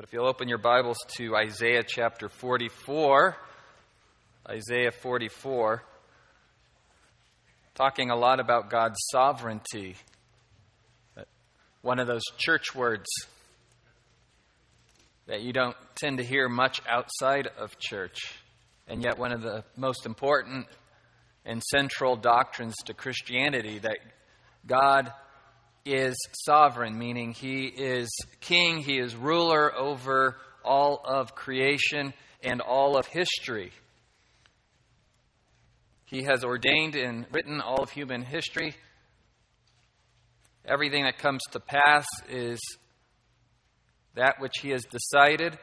But 0.00 0.08
if 0.08 0.14
you'll 0.14 0.28
open 0.28 0.48
your 0.48 0.56
Bibles 0.56 0.96
to 1.18 1.36
Isaiah 1.36 1.82
chapter 1.86 2.30
44, 2.30 3.36
Isaiah 4.48 4.92
44, 4.92 5.82
talking 7.74 8.08
a 8.08 8.16
lot 8.16 8.40
about 8.40 8.70
God's 8.70 8.98
sovereignty. 9.12 9.96
One 11.82 11.98
of 11.98 12.06
those 12.06 12.22
church 12.38 12.74
words 12.74 13.04
that 15.26 15.42
you 15.42 15.52
don't 15.52 15.76
tend 15.96 16.16
to 16.16 16.24
hear 16.24 16.48
much 16.48 16.80
outside 16.88 17.50
of 17.58 17.78
church, 17.78 18.16
and 18.88 19.02
yet 19.02 19.18
one 19.18 19.32
of 19.32 19.42
the 19.42 19.64
most 19.76 20.06
important 20.06 20.66
and 21.44 21.62
central 21.62 22.16
doctrines 22.16 22.74
to 22.86 22.94
Christianity 22.94 23.80
that 23.80 23.98
God 24.66 25.12
is 25.84 26.16
sovereign, 26.44 26.98
meaning 26.98 27.32
He 27.32 27.66
is 27.66 28.08
king, 28.40 28.78
He 28.78 28.98
is 28.98 29.16
ruler 29.16 29.74
over 29.74 30.36
all 30.64 31.00
of 31.04 31.34
creation 31.34 32.12
and 32.42 32.60
all 32.60 32.96
of 32.96 33.06
history. 33.06 33.72
He 36.04 36.24
has 36.24 36.44
ordained 36.44 36.96
and 36.96 37.26
written 37.30 37.60
all 37.60 37.82
of 37.82 37.90
human 37.90 38.22
history. 38.22 38.74
Everything 40.64 41.04
that 41.04 41.18
comes 41.18 41.40
to 41.52 41.60
pass 41.60 42.06
is 42.28 42.60
that 44.14 44.40
which 44.40 44.58
He 44.60 44.70
has 44.70 44.84
decided. 44.84 45.58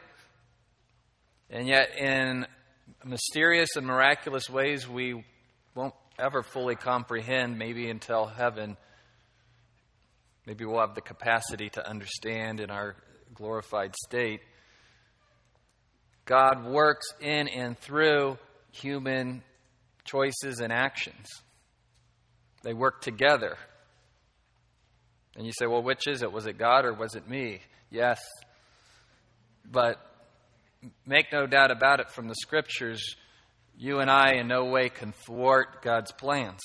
And 1.49 1.67
yet, 1.67 1.97
in 1.97 2.45
mysterious 3.05 3.75
and 3.75 3.85
miraculous 3.85 4.49
ways, 4.49 4.87
we 4.87 5.23
won't 5.75 5.93
ever 6.17 6.43
fully 6.43 6.75
comprehend, 6.75 7.57
maybe 7.57 7.89
until 7.89 8.25
heaven 8.25 8.77
Maybe 10.47 10.63
we'll 10.63 10.79
have 10.79 10.95
the 10.95 11.01
capacity 11.01 11.69
to 11.71 11.85
understand 11.85 12.61
in 12.61 12.71
our 12.71 12.95
glorified 13.33 13.93
state. 14.07 14.39
God 16.23 16.65
works 16.65 17.05
in 17.19 17.49
and 17.49 17.77
through 17.77 18.37
human 18.71 19.43
choices 20.05 20.61
and 20.61 20.71
actions. 20.71 21.27
They 22.63 22.73
work 22.73 23.01
together. 23.01 23.57
And 25.35 25.45
you 25.45 25.51
say, 25.51 25.67
well, 25.67 25.83
which 25.83 26.07
is 26.07 26.21
it? 26.21 26.31
Was 26.31 26.47
it 26.47 26.57
God 26.57 26.85
or 26.85 26.93
was 26.93 27.15
it 27.15 27.27
me? 27.27 27.59
Yes. 27.91 28.21
But 29.69 29.97
make 31.05 31.25
no 31.33 31.45
doubt 31.45 31.71
about 31.71 31.99
it 31.99 32.09
from 32.09 32.29
the 32.29 32.35
scriptures, 32.35 33.17
you 33.77 33.99
and 33.99 34.09
I 34.09 34.35
in 34.35 34.47
no 34.47 34.63
way 34.63 34.87
can 34.87 35.11
thwart 35.11 35.81
God's 35.81 36.13
plans. 36.13 36.61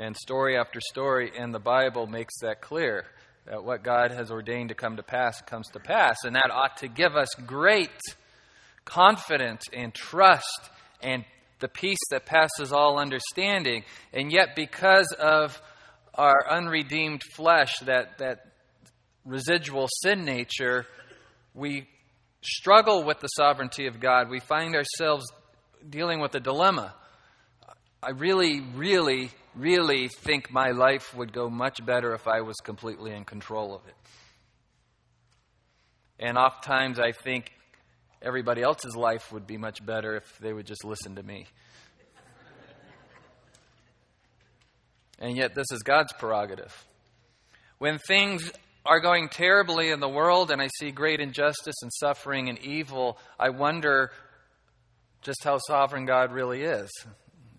And 0.00 0.16
story 0.16 0.56
after 0.56 0.80
story 0.80 1.30
in 1.36 1.52
the 1.52 1.58
Bible 1.58 2.06
makes 2.06 2.40
that 2.40 2.62
clear 2.62 3.04
that 3.44 3.62
what 3.62 3.82
God 3.82 4.12
has 4.12 4.30
ordained 4.30 4.70
to 4.70 4.74
come 4.74 4.96
to 4.96 5.02
pass 5.02 5.42
comes 5.42 5.68
to 5.74 5.78
pass. 5.78 6.16
And 6.24 6.36
that 6.36 6.50
ought 6.50 6.78
to 6.78 6.88
give 6.88 7.16
us 7.16 7.28
great 7.46 7.90
confidence 8.86 9.64
and 9.74 9.92
trust 9.92 10.70
and 11.02 11.26
the 11.58 11.68
peace 11.68 11.98
that 12.12 12.24
passes 12.24 12.72
all 12.72 12.98
understanding. 12.98 13.84
And 14.14 14.32
yet, 14.32 14.56
because 14.56 15.14
of 15.18 15.60
our 16.14 16.50
unredeemed 16.50 17.20
flesh, 17.36 17.78
that, 17.80 18.16
that 18.20 18.46
residual 19.26 19.86
sin 20.02 20.24
nature, 20.24 20.86
we 21.52 21.86
struggle 22.40 23.04
with 23.04 23.20
the 23.20 23.28
sovereignty 23.28 23.86
of 23.86 24.00
God. 24.00 24.30
We 24.30 24.40
find 24.40 24.74
ourselves 24.74 25.26
dealing 25.86 26.20
with 26.20 26.34
a 26.36 26.40
dilemma. 26.40 26.94
I 28.02 28.10
really, 28.10 28.60
really 28.60 29.30
really 29.54 30.08
think 30.08 30.50
my 30.52 30.70
life 30.70 31.14
would 31.14 31.32
go 31.32 31.48
much 31.48 31.84
better 31.84 32.14
if 32.14 32.28
I 32.28 32.40
was 32.40 32.56
completely 32.56 33.12
in 33.12 33.24
control 33.24 33.74
of 33.74 33.86
it. 33.86 33.94
And 36.18 36.36
oftentimes 36.36 37.00
I 37.00 37.12
think 37.12 37.50
everybody 38.22 38.62
else's 38.62 38.94
life 38.94 39.32
would 39.32 39.46
be 39.46 39.56
much 39.56 39.84
better 39.84 40.16
if 40.16 40.38
they 40.38 40.52
would 40.52 40.66
just 40.66 40.84
listen 40.84 41.16
to 41.16 41.22
me. 41.22 41.46
and 45.18 45.36
yet, 45.36 45.54
this 45.54 45.66
is 45.72 45.82
God's 45.82 46.12
prerogative. 46.12 46.86
When 47.78 47.98
things 48.06 48.52
are 48.84 49.00
going 49.00 49.28
terribly 49.30 49.90
in 49.90 50.00
the 50.00 50.08
world 50.08 50.50
and 50.50 50.60
I 50.60 50.68
see 50.78 50.90
great 50.90 51.20
injustice 51.20 51.76
and 51.82 51.90
suffering 51.98 52.48
and 52.48 52.58
evil, 52.58 53.18
I 53.38 53.48
wonder 53.50 54.10
just 55.22 55.42
how 55.42 55.58
sovereign 55.66 56.04
God 56.06 56.32
really 56.32 56.62
is. 56.62 56.90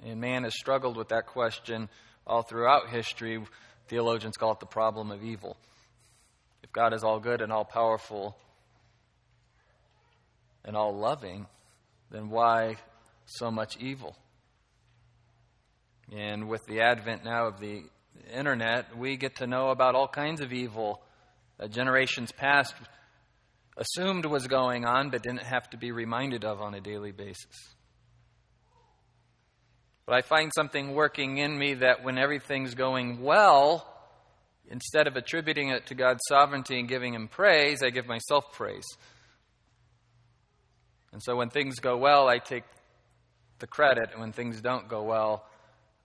And 0.04 0.20
man 0.20 0.44
has 0.44 0.54
struggled 0.56 0.98
with 0.98 1.10
that 1.10 1.28
question 1.28 1.90
all 2.26 2.42
throughout 2.42 2.90
history. 2.90 3.44
Theologians 3.88 4.38
call 4.38 4.54
it 4.54 4.60
the 4.60 4.66
problem 4.66 5.12
of 5.12 5.24
evil. 5.24 5.58
If 6.64 6.72
God 6.72 6.94
is 6.94 7.04
all 7.04 7.20
good 7.20 7.42
and 7.42 7.52
all 7.52 7.66
powerful 7.66 8.36
and 10.64 10.76
all 10.76 10.96
loving, 10.96 11.48
then 12.10 12.30
why 12.30 12.78
so 13.26 13.52
much 13.52 13.78
evil? 13.78 14.16
And 16.12 16.50
with 16.50 16.66
the 16.66 16.82
advent 16.82 17.24
now 17.24 17.48
of 17.48 17.60
the 17.60 17.84
internet, 18.34 18.98
we 18.98 19.18
get 19.18 19.38
to 19.38 19.48
know 19.48 19.70
about 19.70 19.96
all 19.96 20.08
kinds 20.08 20.42
of 20.42 20.52
evil 20.52 21.02
that 21.58 21.72
generations 21.72 22.32
past 22.32 22.74
assumed 23.78 24.26
was 24.26 24.48
going 24.48 24.86
on 24.86 25.10
but 25.10 25.24
didn't 25.24 25.44
have 25.44 25.70
to 25.70 25.78
be 25.78 25.92
reminded 25.92 26.44
of 26.44 26.62
on 26.62 26.74
a 26.74 26.82
daily 26.82 27.12
basis. 27.12 27.76
But 30.06 30.16
I 30.16 30.22
find 30.22 30.52
something 30.54 30.94
working 30.94 31.38
in 31.38 31.58
me 31.58 31.76
that 31.76 32.04
when 32.04 32.18
everything's 32.18 32.76
going 32.76 33.22
well, 33.22 33.88
instead 34.70 35.08
of 35.08 35.16
attributing 35.16 35.70
it 35.70 35.88
to 35.88 35.96
God's 35.96 36.22
sovereignty 36.28 36.80
and 36.80 36.88
giving 36.88 37.14
Him 37.14 37.28
praise, 37.28 37.84
I 37.84 37.90
give 37.90 38.08
myself 38.08 38.52
praise. 38.54 38.88
And 41.12 41.22
so 41.22 41.36
when 41.36 41.50
things 41.50 41.80
go 41.80 41.98
well, 41.98 42.28
I 42.28 42.40
take 42.40 42.64
the 43.60 43.68
credit, 43.68 44.10
and 44.12 44.22
when 44.22 44.32
things 44.32 44.62
don't 44.62 44.88
go 44.88 45.04
well, 45.04 45.46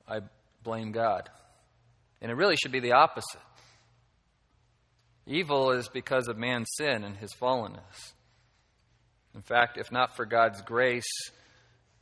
I 0.06 0.20
blame 0.62 0.92
God. 0.92 1.30
And 2.20 2.30
it 2.30 2.34
really 2.34 2.56
should 2.56 2.72
be 2.72 2.80
the 2.80 2.92
opposite. 2.92 3.40
Evil 5.26 5.72
is 5.72 5.88
because 5.88 6.28
of 6.28 6.36
man's 6.36 6.68
sin 6.76 7.02
and 7.02 7.16
his 7.16 7.32
fallenness. 7.32 8.12
In 9.34 9.42
fact, 9.42 9.76
if 9.76 9.90
not 9.90 10.16
for 10.16 10.24
God's 10.24 10.62
grace, 10.62 11.10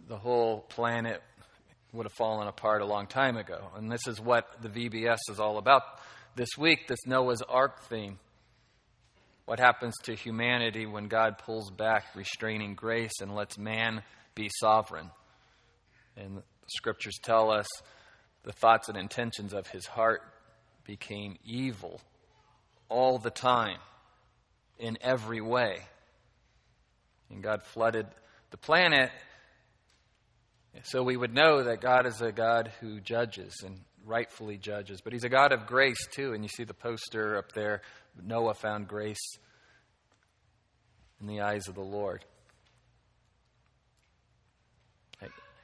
the 0.06 0.18
whole 0.18 0.60
planet 0.60 1.22
would 1.94 2.06
have 2.06 2.12
fallen 2.12 2.48
apart 2.48 2.82
a 2.82 2.86
long 2.86 3.06
time 3.06 3.36
ago. 3.36 3.70
And 3.76 3.90
this 3.90 4.06
is 4.06 4.20
what 4.20 4.46
the 4.60 4.68
VBS 4.68 5.18
is 5.30 5.38
all 5.38 5.58
about 5.58 5.82
this 6.34 6.50
week, 6.58 6.88
this 6.88 7.06
Noah's 7.06 7.42
Ark 7.42 7.82
theme. 7.84 8.18
What 9.46 9.60
happens 9.60 9.94
to 10.04 10.14
humanity 10.14 10.86
when 10.86 11.08
God 11.08 11.38
pulls 11.38 11.70
back 11.70 12.06
restraining 12.14 12.74
grace 12.74 13.12
and 13.20 13.34
lets 13.34 13.56
man 13.56 14.02
be 14.34 14.50
sovereign? 14.60 15.10
And 16.16 16.38
the 16.38 16.42
scriptures 16.66 17.18
tell 17.22 17.50
us 17.50 17.66
the 18.42 18.52
thoughts 18.52 18.88
and 18.88 18.98
intentions 18.98 19.52
of 19.52 19.68
his 19.68 19.86
heart 19.86 20.22
became 20.84 21.36
evil 21.44 22.00
all 22.88 23.18
the 23.18 23.30
time, 23.30 23.78
in 24.78 24.98
every 25.00 25.40
way. 25.40 25.78
And 27.30 27.42
God 27.42 27.62
flooded 27.62 28.06
the 28.50 28.56
planet 28.56 29.10
so 30.82 31.02
we 31.02 31.16
would 31.16 31.32
know 31.32 31.62
that 31.62 31.80
God 31.80 32.06
is 32.06 32.20
a 32.20 32.32
God 32.32 32.72
who 32.80 33.00
judges 33.00 33.54
and 33.64 33.80
rightfully 34.04 34.58
judges, 34.58 35.00
but 35.00 35.12
He's 35.12 35.24
a 35.24 35.28
God 35.28 35.52
of 35.52 35.66
grace 35.66 36.06
too. 36.10 36.32
And 36.32 36.42
you 36.42 36.48
see 36.48 36.64
the 36.64 36.74
poster 36.74 37.36
up 37.36 37.52
there 37.52 37.82
Noah 38.22 38.54
found 38.54 38.88
grace 38.88 39.38
in 41.20 41.26
the 41.26 41.40
eyes 41.40 41.68
of 41.68 41.74
the 41.74 41.80
Lord. 41.80 42.24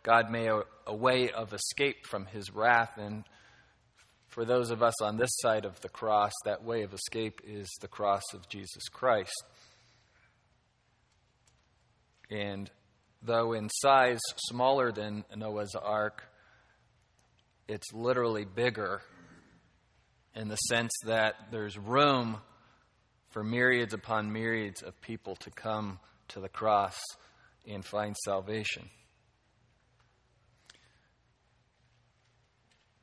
God 0.02 0.30
made 0.30 0.46
a, 0.46 0.62
a 0.86 0.94
way 0.94 1.30
of 1.30 1.52
escape 1.52 2.06
from 2.06 2.26
His 2.26 2.54
wrath, 2.54 2.92
and 2.96 3.24
for 4.28 4.44
those 4.44 4.70
of 4.70 4.82
us 4.82 5.02
on 5.02 5.16
this 5.16 5.30
side 5.40 5.64
of 5.64 5.80
the 5.80 5.88
cross, 5.88 6.32
that 6.44 6.64
way 6.64 6.82
of 6.82 6.94
escape 6.94 7.40
is 7.44 7.68
the 7.80 7.88
cross 7.88 8.22
of 8.32 8.48
Jesus 8.48 8.88
Christ. 8.88 9.44
And 12.30 12.70
though 13.22 13.52
in 13.52 13.68
size 13.68 14.20
smaller 14.48 14.92
than 14.92 15.24
Noah's 15.36 15.74
ark, 15.74 16.22
it's 17.68 17.92
literally 17.92 18.44
bigger 18.44 19.02
in 20.34 20.48
the 20.48 20.56
sense 20.56 20.92
that 21.06 21.34
there's 21.50 21.78
room 21.78 22.38
for 23.30 23.44
myriads 23.44 23.94
upon 23.94 24.32
myriads 24.32 24.82
of 24.82 25.00
people 25.00 25.36
to 25.36 25.50
come 25.50 25.98
to 26.28 26.40
the 26.40 26.48
cross 26.48 27.00
and 27.68 27.84
find 27.84 28.16
salvation. 28.24 28.88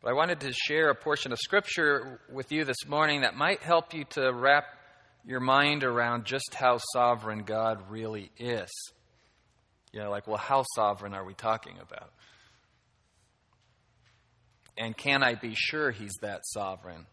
But 0.01 0.11
I 0.11 0.13
wanted 0.13 0.41
to 0.41 0.53
share 0.53 0.89
a 0.89 0.95
portion 0.95 1.31
of 1.31 1.39
Scripture 1.39 2.21
with 2.31 2.51
you 2.51 2.63
this 2.63 2.85
morning 2.87 3.21
that 3.21 3.35
might 3.35 3.61
help 3.61 3.93
you 3.93 4.05
to 4.11 4.31
wrap 4.31 4.65
your 5.25 5.39
mind 5.39 5.83
around 5.83 6.25
just 6.25 6.53
how 6.53 6.79
sovereign 6.93 7.43
God 7.43 7.89
really 7.89 8.31
is. 8.37 8.69
You 9.93 10.01
know, 10.01 10.09
like, 10.09 10.27
well, 10.27 10.37
how 10.37 10.63
sovereign 10.75 11.13
are 11.13 11.25
we 11.25 11.33
talking 11.33 11.77
about? 11.81 12.11
And 14.77 14.95
can 14.95 15.23
I 15.23 15.35
be 15.35 15.55
sure 15.55 15.91
he's 15.91 16.13
that 16.21 16.41
sovereign? 16.43 17.05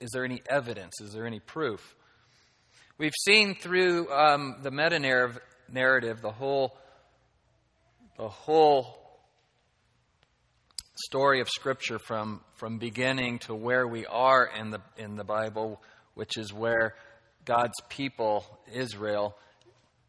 Is 0.00 0.10
there 0.12 0.24
any 0.24 0.40
evidence? 0.48 1.00
Is 1.00 1.12
there 1.12 1.26
any 1.26 1.40
proof? 1.40 1.94
We've 2.98 3.14
seen 3.24 3.54
through 3.54 4.12
um, 4.12 4.56
the 4.62 4.70
meta 4.70 4.98
narrative 5.68 6.22
the 6.22 6.30
whole, 6.30 6.76
the 8.16 8.28
whole 8.28 9.04
story 10.96 11.40
of 11.40 11.48
Scripture 11.48 11.98
from, 11.98 12.40
from 12.54 12.78
beginning 12.78 13.40
to 13.40 13.54
where 13.54 13.86
we 13.86 14.06
are 14.06 14.48
in 14.58 14.70
the, 14.70 14.80
in 14.96 15.16
the 15.16 15.24
Bible, 15.24 15.82
which 16.14 16.36
is 16.36 16.52
where 16.52 16.94
God's 17.44 17.74
people, 17.88 18.44
Israel, 18.72 19.36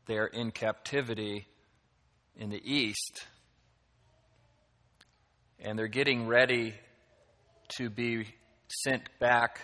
they're 0.06 0.28
in 0.28 0.52
captivity 0.52 1.48
in 2.38 2.50
the 2.50 2.62
east. 2.64 3.26
And 5.60 5.78
they're 5.78 5.88
getting 5.88 6.28
ready 6.28 6.76
to 7.78 7.90
be 7.90 8.28
sent 8.68 9.04
back 9.20 9.60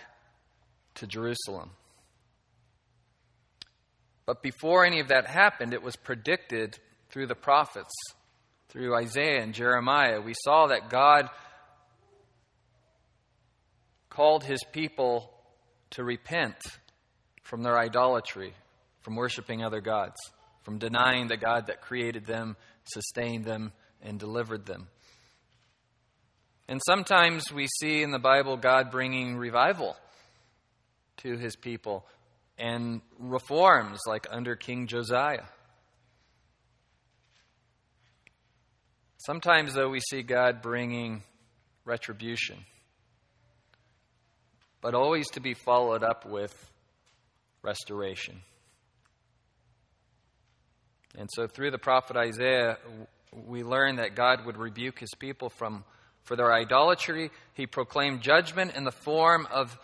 to 0.95 1.07
Jerusalem. 1.07 1.71
But 4.25 4.41
before 4.41 4.85
any 4.85 4.99
of 4.99 5.09
that 5.09 5.27
happened, 5.27 5.73
it 5.73 5.83
was 5.83 5.95
predicted 5.95 6.77
through 7.09 7.27
the 7.27 7.35
prophets, 7.35 7.93
through 8.69 8.95
Isaiah 8.95 9.41
and 9.41 9.53
Jeremiah. 9.53 10.21
We 10.21 10.33
saw 10.43 10.67
that 10.67 10.89
God 10.89 11.29
called 14.09 14.43
his 14.43 14.63
people 14.71 15.31
to 15.91 16.03
repent 16.03 16.55
from 17.43 17.63
their 17.63 17.77
idolatry, 17.77 18.53
from 19.01 19.15
worshiping 19.15 19.63
other 19.63 19.81
gods, 19.81 20.17
from 20.63 20.77
denying 20.77 21.27
the 21.27 21.37
God 21.37 21.67
that 21.67 21.81
created 21.81 22.25
them, 22.25 22.55
sustained 22.83 23.45
them, 23.45 23.71
and 24.01 24.19
delivered 24.19 24.65
them. 24.65 24.87
And 26.67 26.81
sometimes 26.85 27.51
we 27.51 27.67
see 27.79 28.01
in 28.01 28.11
the 28.11 28.19
Bible 28.19 28.57
God 28.57 28.91
bringing 28.91 29.35
revival 29.35 29.95
to 31.17 31.37
his 31.37 31.55
people 31.55 32.05
and 32.57 33.01
reforms 33.19 33.99
like 34.07 34.27
under 34.29 34.55
King 34.55 34.87
Josiah. 34.87 35.45
Sometimes, 39.17 39.73
though, 39.73 39.89
we 39.89 39.99
see 39.99 40.23
God 40.23 40.61
bringing 40.61 41.21
retribution, 41.85 42.57
but 44.81 44.95
always 44.95 45.29
to 45.31 45.39
be 45.39 45.53
followed 45.53 46.03
up 46.03 46.25
with 46.25 46.71
restoration. 47.61 48.41
And 51.17 51.29
so, 51.33 51.47
through 51.47 51.71
the 51.71 51.77
prophet 51.77 52.15
Isaiah, 52.15 52.77
we 53.33 53.63
learn 53.63 53.97
that 53.97 54.15
God 54.15 54.45
would 54.45 54.57
rebuke 54.57 54.99
his 54.99 55.13
people 55.17 55.49
from, 55.49 55.83
for 56.23 56.35
their 56.35 56.53
idolatry. 56.53 57.31
He 57.53 57.67
proclaimed 57.67 58.21
judgment 58.21 58.75
in 58.75 58.83
the 58.83 58.91
form 58.91 59.47
of 59.51 59.77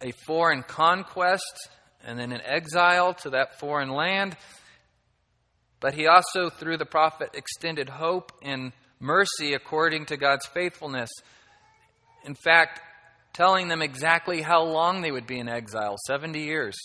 a 0.00 0.12
foreign 0.26 0.62
conquest 0.62 1.68
and 2.04 2.18
then 2.18 2.32
an 2.32 2.40
exile 2.44 3.14
to 3.14 3.30
that 3.30 3.58
foreign 3.60 3.90
land. 3.90 4.36
But 5.80 5.94
he 5.94 6.06
also, 6.06 6.48
through 6.48 6.78
the 6.78 6.86
prophet, 6.86 7.30
extended 7.34 7.88
hope 7.88 8.32
and 8.42 8.72
mercy 9.00 9.54
according 9.54 10.06
to 10.06 10.16
God's 10.16 10.46
faithfulness. 10.46 11.10
In 12.24 12.34
fact, 12.34 12.80
telling 13.32 13.68
them 13.68 13.82
exactly 13.82 14.42
how 14.42 14.62
long 14.62 15.02
they 15.02 15.10
would 15.10 15.26
be 15.26 15.38
in 15.38 15.48
exile 15.48 15.96
70 16.06 16.40
years. 16.40 16.76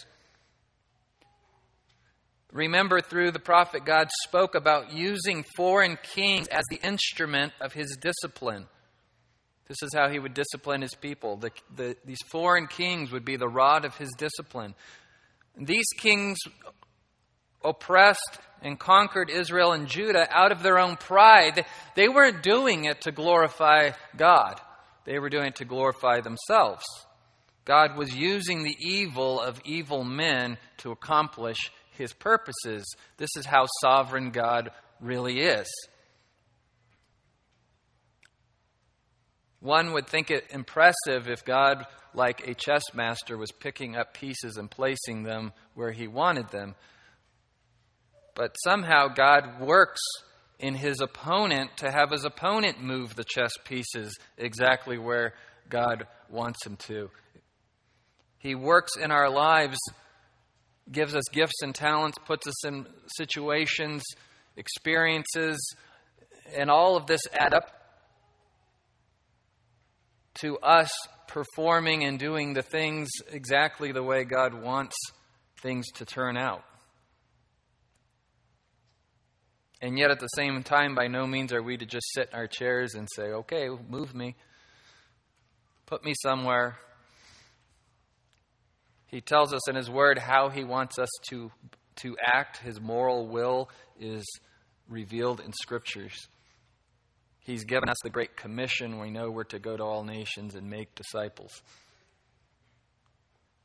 Remember, 2.54 3.02
through 3.02 3.32
the 3.32 3.40
prophet, 3.40 3.86
God 3.86 4.10
spoke 4.26 4.56
about 4.56 4.94
using 4.94 5.44
foreign 5.56 5.98
kings 6.02 6.48
as 6.48 6.64
the 6.70 6.80
instrument 6.82 7.54
of 7.60 7.74
his 7.74 7.98
discipline. 8.00 8.68
This 9.68 9.84
is 9.84 9.94
how 9.94 10.10
he 10.10 10.18
would 10.18 10.34
discipline 10.34 10.82
his 10.82 10.96
people. 10.96 11.36
The, 11.36 11.52
the, 11.76 11.98
these 12.06 12.22
foreign 12.32 12.68
kings 12.68 13.12
would 13.12 13.26
be 13.26 13.36
the 13.36 13.50
rod 13.50 13.84
of 13.84 13.98
his 13.98 14.10
discipline. 14.18 14.76
These 15.58 15.88
kings 15.98 16.38
oppressed 17.64 18.40
and 18.62 18.80
conquered 18.80 19.30
Israel 19.30 19.74
and 19.74 19.88
Judah 19.88 20.28
out 20.32 20.54
of 20.54 20.64
their 20.64 20.80
own 20.80 20.96
pride. 20.96 21.66
They 21.96 22.08
weren't 22.08 22.44
doing 22.44 22.86
it 22.86 23.02
to 23.02 23.12
glorify 23.12 23.92
God, 24.16 24.62
they 25.06 25.20
were 25.20 25.30
doing 25.30 25.48
it 25.48 25.56
to 25.58 25.66
glorify 25.66 26.22
themselves. 26.22 26.84
God 27.66 27.98
was 27.98 28.16
using 28.16 28.64
the 28.64 28.78
evil 28.80 29.42
of 29.42 29.60
evil 29.66 30.06
men 30.06 30.58
to 30.78 30.92
accomplish 30.92 31.70
his 31.98 32.14
purposes. 32.14 32.86
This 33.18 33.30
is 33.38 33.46
how 33.46 33.66
sovereign 33.82 34.32
God 34.32 34.72
really 35.00 35.40
is. 35.40 35.68
One 39.60 39.94
would 39.94 40.08
think 40.08 40.30
it 40.32 40.46
impressive 40.52 41.28
if 41.28 41.44
God, 41.44 41.86
like 42.14 42.48
a 42.48 42.54
chess 42.54 42.84
master, 42.94 43.38
was 43.38 43.52
picking 43.52 43.96
up 43.96 44.14
pieces 44.14 44.58
and 44.58 44.70
placing 44.70 45.24
them 45.24 45.52
where 45.74 45.92
he 45.92 46.08
wanted 46.08 46.50
them. 46.50 46.76
But 48.36 48.56
somehow 48.64 49.08
God 49.08 49.60
works 49.60 50.02
in 50.60 50.76
his 50.76 51.02
opponent 51.02 51.72
to 51.78 51.92
have 51.92 52.12
his 52.12 52.24
opponent 52.24 52.82
move 52.82 53.16
the 53.16 53.24
chess 53.24 53.52
pieces 53.66 54.16
exactly 54.38 54.98
where 54.98 55.34
God 55.70 56.08
wants 56.30 56.66
him 56.66 56.78
to. 56.88 57.10
He 58.40 58.56
works 58.56 58.96
in 58.96 59.12
our 59.12 59.30
lives, 59.30 59.78
gives 60.92 61.16
us 61.16 61.24
gifts 61.32 61.62
and 61.62 61.74
talents, 61.74 62.18
puts 62.26 62.48
us 62.48 62.66
in 62.66 62.86
situations, 63.18 64.04
experiences, 64.56 65.58
and 66.56 66.70
all 66.70 66.96
of 66.96 67.08
this 67.08 67.22
add 67.34 67.54
up 67.54 67.72
to 70.36 70.58
us 70.60 70.90
performing 71.28 72.04
and 72.04 72.20
doing 72.20 72.54
the 72.54 72.62
things 72.62 73.10
exactly 73.32 73.92
the 73.92 74.04
way 74.04 74.24
God 74.24 74.54
wants 74.54 74.96
things 75.62 75.88
to 75.96 76.06
turn 76.06 76.38
out. 76.38 76.64
And 79.82 79.98
yet, 79.98 80.10
at 80.10 80.20
the 80.20 80.28
same 80.28 80.64
time, 80.64 80.96
by 80.96 81.08
no 81.08 81.28
means 81.28 81.54
are 81.54 81.62
we 81.62 81.78
to 81.78 81.86
just 81.86 82.06
sit 82.14 82.30
in 82.32 82.40
our 82.40 82.48
chairs 82.48 82.96
and 82.96 83.08
say, 83.16 83.26
okay, 83.26 83.70
move 83.90 84.16
me, 84.16 84.36
put 85.86 86.04
me 86.04 86.14
somewhere. 86.24 86.80
He 89.08 89.22
tells 89.22 89.54
us 89.54 89.68
in 89.70 89.76
His 89.76 89.90
Word 89.90 90.20
how 90.20 90.50
He 90.50 90.64
wants 90.64 91.00
us 91.00 91.10
to, 91.30 91.52
to 91.98 92.16
act. 92.24 92.58
His 92.58 92.80
moral 92.80 93.28
will 93.28 93.70
is 94.00 94.26
revealed 94.90 95.40
in 95.40 95.54
Scriptures. 95.54 96.28
He's 97.40 97.64
given 97.64 97.90
us 97.90 97.98
the 98.04 98.10
Great 98.10 98.36
Commission. 98.36 99.00
We 99.00 99.10
know 99.10 99.32
we're 99.32 99.46
to 99.46 99.60
go 99.60 99.78
to 99.78 99.84
all 99.84 100.04
nations 100.04 100.56
and 100.56 100.70
make 100.70 100.94
disciples. 100.96 101.62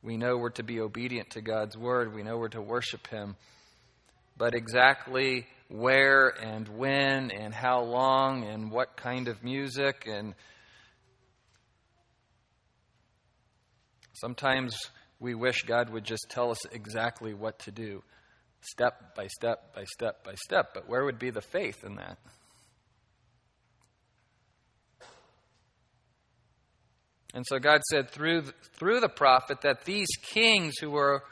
We 0.01 0.15
know 0.17 0.37
we're 0.37 0.49
to 0.51 0.63
be 0.63 0.79
obedient 0.79 1.31
to 1.31 1.41
God's 1.41 1.77
word. 1.77 2.13
We 2.13 2.23
know 2.23 2.37
we're 2.37 2.49
to 2.49 2.61
worship 2.61 3.07
Him. 3.07 3.35
But 4.37 4.55
exactly 4.55 5.45
where 5.67 6.29
and 6.29 6.67
when 6.69 7.31
and 7.31 7.53
how 7.53 7.81
long 7.81 8.45
and 8.45 8.71
what 8.71 8.95
kind 8.95 9.27
of 9.27 9.43
music 9.43 10.07
and 10.07 10.33
sometimes 14.13 14.77
we 15.23 15.33
wish 15.35 15.63
God 15.63 15.89
would 15.89 16.03
just 16.03 16.25
tell 16.29 16.51
us 16.51 16.65
exactly 16.73 17.33
what 17.33 17.57
to 17.59 17.71
do, 17.71 18.03
step 18.59 19.15
by 19.15 19.27
step 19.27 19.73
by 19.73 19.85
step 19.85 20.21
by 20.21 20.35
step. 20.35 20.71
But 20.73 20.89
where 20.89 21.05
would 21.05 21.17
be 21.17 21.29
the 21.29 21.41
faith 21.41 21.85
in 21.85 21.95
that? 21.95 22.17
And 27.33 27.45
so 27.47 27.57
God 27.57 27.81
said 27.89 28.11
through, 28.11 28.43
through 28.77 28.99
the 28.99 29.09
prophet 29.09 29.61
that 29.61 29.85
these 29.85 30.09
kings 30.21 30.75
who 30.79 30.91
were 30.91 31.23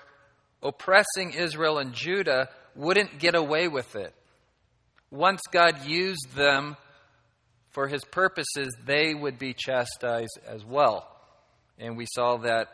oppressing 0.63 1.33
Israel 1.33 1.77
and 1.77 1.93
Judah 1.93 2.49
wouldn't 2.75 3.19
get 3.19 3.35
away 3.35 3.67
with 3.67 3.95
it. 3.97 4.15
Once 5.11 5.41
God 5.51 5.85
used 5.85 6.33
them 6.33 6.77
for 7.71 7.89
his 7.89 8.05
purposes, 8.05 8.73
they 8.85 9.13
would 9.13 9.37
be 9.37 9.53
chastised 9.53 10.39
as 10.47 10.63
well. 10.63 11.07
And 11.77 11.97
we 11.97 12.05
saw 12.15 12.37
that 12.37 12.69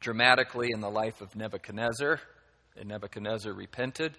dramatically 0.00 0.70
in 0.72 0.80
the 0.80 0.90
life 0.90 1.20
of 1.20 1.36
Nebuchadnezzar. 1.36 2.20
And 2.76 2.88
Nebuchadnezzar 2.88 3.52
repented, 3.52 4.16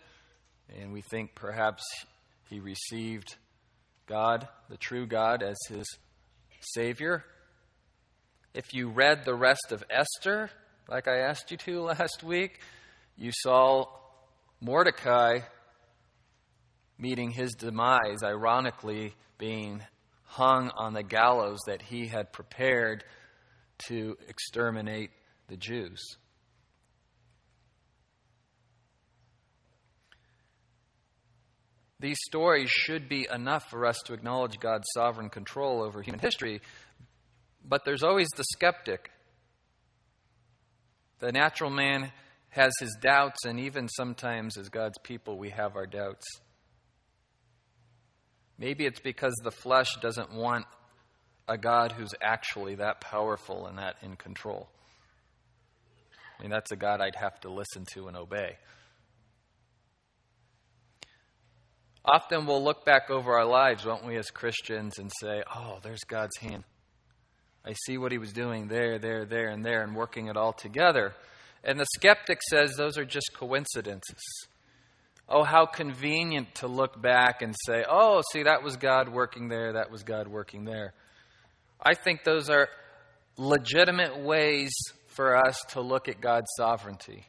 and 0.78 0.92
we 0.92 1.02
think 1.02 1.36
perhaps 1.36 1.84
he 2.50 2.60
received 2.60 3.36
God, 4.08 4.48
the 4.70 4.78
true 4.78 5.08
God, 5.08 5.42
as 5.42 5.58
his 5.68 5.86
Savior. 6.60 7.24
If 8.54 8.74
you 8.74 8.90
read 8.90 9.26
the 9.26 9.34
rest 9.34 9.72
of 9.72 9.84
Esther, 9.90 10.50
like 10.88 11.08
I 11.08 11.20
asked 11.20 11.50
you 11.50 11.58
to 11.58 11.82
last 11.84 12.24
week, 12.24 12.60
you 13.18 13.32
saw 13.34 13.86
Mordecai 14.60 15.40
meeting 16.98 17.32
his 17.32 17.54
demise, 17.54 18.22
ironically, 18.24 19.16
being 19.38 19.82
hung 20.24 20.70
on 20.76 20.94
the 20.94 21.04
gallows 21.04 21.60
that 21.66 21.82
he 21.82 22.08
had 22.08 22.32
prepared 22.32 23.04
to 23.88 24.18
exterminate 24.28 25.10
the 25.52 25.58
Jews. 25.58 26.16
These 32.00 32.18
stories 32.26 32.70
should 32.70 33.10
be 33.10 33.28
enough 33.30 33.70
for 33.70 33.86
us 33.86 34.00
to 34.06 34.14
acknowledge 34.14 34.62
God's 34.62 34.88
sovereign 34.94 35.30
control 35.30 35.84
over 35.84 36.02
human 36.02 36.22
history, 36.22 36.62
but 37.68 37.84
there's 37.84 38.02
always 38.02 38.30
the 38.38 38.46
skeptic 38.46 39.12
The 41.20 41.32
natural 41.32 41.70
man 41.70 42.12
has 42.50 42.74
his 42.80 42.98
doubts, 43.00 43.46
and 43.46 43.60
even 43.60 43.90
sometimes 43.90 44.58
as 44.58 44.70
God's 44.70 44.98
people, 45.04 45.38
we 45.38 45.52
have 45.52 45.76
our 45.76 45.86
doubts. 45.86 46.26
Maybe 48.58 48.86
it's 48.86 49.00
because 49.02 49.36
the 49.44 49.52
flesh 49.52 49.98
doesn't 50.02 50.34
want 50.34 50.66
a 51.48 51.58
God 51.58 51.92
who's 51.92 52.16
actually 52.22 52.76
that 52.76 53.02
powerful 53.02 53.68
and 53.68 53.78
that 53.78 53.98
in 54.02 54.16
control. 54.16 54.70
I 56.42 56.44
mean, 56.44 56.50
that's 56.50 56.72
a 56.72 56.76
God 56.76 57.02
I'd 57.02 57.16
have 57.18 57.40
to 57.42 57.52
listen 57.52 57.86
to 57.94 58.08
and 58.08 58.18
obey. 58.18 58.58
Often 62.04 62.48
we'll 62.48 62.64
look 62.64 62.84
back 62.84 63.12
over 63.12 63.34
our 63.34 63.46
lives, 63.46 63.86
won't 63.86 64.04
we, 64.04 64.18
as 64.18 64.32
Christians, 64.32 64.98
and 64.98 65.12
say, 65.22 65.44
oh, 65.56 65.78
there's 65.84 66.04
God's 66.08 66.36
hand. 66.38 66.64
I 67.64 67.74
see 67.86 68.00
what 68.00 68.12
he 68.12 68.18
was 68.18 68.34
doing 68.34 68.70
there, 68.70 68.98
there, 68.98 69.24
there, 69.24 69.50
and 69.50 69.64
there, 69.64 69.84
and 69.84 69.96
working 69.96 70.30
it 70.30 70.36
all 70.36 70.52
together. 70.52 71.14
And 71.64 71.80
the 71.80 71.86
skeptic 71.96 72.40
says 72.50 72.74
those 72.76 72.98
are 72.98 73.06
just 73.06 73.34
coincidences. 73.36 74.48
Oh, 75.30 75.44
how 75.44 75.68
convenient 75.68 76.56
to 76.56 76.68
look 76.68 77.00
back 77.00 77.44
and 77.44 77.56
say, 77.68 77.86
oh, 77.88 78.24
see, 78.32 78.44
that 78.44 78.64
was 78.64 78.78
God 78.78 79.10
working 79.10 79.48
there, 79.48 79.74
that 79.74 79.92
was 79.92 80.02
God 80.02 80.28
working 80.28 80.66
there. 80.66 80.96
I 81.80 81.94
think 81.94 82.24
those 82.24 82.50
are 82.50 82.68
legitimate 83.38 84.20
ways 84.24 84.74
for 85.12 85.36
us 85.36 85.64
to 85.70 85.82
look 85.82 86.08
at 86.08 86.22
God's 86.22 86.50
sovereignty. 86.58 87.26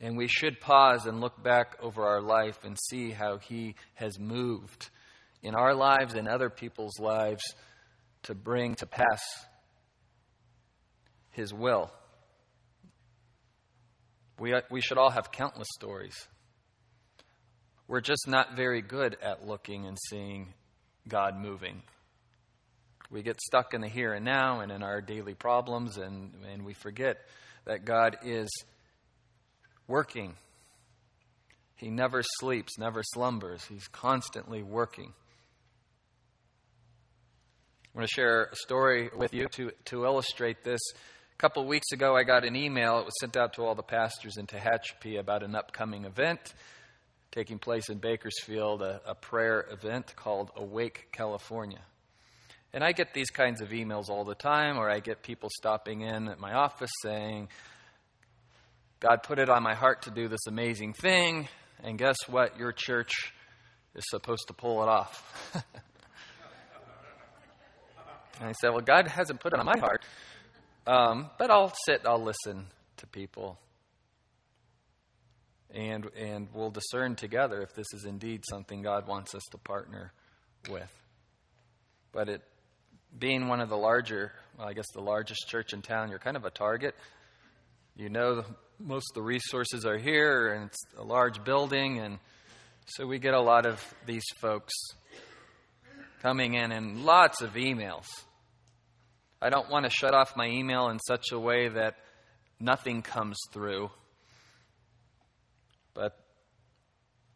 And 0.00 0.16
we 0.16 0.28
should 0.28 0.60
pause 0.60 1.06
and 1.06 1.20
look 1.20 1.42
back 1.42 1.76
over 1.80 2.04
our 2.04 2.20
life 2.20 2.64
and 2.64 2.76
see 2.88 3.10
how 3.10 3.38
He 3.38 3.74
has 3.94 4.18
moved 4.18 4.90
in 5.42 5.54
our 5.54 5.74
lives 5.74 6.14
and 6.14 6.26
other 6.26 6.50
people's 6.50 6.98
lives 6.98 7.42
to 8.24 8.34
bring 8.34 8.74
to 8.76 8.86
pass 8.86 9.20
His 11.30 11.52
will. 11.52 11.90
We, 14.38 14.54
we 14.70 14.80
should 14.80 14.98
all 14.98 15.10
have 15.10 15.30
countless 15.30 15.68
stories. 15.74 16.16
We're 17.86 18.00
just 18.00 18.26
not 18.26 18.56
very 18.56 18.80
good 18.82 19.16
at 19.22 19.46
looking 19.46 19.86
and 19.86 19.98
seeing 20.08 20.54
God 21.06 21.36
moving. 21.36 21.82
We 23.10 23.22
get 23.22 23.40
stuck 23.40 23.74
in 23.74 23.80
the 23.80 23.88
here 23.88 24.12
and 24.12 24.24
now 24.24 24.60
and 24.60 24.70
in 24.70 24.82
our 24.82 25.00
daily 25.00 25.34
problems, 25.34 25.96
and, 25.96 26.32
and 26.52 26.64
we 26.64 26.74
forget 26.74 27.18
that 27.64 27.84
God 27.84 28.18
is 28.24 28.48
working. 29.88 30.34
He 31.76 31.90
never 31.90 32.22
sleeps, 32.38 32.78
never 32.78 33.02
slumbers. 33.02 33.64
He's 33.64 33.88
constantly 33.88 34.62
working. 34.62 35.12
I 37.92 37.98
want 37.98 38.08
to 38.08 38.14
share 38.14 38.44
a 38.52 38.56
story 38.56 39.10
with 39.16 39.34
you 39.34 39.48
to, 39.54 39.72
to 39.86 40.04
illustrate 40.04 40.62
this. 40.62 40.80
A 40.92 41.36
couple 41.38 41.62
of 41.62 41.68
weeks 41.68 41.90
ago, 41.92 42.14
I 42.14 42.22
got 42.22 42.44
an 42.44 42.54
email. 42.54 42.98
It 43.00 43.04
was 43.06 43.18
sent 43.20 43.36
out 43.36 43.54
to 43.54 43.62
all 43.64 43.74
the 43.74 43.82
pastors 43.82 44.36
in 44.36 44.46
Tehachapi 44.46 45.18
about 45.18 45.42
an 45.42 45.56
upcoming 45.56 46.04
event 46.04 46.54
taking 47.30 47.58
place 47.58 47.88
in 47.88 47.98
Bakersfield, 47.98 48.82
a, 48.82 49.00
a 49.06 49.14
prayer 49.14 49.66
event 49.70 50.14
called 50.16 50.50
Awake 50.56 51.08
California. 51.12 51.80
And 52.72 52.84
I 52.84 52.92
get 52.92 53.14
these 53.14 53.30
kinds 53.30 53.60
of 53.60 53.70
emails 53.70 54.08
all 54.08 54.24
the 54.24 54.34
time, 54.34 54.78
or 54.78 54.88
I 54.88 55.00
get 55.00 55.22
people 55.22 55.48
stopping 55.58 56.02
in 56.02 56.28
at 56.28 56.38
my 56.38 56.52
office 56.52 56.90
saying, 57.02 57.48
God 59.00 59.22
put 59.22 59.38
it 59.38 59.48
on 59.48 59.62
my 59.62 59.74
heart 59.74 60.02
to 60.02 60.10
do 60.10 60.28
this 60.28 60.46
amazing 60.46 60.92
thing, 60.92 61.48
and 61.82 61.98
guess 61.98 62.16
what? 62.28 62.58
Your 62.58 62.70
church 62.70 63.32
is 63.94 64.04
supposed 64.08 64.44
to 64.48 64.52
pull 64.54 64.82
it 64.82 64.88
off. 64.88 65.64
and 68.38 68.48
I 68.48 68.52
said, 68.60 68.70
Well, 68.70 68.82
God 68.82 69.08
hasn't 69.08 69.40
put 69.40 69.52
it 69.52 69.58
on 69.58 69.66
my 69.66 69.78
heart, 69.78 70.04
um, 70.86 71.30
but 71.38 71.50
I'll 71.50 71.72
sit, 71.86 72.02
I'll 72.04 72.22
listen 72.22 72.66
to 72.98 73.06
people. 73.06 73.58
And, 75.72 76.06
and 76.16 76.48
we'll 76.52 76.70
discern 76.70 77.14
together 77.14 77.62
if 77.62 77.74
this 77.74 77.86
is 77.94 78.04
indeed 78.04 78.42
something 78.48 78.82
God 78.82 79.06
wants 79.06 79.34
us 79.34 79.42
to 79.52 79.58
partner 79.58 80.12
with. 80.68 80.92
But 82.12 82.28
it, 82.28 82.42
being 83.18 83.48
one 83.48 83.60
of 83.60 83.68
the 83.68 83.76
larger, 83.76 84.32
well, 84.58 84.68
I 84.68 84.72
guess 84.72 84.86
the 84.94 85.02
largest 85.02 85.48
church 85.48 85.72
in 85.72 85.82
town, 85.82 86.10
you're 86.10 86.18
kind 86.18 86.36
of 86.36 86.44
a 86.44 86.50
target. 86.50 86.94
You 87.96 88.08
know 88.08 88.44
most 88.80 89.10
of 89.10 89.14
the 89.14 89.22
resources 89.22 89.84
are 89.84 89.98
here, 89.98 90.54
and 90.54 90.66
it's 90.66 90.78
a 90.98 91.04
large 91.04 91.44
building, 91.44 91.98
and 91.98 92.18
so 92.86 93.06
we 93.06 93.18
get 93.18 93.34
a 93.34 93.40
lot 93.40 93.66
of 93.66 93.82
these 94.06 94.24
folks 94.40 94.72
coming 96.22 96.54
in 96.54 96.72
and 96.72 97.04
lots 97.04 97.42
of 97.42 97.54
emails. 97.54 98.06
I 99.40 99.50
don't 99.50 99.70
want 99.70 99.84
to 99.84 99.90
shut 99.90 100.14
off 100.14 100.36
my 100.36 100.46
email 100.46 100.88
in 100.88 100.98
such 100.98 101.32
a 101.32 101.38
way 101.38 101.68
that 101.68 101.96
nothing 102.58 103.02
comes 103.02 103.38
through. 103.52 103.90
But 105.94 106.18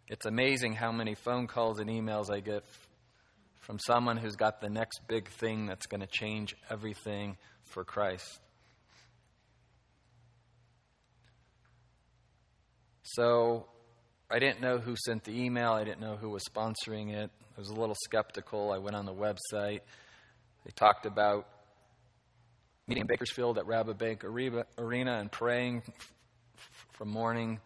it's 0.09 0.27
amazing 0.27 0.75
how 0.75 0.93
many 0.93 1.15
phone 1.15 1.47
calls 1.47 1.79
and 1.79 1.89
emails 1.89 2.31
I 2.31 2.41
get 2.41 2.65
from 3.65 3.79
someone 3.79 4.19
who's 4.19 4.37
got 4.37 4.61
the 4.61 4.69
next 4.69 5.01
big 5.09 5.29
thing 5.29 5.67
that's 5.67 5.87
going 5.87 6.03
to 6.03 6.07
change 6.07 6.55
everything 6.69 7.37
for 7.63 7.83
Christ. 7.83 8.41
So 13.03 13.67
I 14.31 14.39
didn't 14.39 14.61
know 14.61 14.77
who 14.79 14.97
sent 14.97 15.25
the 15.25 15.33
email. 15.33 15.73
I 15.73 15.85
didn't 15.85 16.01
know 16.01 16.17
who 16.17 16.29
was 16.29 16.43
sponsoring 16.45 17.15
it. 17.15 17.31
I 17.57 17.61
was 17.61 17.71
a 17.71 17.75
little 17.75 17.97
skeptical. 18.05 18.71
I 18.71 18.79
went 18.79 18.97
on 18.97 19.07
the 19.07 19.15
website. 19.15 19.81
They 20.65 20.73
talked 20.75 21.07
about 21.07 21.49
meeting 22.87 23.03
in 23.03 23.07
Bakersfield 23.07 23.57
at 23.57 23.65
Rabobank 23.65 24.25
Arena 24.25 25.19
and 25.19 25.33
praying 25.33 25.85
from 26.93 27.09
morning 27.09 27.61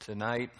to 0.00 0.14
night. 0.14 0.50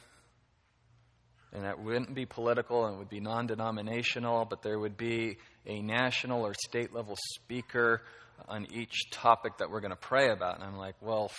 And 1.55 1.65
that 1.65 1.79
wouldn't 1.79 2.15
be 2.15 2.27
political 2.27 2.87
and 2.87 2.97
it 2.97 2.99
would 2.99 3.09
be 3.09 3.21
non 3.21 3.47
denominational, 3.47 4.45
but 4.45 4.63
there 4.63 4.79
would 4.79 4.97
be 4.97 5.39
a 5.67 5.81
national 5.81 6.45
or 6.45 6.53
state 6.55 6.93
level 6.93 7.17
speaker 7.35 8.03
on 8.49 8.67
each 8.73 9.11
topic 9.11 9.59
that 9.59 9.71
we're 9.71 9.81
going 9.81 9.93
to 9.93 9.97
pray 9.97 10.31
about. 10.31 10.57
And 10.57 10.65
I'm 10.65 10.77
like, 10.77 10.97
well, 11.01 11.31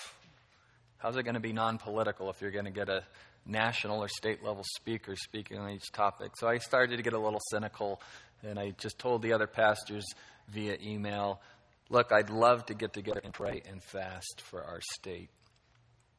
How's 1.05 1.17
it 1.17 1.24
going 1.24 1.36
to 1.36 1.39
be 1.39 1.53
non 1.53 1.77
political 1.77 2.31
if 2.31 2.41
you're 2.41 2.50
going 2.50 2.65
to 2.65 2.72
get 2.72 2.89
a 2.89 3.03
national 3.45 4.01
or 4.01 4.07
state 4.07 4.43
level 4.43 4.63
speaker 4.75 5.15
speaking 5.15 5.60
on 5.60 5.69
each 5.69 5.91
topic? 5.91 6.31
So 6.39 6.48
I 6.48 6.57
started 6.57 6.98
to 6.98 7.03
get 7.03 7.13
a 7.13 7.19
little 7.19 7.41
cynical, 7.51 8.01
and 8.41 8.57
I 8.57 8.72
just 8.79 8.98
told 8.98 9.22
the 9.22 9.34
other 9.34 9.45
pastors 9.45 10.03
via 10.50 10.77
email 10.81 11.41
look, 11.91 12.12
I'd 12.12 12.31
love 12.31 12.65
to 12.65 12.74
get 12.74 12.93
together 12.93 13.22
and 13.24 13.31
pray 13.31 13.62
and 13.69 13.84
fast 13.84 14.41
for 14.41 14.63
our 14.63 14.79
state, 14.95 15.29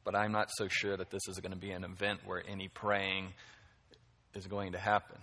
but 0.05 0.15
I'm 0.15 0.31
not 0.31 0.49
so 0.55 0.69
sure 0.69 0.95
that 0.95 1.09
this 1.09 1.27
is 1.27 1.39
going 1.39 1.51
to 1.51 1.57
be 1.57 1.71
an 1.71 1.83
event 1.83 2.21
where 2.25 2.41
any 2.47 2.69
praying 2.69 3.33
is 4.37 4.47
going 4.47 4.71
to 4.71 4.77
happen. 4.77 5.17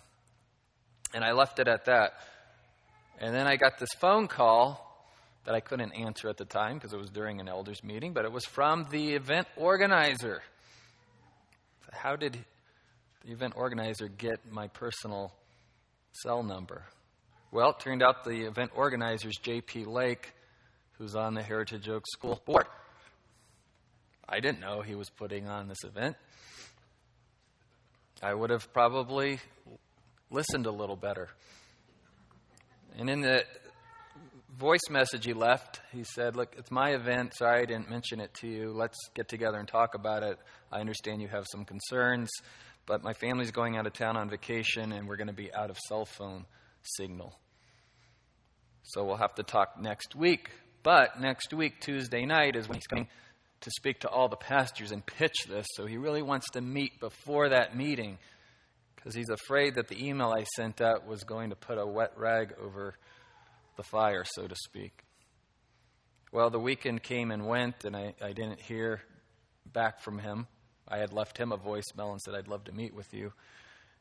And 1.14 1.24
I 1.24 1.32
left 1.32 1.58
it 1.58 1.68
at 1.68 1.86
that. 1.86 2.14
And 3.20 3.34
then 3.34 3.46
I 3.46 3.56
got 3.56 3.78
this 3.78 3.92
phone 3.98 4.26
call 4.26 4.80
that 5.44 5.54
I 5.54 5.60
couldn't 5.60 5.92
answer 5.92 6.28
at 6.28 6.36
the 6.36 6.44
time 6.44 6.74
because 6.74 6.92
it 6.92 6.98
was 6.98 7.10
during 7.10 7.40
an 7.40 7.48
elders 7.48 7.84
meeting, 7.84 8.12
but 8.12 8.24
it 8.24 8.32
was 8.32 8.44
from 8.44 8.86
the 8.90 9.14
event 9.14 9.46
organizer. 9.56 10.42
How 11.92 12.16
did 12.16 12.38
the 13.24 13.32
event 13.32 13.54
organizer 13.56 14.08
get 14.08 14.40
my 14.50 14.68
personal 14.68 15.32
cell 16.12 16.42
number? 16.42 16.84
Well, 17.52 17.70
it 17.70 17.78
turned 17.78 18.02
out 18.02 18.24
the 18.24 18.46
event 18.46 18.72
organizer 18.74 19.28
is 19.28 19.36
J.P. 19.36 19.84
Lake, 19.84 20.32
who's 20.98 21.14
on 21.14 21.34
the 21.34 21.42
Heritage 21.42 21.88
Oak 21.88 22.02
School 22.08 22.42
board. 22.44 22.66
I 24.28 24.40
didn't 24.40 24.60
know 24.60 24.80
he 24.80 24.94
was 24.94 25.10
putting 25.10 25.46
on 25.46 25.68
this 25.68 25.84
event. 25.84 26.16
I 28.24 28.32
would 28.32 28.48
have 28.48 28.72
probably 28.72 29.38
listened 30.30 30.64
a 30.64 30.70
little 30.70 30.96
better. 30.96 31.28
And 32.96 33.10
in 33.10 33.20
the 33.20 33.44
voice 34.56 34.88
message 34.88 35.26
he 35.26 35.34
left, 35.34 35.82
he 35.92 36.04
said, 36.04 36.34
Look, 36.34 36.54
it's 36.56 36.70
my 36.70 36.94
event. 36.94 37.34
Sorry 37.36 37.60
I 37.60 37.64
didn't 37.66 37.90
mention 37.90 38.20
it 38.20 38.32
to 38.40 38.48
you. 38.48 38.72
Let's 38.72 38.96
get 39.14 39.28
together 39.28 39.58
and 39.58 39.68
talk 39.68 39.94
about 39.94 40.22
it. 40.22 40.38
I 40.72 40.80
understand 40.80 41.20
you 41.20 41.28
have 41.28 41.44
some 41.52 41.66
concerns, 41.66 42.30
but 42.86 43.04
my 43.04 43.12
family's 43.12 43.50
going 43.50 43.76
out 43.76 43.86
of 43.86 43.92
town 43.92 44.16
on 44.16 44.30
vacation 44.30 44.92
and 44.92 45.06
we're 45.06 45.16
going 45.16 45.26
to 45.26 45.34
be 45.34 45.52
out 45.52 45.68
of 45.68 45.76
cell 45.86 46.06
phone 46.06 46.46
signal. 46.80 47.38
So 48.84 49.04
we'll 49.04 49.18
have 49.18 49.34
to 49.34 49.42
talk 49.42 49.78
next 49.78 50.16
week. 50.16 50.48
But 50.82 51.20
next 51.20 51.52
week, 51.52 51.78
Tuesday 51.82 52.24
night, 52.24 52.56
is 52.56 52.68
when 52.68 52.76
he's 52.76 52.86
coming 52.86 53.08
to 53.64 53.70
speak 53.70 54.00
to 54.00 54.08
all 54.08 54.28
the 54.28 54.36
pastors 54.36 54.92
and 54.92 55.04
pitch 55.04 55.46
this. 55.48 55.66
So 55.74 55.86
he 55.86 55.96
really 55.96 56.22
wants 56.22 56.46
to 56.52 56.60
meet 56.60 57.00
before 57.00 57.48
that 57.48 57.76
meeting 57.76 58.18
because 58.94 59.14
he's 59.14 59.30
afraid 59.30 59.74
that 59.74 59.88
the 59.88 60.06
email 60.06 60.32
I 60.36 60.44
sent 60.56 60.80
out 60.80 61.06
was 61.06 61.24
going 61.24 61.50
to 61.50 61.56
put 61.56 61.78
a 61.78 61.86
wet 61.86 62.12
rag 62.16 62.54
over 62.62 62.94
the 63.76 63.82
fire, 63.82 64.24
so 64.24 64.46
to 64.46 64.54
speak. 64.54 65.02
Well, 66.32 66.50
the 66.50 66.58
weekend 66.58 67.02
came 67.02 67.30
and 67.30 67.46
went, 67.46 67.84
and 67.84 67.96
I, 67.96 68.14
I 68.22 68.32
didn't 68.32 68.60
hear 68.60 69.02
back 69.72 70.00
from 70.00 70.18
him. 70.18 70.46
I 70.88 70.98
had 70.98 71.12
left 71.12 71.38
him 71.38 71.52
a 71.52 71.58
voicemail 71.58 72.12
and 72.12 72.20
said, 72.20 72.34
I'd 72.34 72.48
love 72.48 72.64
to 72.64 72.72
meet 72.72 72.94
with 72.94 73.12
you. 73.12 73.32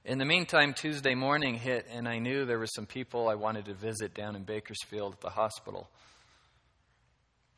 In 0.06 0.18
the 0.18 0.26
meantime, 0.26 0.74
Tuesday 0.74 1.16
morning 1.16 1.56
hit, 1.56 1.86
and 1.90 2.08
I 2.08 2.20
knew 2.20 2.46
there 2.46 2.60
were 2.60 2.68
some 2.68 2.86
people 2.86 3.30
I 3.30 3.36
wanted 3.36 3.66
to 3.66 3.74
visit 3.74 4.14
down 4.14 4.36
in 4.36 4.44
Bakersfield 4.44 5.14
at 5.14 5.22
the 5.22 5.30
hospital. 5.30 5.90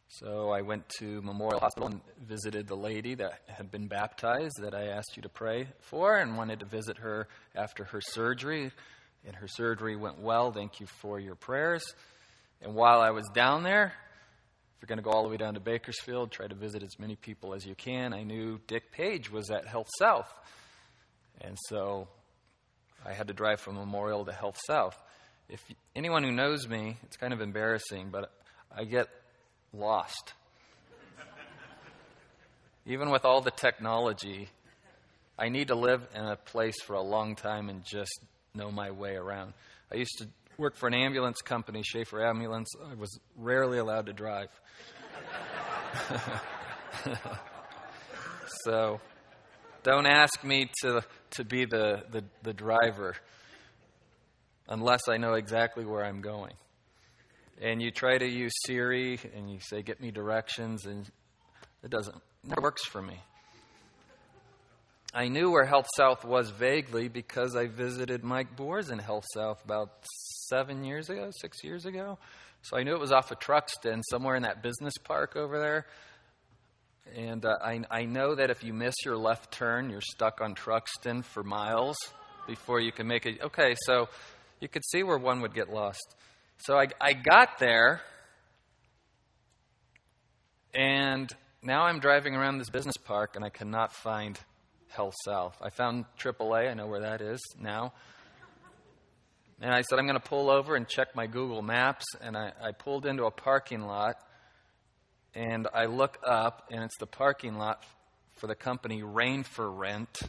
So 0.08 0.50
I 0.50 0.62
went 0.62 0.88
to 1.00 1.22
Memorial 1.22 1.60
Hospital 1.60 1.90
and 1.90 2.02
visited 2.26 2.68
the 2.68 2.76
lady 2.76 3.16
that 3.16 3.42
had 3.48 3.72
been 3.72 3.88
baptized 3.88 4.62
that 4.62 4.74
I 4.74 4.88
asked 4.88 5.18
you 5.18 5.24
to 5.24 5.30
pray 5.30 5.68
for 5.82 6.16
and 6.18 6.38
wanted 6.38 6.60
to 6.60 6.66
visit 6.66 7.00
her 7.00 7.28
after 7.56 7.84
her 7.86 8.00
surgery. 8.02 8.72
And 9.26 9.36
her 9.36 9.48
surgery 9.48 9.96
went 9.96 10.20
well. 10.20 10.52
Thank 10.52 10.80
you 10.80 10.86
for 10.86 11.20
your 11.20 11.36
prayers. 11.36 11.84
And 12.62 12.76
while 12.76 13.02
I 13.02 13.10
was 13.10 13.26
down 13.34 13.64
there, 13.64 13.88
if 13.88 14.82
you're 14.82 14.88
going 14.88 15.00
to 15.00 15.04
go 15.04 15.10
all 15.10 15.24
the 15.24 15.30
way 15.30 15.38
down 15.38 15.56
to 15.56 15.60
Bakersfield, 15.60 16.32
try 16.32 16.48
to 16.48 16.56
visit 16.56 16.84
as 16.84 17.00
many 17.00 17.16
people 17.16 17.54
as 17.54 17.66
you 17.66 17.76
can. 17.76 18.14
I 18.14 18.24
knew 18.24 18.60
Dick 18.68 18.92
Page 18.92 19.32
was 19.32 19.50
at 19.50 19.68
Health 19.68 19.90
South. 19.98 20.32
And 21.42 21.58
so 21.68 22.08
I 23.06 23.14
had 23.14 23.28
to 23.28 23.34
drive 23.34 23.60
from 23.60 23.76
Memorial 23.76 24.24
to 24.26 24.32
Health 24.32 24.60
South. 24.66 24.96
If 25.50 25.64
anyone 25.96 26.24
who 26.24 26.32
knows 26.32 26.68
me, 26.68 26.98
it's 27.04 27.18
kind 27.18 27.34
of 27.34 27.42
embarrassing, 27.42 28.10
but 28.12 28.32
I 28.76 28.84
get 28.84 29.10
lost. 29.78 30.34
Even 32.86 33.10
with 33.10 33.26
all 33.26 33.42
the 33.42 33.52
technology, 33.52 34.50
I 35.38 35.50
need 35.50 35.70
to 35.70 35.76
live 35.76 36.08
in 36.14 36.24
a 36.24 36.36
place 36.36 36.76
for 36.86 36.94
a 36.94 37.02
long 37.02 37.36
time 37.36 37.70
and 37.70 37.84
just 37.84 38.20
know 38.54 38.72
my 38.72 38.92
way 38.92 39.16
around. 39.16 39.54
I 39.92 39.96
used 39.96 40.18
to 40.20 40.28
work 40.58 40.76
for 40.76 40.88
an 40.88 40.94
ambulance 40.94 41.42
company, 41.42 41.82
Schaefer 41.84 42.26
Ambulance. 42.26 42.70
I 42.90 42.94
was 42.94 43.20
rarely 43.36 43.80
allowed 43.80 44.06
to 44.06 44.14
drive. 44.14 44.50
so 48.64 49.00
don't 49.84 50.06
ask 50.06 50.44
me 50.44 50.70
to, 50.82 51.02
to 51.32 51.44
be 51.44 51.66
the, 51.66 52.04
the, 52.12 52.24
the 52.44 52.54
driver 52.54 53.16
unless 54.68 55.08
I 55.10 55.18
know 55.18 55.34
exactly 55.34 55.86
where 55.86 56.04
I'm 56.04 56.22
going 56.22 56.54
and 57.62 57.82
you 57.82 57.92
try 57.92 58.18
to 58.18 58.28
use 58.28 58.54
Siri 58.66 59.20
and 59.36 59.50
you 59.50 59.60
say, 59.62 59.82
get 59.82 60.02
me 60.02 60.12
directions, 60.12 60.86
and 60.86 61.10
it 61.84 61.90
doesn't, 61.90 62.16
it 62.50 62.62
works 62.62 62.86
for 62.86 63.02
me. 63.02 63.20
I 65.14 65.30
knew 65.30 65.50
where 65.50 65.64
Health 65.64 65.88
South 65.96 66.26
was 66.26 66.50
vaguely 66.50 67.08
because 67.08 67.56
I 67.56 67.68
visited 67.68 68.24
Mike 68.24 68.58
Boers 68.58 68.90
in 68.90 69.00
Health 69.00 69.24
South 69.34 69.64
about 69.64 70.04
seven 70.50 70.84
years 70.84 71.10
ago, 71.10 71.30
six 71.40 71.64
years 71.64 71.86
ago. 71.86 72.18
So 72.64 72.78
I 72.78 72.84
knew 72.84 72.94
it 72.94 73.00
was 73.00 73.14
off 73.14 73.32
of 73.32 73.40
Truxtun, 73.40 74.02
somewhere 74.10 74.36
in 74.36 74.44
that 74.44 74.62
business 74.62 74.94
park 75.04 75.38
over 75.38 75.58
there. 75.58 75.86
And 77.16 77.46
uh, 77.46 77.56
I, 77.64 77.82
I 77.90 78.06
know 78.06 78.36
that 78.36 78.50
if 78.50 78.64
you 78.64 78.74
miss 78.74 78.96
your 79.06 79.16
left 79.16 79.54
turn, 79.54 79.90
you're 79.90 80.02
stuck 80.02 80.42
on 80.42 80.54
Truxtun 80.54 81.24
for 81.24 81.44
miles 81.44 81.96
before 82.46 82.82
you 82.82 82.92
can 82.92 83.08
make 83.08 83.26
it. 83.26 83.40
Okay, 83.42 83.76
so 83.86 84.10
you 84.60 84.68
could 84.68 84.84
see 84.92 85.04
where 85.04 85.18
one 85.18 85.42
would 85.42 85.54
get 85.54 85.70
lost. 85.70 86.16
So 86.58 86.78
I, 86.78 86.88
I 87.00 87.14
got 87.14 87.60
there, 87.60 88.02
and 90.74 91.32
now 91.62 91.84
I'm 91.84 92.00
driving 92.00 92.36
around 92.36 92.58
this 92.58 92.70
business 92.70 92.98
park, 92.98 93.36
and 93.36 93.44
I 93.44 93.50
cannot 93.50 93.94
find 93.94 94.40
Health 94.88 95.14
South. 95.26 95.58
I 95.62 95.70
found 95.70 96.06
AAA, 96.18 96.72
I 96.72 96.74
know 96.74 96.88
where 96.88 97.02
that 97.02 97.22
is 97.22 97.40
now. 97.60 97.94
And 99.62 99.74
I 99.74 99.82
said, 99.82 100.00
I'm 100.00 100.06
going 100.06 100.20
to 100.20 100.28
pull 100.28 100.50
over 100.50 100.76
and 100.76 100.88
check 100.88 101.16
my 101.16 101.28
Google 101.28 101.62
Maps. 101.62 102.06
And 102.22 102.36
I, 102.36 102.52
I 102.62 102.72
pulled 102.72 103.06
into 103.06 103.26
a 103.26 103.32
parking 103.32 103.82
lot, 103.82 104.16
and 105.34 105.68
I 105.74 105.86
look 105.86 106.18
up, 106.26 106.68
and 106.72 106.84
it's 106.84 106.98
the 107.00 107.08
parking 107.08 107.56
lot 107.58 107.84
for 108.36 108.48
the 108.48 108.56
company 108.56 109.04
Rain 109.04 109.44
for 109.44 109.70
Rent, 109.70 110.20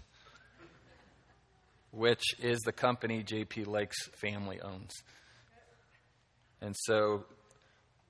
which 1.93 2.23
is 2.41 2.61
the 2.61 2.73
company 2.73 3.23
JP 3.23 3.67
Lake's 3.67 4.09
family 4.15 4.61
owns. 4.61 4.93
And 6.61 6.75
so 6.77 7.25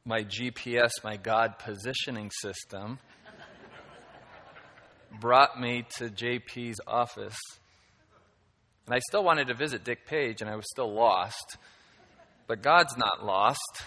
my 0.05 0.23
GPS, 0.23 0.91
my 1.03 1.17
God 1.17 1.59
positioning 1.59 2.31
system, 2.31 2.99
brought 5.21 5.61
me 5.61 5.85
to 5.99 6.09
JP's 6.09 6.81
office. 6.87 7.39
And 8.87 8.95
I 8.95 9.01
still 9.01 9.25
wanted 9.25 9.49
to 9.49 9.55
visit 9.55 9.85
Dick 9.85 10.07
Page, 10.07 10.41
and 10.41 10.51
I 10.51 10.57
was 10.57 10.67
still 10.71 10.93
lost. 10.93 11.57
But 12.47 12.63
God's 12.63 12.97
not 12.97 13.25
lost. 13.25 13.83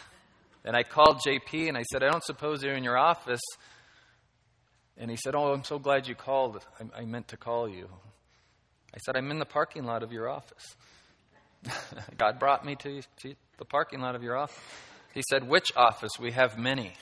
And 0.65 0.75
I 0.75 0.83
called 0.83 1.21
JP 1.25 1.69
and 1.69 1.77
I 1.77 1.83
said, 1.83 2.03
I 2.03 2.09
don't 2.09 2.23
suppose 2.23 2.61
you're 2.61 2.75
in 2.75 2.83
your 2.83 2.97
office. 2.97 3.39
And 4.97 5.09
he 5.09 5.15
said, 5.15 5.33
Oh, 5.35 5.53
I'm 5.53 5.63
so 5.63 5.79
glad 5.79 6.07
you 6.07 6.15
called. 6.15 6.65
I, 6.79 7.01
I 7.01 7.05
meant 7.05 7.29
to 7.29 7.37
call 7.37 7.69
you. 7.69 7.87
I 8.93 8.97
said, 9.05 9.15
I'm 9.15 9.31
in 9.31 9.39
the 9.39 9.45
parking 9.45 9.85
lot 9.85 10.03
of 10.03 10.11
your 10.11 10.27
office. 10.27 10.75
God 12.17 12.39
brought 12.39 12.65
me 12.65 12.75
to, 12.75 13.01
to 13.21 13.35
the 13.59 13.65
parking 13.65 13.99
lot 13.99 14.15
of 14.15 14.23
your 14.23 14.37
office. 14.37 14.57
He 15.13 15.21
said, 15.29 15.47
Which 15.47 15.71
office? 15.75 16.13
We 16.19 16.31
have 16.31 16.57
many. 16.57 16.93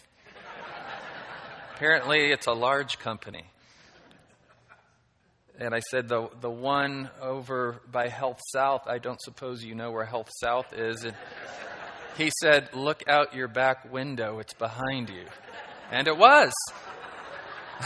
Apparently, 1.76 2.32
it's 2.32 2.48
a 2.48 2.54
large 2.54 2.98
company. 2.98 3.46
And 5.60 5.74
I 5.74 5.80
said, 5.80 6.08
the, 6.08 6.30
the 6.39 6.52
one 6.52 7.10
over 7.22 7.82
by 7.91 8.10
Health 8.10 8.39
South, 8.52 8.88
I 8.88 9.00
don't 9.00 9.20
suppose 9.22 9.63
you 9.63 9.74
know 9.74 9.91
where 9.91 10.06
Health 10.06 10.30
South 10.39 10.72
is. 10.74 11.04
And 11.04 11.15
he 12.17 12.32
said, 12.41 12.70
Look 12.74 13.04
out 13.08 13.36
your 13.36 13.48
back 13.48 13.91
window, 13.91 14.39
it's 14.39 14.54
behind 14.54 15.10
you. 15.10 15.26
And 15.91 16.08
it 16.08 16.17
was. 16.17 16.54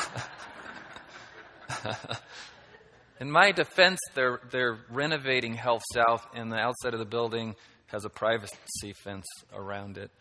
In 3.20 3.30
my 3.30 3.52
defense, 3.52 4.00
they're, 4.16 4.40
they're 4.50 4.80
renovating 4.90 5.54
Health 5.54 5.84
South, 5.94 6.26
and 6.34 6.52
the 6.52 6.58
outside 6.58 6.94
of 6.94 7.00
the 7.00 7.06
building 7.06 7.56
has 7.92 8.06
a 8.06 8.10
privacy 8.10 8.94
fence 9.04 9.28
around 9.54 9.98
it. 9.98 10.12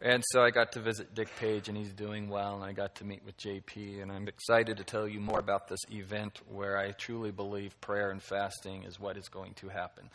And 0.00 0.22
so 0.32 0.42
I 0.42 0.50
got 0.50 0.72
to 0.72 0.80
visit 0.80 1.14
Dick 1.14 1.28
Page, 1.38 1.68
and 1.68 1.78
he's 1.78 1.92
doing 1.92 2.28
well, 2.28 2.56
and 2.56 2.64
I 2.64 2.72
got 2.72 2.96
to 2.96 3.04
meet 3.04 3.24
with 3.24 3.38
JP, 3.38 4.02
and 4.02 4.12
I'm 4.12 4.28
excited 4.28 4.76
to 4.76 4.84
tell 4.84 5.08
you 5.08 5.18
more 5.18 5.38
about 5.38 5.66
this 5.68 5.80
event 5.90 6.40
where 6.48 6.76
I 6.76 6.90
truly 6.90 7.30
believe 7.30 7.80
prayer 7.80 8.10
and 8.10 8.22
fasting 8.22 8.82
is 8.82 9.00
what 9.00 9.16
is 9.16 9.28
going 9.28 9.54
to 9.54 9.68
happen. 9.68 10.10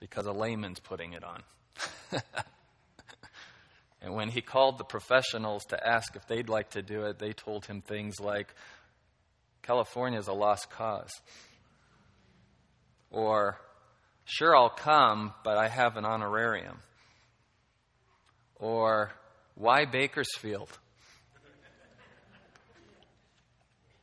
Because 0.00 0.26
a 0.26 0.32
layman's 0.32 0.80
putting 0.80 1.12
it 1.12 1.22
on. 1.22 1.42
and 4.02 4.14
when 4.14 4.30
he 4.30 4.40
called 4.40 4.78
the 4.78 4.84
professionals 4.84 5.62
to 5.66 5.86
ask 5.86 6.16
if 6.16 6.26
they'd 6.26 6.48
like 6.48 6.70
to 6.70 6.82
do 6.82 7.04
it, 7.04 7.18
they 7.18 7.32
told 7.32 7.66
him 7.66 7.82
things 7.82 8.18
like, 8.20 8.52
California 9.62 10.18
is 10.18 10.26
a 10.26 10.32
lost 10.32 10.70
cause. 10.70 11.12
Or, 13.10 13.60
sure, 14.30 14.56
I'll 14.56 14.70
come, 14.70 15.32
but 15.44 15.56
I 15.56 15.68
have 15.68 15.96
an 15.96 16.04
honorarium. 16.04 16.78
Or, 18.56 19.10
why 19.54 19.84
Bakersfield? 19.86 20.70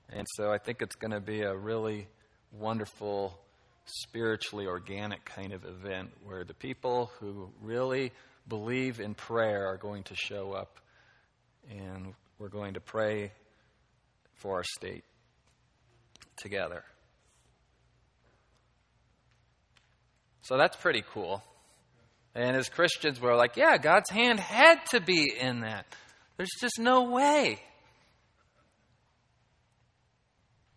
And 0.09 0.25
so 0.35 0.51
I 0.51 0.57
think 0.57 0.81
it's 0.81 0.95
going 0.95 1.11
to 1.11 1.19
be 1.19 1.41
a 1.41 1.55
really 1.55 2.07
wonderful, 2.51 3.37
spiritually 3.85 4.65
organic 4.65 5.25
kind 5.25 5.53
of 5.53 5.65
event 5.65 6.11
where 6.25 6.43
the 6.43 6.53
people 6.53 7.11
who 7.19 7.49
really 7.61 8.11
believe 8.47 8.99
in 8.99 9.13
prayer 9.13 9.67
are 9.67 9.77
going 9.77 10.03
to 10.03 10.15
show 10.15 10.53
up 10.53 10.79
and 11.69 12.13
we're 12.39 12.49
going 12.49 12.75
to 12.75 12.79
pray 12.79 13.31
for 14.35 14.55
our 14.55 14.63
state 14.63 15.03
together. 16.37 16.83
So 20.47 20.55
that's 20.55 20.77
pretty 20.77 21.03
cool. 21.13 21.43
And 22.33 22.55
as 22.55 22.69
Christians, 22.69 23.19
we're 23.19 23.35
like, 23.35 23.57
yeah, 23.57 23.77
God's 23.77 24.09
hand 24.09 24.39
had 24.39 24.77
to 24.91 25.01
be 25.01 25.29
in 25.37 25.59
that. 25.61 25.85
There's 26.37 26.53
just 26.61 26.79
no 26.79 27.09
way. 27.11 27.59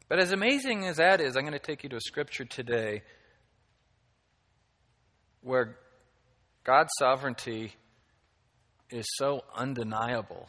But 0.09 0.19
as 0.19 0.33
amazing 0.33 0.87
as 0.87 0.97
that 0.97 1.21
is, 1.21 1.37
I'm 1.37 1.43
going 1.43 1.53
to 1.53 1.61
take 1.61 1.85
you 1.85 1.89
to 1.91 1.97
a 1.99 2.01
scripture 2.01 2.45
today 2.45 3.03
where 5.43 5.77
God's 6.65 6.91
sovereignty 6.99 7.73
is 8.91 9.07
so 9.19 9.43
undeniable 9.55 10.49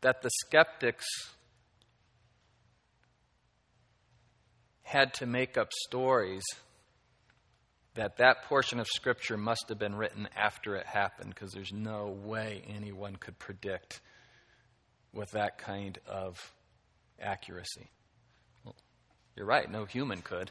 that 0.00 0.22
the 0.22 0.30
skeptics 0.46 1.04
had 4.82 5.12
to 5.14 5.26
make 5.26 5.58
up 5.58 5.68
stories 5.86 6.42
that 7.94 8.16
that 8.16 8.44
portion 8.44 8.80
of 8.80 8.88
scripture 8.88 9.36
must 9.36 9.68
have 9.68 9.78
been 9.78 9.94
written 9.94 10.28
after 10.36 10.74
it 10.76 10.86
happened 10.86 11.30
because 11.34 11.52
there's 11.52 11.72
no 11.72 12.16
way 12.24 12.62
anyone 12.68 13.16
could 13.16 13.38
predict 13.38 14.00
with 15.12 15.30
that 15.32 15.58
kind 15.58 15.98
of 16.06 16.52
accuracy. 17.20 17.88
Well, 18.64 18.74
you're 19.36 19.46
right, 19.46 19.70
no 19.70 19.84
human 19.84 20.22
could. 20.22 20.50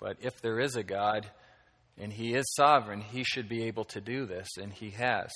But 0.00 0.16
if 0.20 0.40
there 0.40 0.60
is 0.60 0.76
a 0.76 0.82
God 0.82 1.26
and 1.98 2.12
he 2.12 2.34
is 2.34 2.54
sovereign, 2.54 3.00
he 3.00 3.24
should 3.24 3.48
be 3.48 3.64
able 3.64 3.84
to 3.86 4.00
do 4.00 4.24
this, 4.24 4.48
and 4.60 4.72
he 4.72 4.90
has. 4.90 5.30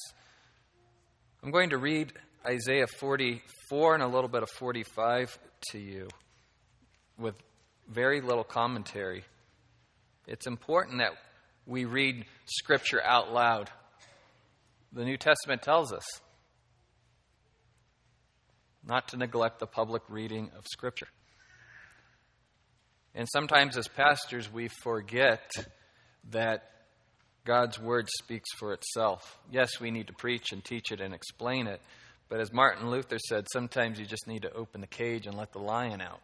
I'm 1.43 1.51
going 1.51 1.71
to 1.71 1.79
read 1.79 2.13
Isaiah 2.47 2.87
44 2.87 3.95
and 3.95 4.03
a 4.03 4.07
little 4.07 4.29
bit 4.29 4.43
of 4.43 4.51
45 4.51 5.37
to 5.73 5.79
you 5.79 6.09
with 7.19 7.35
very 7.89 8.21
little 8.21 8.45
commentary. 8.45 9.25
It's 10.27 10.47
important 10.47 10.99
that 10.99 11.13
we 11.67 11.85
read 11.85 12.25
Scripture 12.47 13.03
out 13.03 13.33
loud. 13.33 13.71
the 14.93 15.05
New 15.05 15.17
Testament 15.17 15.63
tells 15.63 15.93
us 15.93 16.05
not 18.87 19.09
to 19.09 19.17
neglect 19.17 19.59
the 19.59 19.67
public 19.67 20.03
reading 20.09 20.51
of 20.57 20.65
Scripture. 20.71 21.09
And 23.15 23.29
sometimes, 23.31 23.77
as 23.77 23.89
pastors, 23.89 24.53
we 24.53 24.69
forget 24.83 25.51
that 26.31 26.63
God's 27.45 27.79
Word 27.79 28.09
speaks 28.23 28.49
for 28.59 28.73
itself. 28.73 29.39
Yes, 29.51 29.81
we 29.81 29.91
need 29.91 30.07
to 30.07 30.13
preach 30.13 30.53
and 30.53 30.65
teach 30.65 30.93
it 30.93 31.01
and 31.01 31.13
explain 31.13 31.67
it, 31.67 31.81
but 32.29 32.41
as 32.41 32.53
Martin 32.53 32.91
Luther 32.91 33.19
said, 33.19 33.47
sometimes 33.53 33.99
you 33.99 34.07
just 34.07 34.27
need 34.27 34.43
to 34.43 34.53
open 34.53 34.81
the 34.81 34.87
cage 34.87 35.27
and 35.27 35.37
let 35.37 35.53
the 35.53 35.59
lion 35.59 36.01
out. 36.01 36.21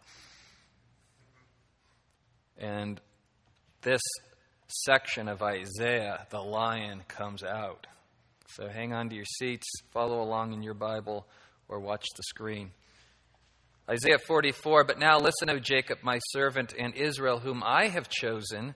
And 2.56 3.00
this 3.82 4.02
section 4.66 5.28
of 5.28 5.42
Isaiah, 5.42 6.26
the 6.30 6.40
lion 6.40 7.02
comes 7.08 7.42
out. 7.42 7.86
So 8.48 8.68
hang 8.68 8.92
on 8.92 9.08
to 9.10 9.14
your 9.14 9.24
seats, 9.38 9.66
follow 9.92 10.20
along 10.20 10.52
in 10.52 10.62
your 10.62 10.74
Bible, 10.74 11.26
or 11.68 11.80
watch 11.80 12.04
the 12.16 12.22
screen. 12.24 12.70
Isaiah 13.88 14.18
44 14.18 14.84
But 14.84 14.98
now 14.98 15.18
listen, 15.18 15.48
O 15.50 15.58
Jacob, 15.58 15.98
my 16.02 16.18
servant, 16.30 16.74
and 16.78 16.94
Israel, 16.94 17.38
whom 17.38 17.62
I 17.64 17.88
have 17.88 18.08
chosen. 18.08 18.74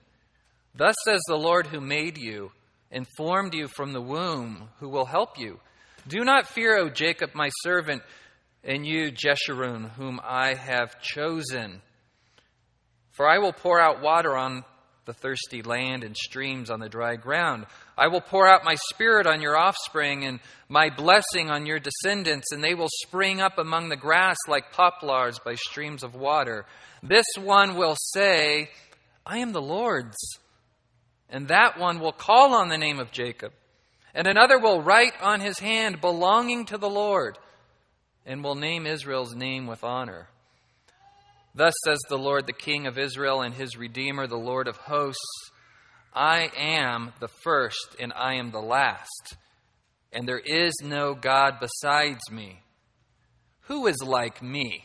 Thus 0.75 0.95
says 1.05 1.21
the 1.27 1.35
Lord 1.35 1.67
who 1.67 1.81
made 1.81 2.17
you, 2.17 2.51
and 2.91 3.05
formed 3.17 3.53
you 3.53 3.67
from 3.67 3.91
the 3.93 4.01
womb, 4.01 4.69
who 4.79 4.89
will 4.89 5.05
help 5.05 5.37
you. 5.37 5.59
Do 6.07 6.23
not 6.23 6.47
fear, 6.47 6.77
O 6.77 6.89
Jacob, 6.89 7.31
my 7.33 7.49
servant, 7.61 8.01
and 8.63 8.85
you, 8.85 9.11
Jeshurun, 9.11 9.91
whom 9.91 10.19
I 10.23 10.53
have 10.55 11.01
chosen. 11.01 11.81
For 13.11 13.29
I 13.29 13.37
will 13.39 13.53
pour 13.53 13.79
out 13.79 14.01
water 14.01 14.35
on 14.35 14.63
the 15.05 15.13
thirsty 15.13 15.61
land 15.61 16.03
and 16.03 16.15
streams 16.15 16.69
on 16.69 16.79
the 16.79 16.89
dry 16.89 17.15
ground. 17.15 17.65
I 17.97 18.07
will 18.07 18.21
pour 18.21 18.47
out 18.47 18.63
my 18.63 18.75
spirit 18.75 19.27
on 19.27 19.41
your 19.41 19.57
offspring 19.57 20.25
and 20.25 20.39
my 20.69 20.89
blessing 20.89 21.49
on 21.49 21.65
your 21.65 21.79
descendants, 21.79 22.51
and 22.51 22.63
they 22.63 22.73
will 22.73 22.89
spring 23.05 23.41
up 23.41 23.57
among 23.57 23.89
the 23.89 23.97
grass 23.97 24.37
like 24.47 24.71
poplars 24.71 25.39
by 25.43 25.55
streams 25.55 26.03
of 26.03 26.15
water. 26.15 26.65
This 27.01 27.25
one 27.37 27.75
will 27.75 27.97
say, 28.13 28.69
I 29.25 29.39
am 29.39 29.51
the 29.51 29.61
Lord's. 29.61 30.17
And 31.29 31.47
that 31.49 31.79
one 31.79 31.99
will 31.99 32.11
call 32.11 32.53
on 32.53 32.69
the 32.69 32.77
name 32.77 32.99
of 32.99 33.11
Jacob. 33.11 33.51
And 34.13 34.27
another 34.27 34.59
will 34.59 34.81
write 34.81 35.13
on 35.21 35.41
his 35.41 35.59
hand, 35.59 35.99
belonging 35.99 36.65
to 36.65 36.77
the 36.77 36.89
Lord, 36.89 37.37
and 38.25 38.43
will 38.43 38.55
name 38.55 38.85
Israel's 38.85 39.33
name 39.33 39.65
with 39.65 39.83
honor. 39.83 40.27
Thus 41.55 41.73
says 41.85 41.99
the 42.09 42.17
Lord, 42.17 42.47
the 42.47 42.53
King 42.53 42.87
of 42.87 42.97
Israel 42.97 43.41
and 43.41 43.53
his 43.53 43.77
Redeemer, 43.77 44.27
the 44.27 44.35
Lord 44.37 44.67
of 44.67 44.77
hosts 44.77 45.51
I 46.13 46.49
am 46.55 47.11
the 47.19 47.27
first 47.27 47.95
and 47.99 48.13
I 48.15 48.35
am 48.35 48.51
the 48.51 48.61
last, 48.61 49.35
and 50.11 50.27
there 50.27 50.39
is 50.39 50.73
no 50.83 51.15
God 51.15 51.55
besides 51.59 52.21
me. 52.31 52.61
Who 53.61 53.87
is 53.87 53.97
like 54.05 54.43
me? 54.43 54.83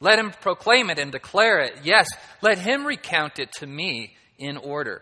Let 0.00 0.18
him 0.18 0.32
proclaim 0.32 0.90
it 0.90 0.98
and 0.98 1.12
declare 1.12 1.60
it. 1.60 1.80
Yes, 1.84 2.08
let 2.42 2.58
him 2.58 2.84
recount 2.84 3.38
it 3.38 3.50
to 3.60 3.66
me 3.66 4.14
in 4.38 4.56
order 4.56 5.00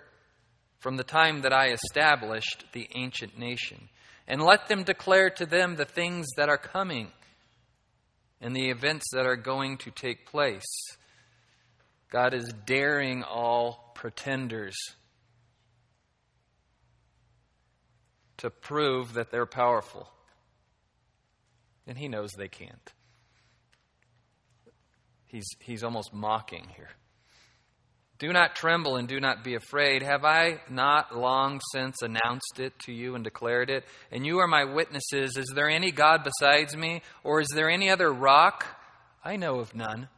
from 0.78 0.96
the 0.96 1.04
time 1.04 1.42
that 1.42 1.52
I 1.52 1.72
established 1.72 2.64
the 2.72 2.88
ancient 2.94 3.38
nation. 3.38 3.88
And 4.28 4.42
let 4.42 4.68
them 4.68 4.84
declare 4.84 5.30
to 5.30 5.46
them 5.46 5.74
the 5.74 5.84
things 5.84 6.26
that 6.36 6.48
are 6.48 6.58
coming 6.58 7.10
and 8.40 8.54
the 8.54 8.70
events 8.70 9.06
that 9.12 9.26
are 9.26 9.36
going 9.36 9.76
to 9.78 9.90
take 9.90 10.26
place. 10.26 10.66
God 12.10 12.34
is 12.34 12.52
daring 12.66 13.22
all 13.22 13.92
pretenders 13.94 14.76
to 18.38 18.50
prove 18.50 19.14
that 19.14 19.30
they're 19.30 19.46
powerful. 19.46 20.10
And 21.86 21.98
he 21.98 22.08
knows 22.08 22.30
they 22.32 22.48
can't. 22.48 22.92
He's, 25.26 25.46
he's 25.60 25.84
almost 25.84 26.12
mocking 26.12 26.66
here. 26.74 26.90
Do 28.20 28.34
not 28.34 28.54
tremble 28.54 28.96
and 28.96 29.08
do 29.08 29.18
not 29.18 29.42
be 29.42 29.54
afraid. 29.54 30.02
Have 30.02 30.26
I 30.26 30.60
not 30.68 31.16
long 31.16 31.58
since 31.72 32.02
announced 32.02 32.60
it 32.60 32.78
to 32.80 32.92
you 32.92 33.14
and 33.14 33.24
declared 33.24 33.70
it? 33.70 33.86
And 34.12 34.26
you 34.26 34.40
are 34.40 34.46
my 34.46 34.64
witnesses. 34.64 35.38
Is 35.38 35.50
there 35.54 35.70
any 35.70 35.90
God 35.90 36.22
besides 36.22 36.76
me? 36.76 37.00
Or 37.24 37.40
is 37.40 37.48
there 37.54 37.70
any 37.70 37.88
other 37.88 38.12
rock? 38.12 38.66
I 39.24 39.36
know 39.36 39.58
of 39.58 39.74
none. 39.74 40.08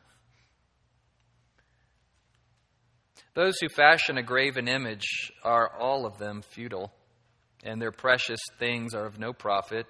Those 3.34 3.54
who 3.60 3.68
fashion 3.68 4.18
a 4.18 4.22
graven 4.22 4.66
image 4.66 5.30
are 5.44 5.70
all 5.78 6.04
of 6.04 6.18
them 6.18 6.42
futile, 6.42 6.92
and 7.64 7.80
their 7.80 7.92
precious 7.92 8.40
things 8.58 8.94
are 8.94 9.06
of 9.06 9.20
no 9.20 9.32
profit. 9.32 9.86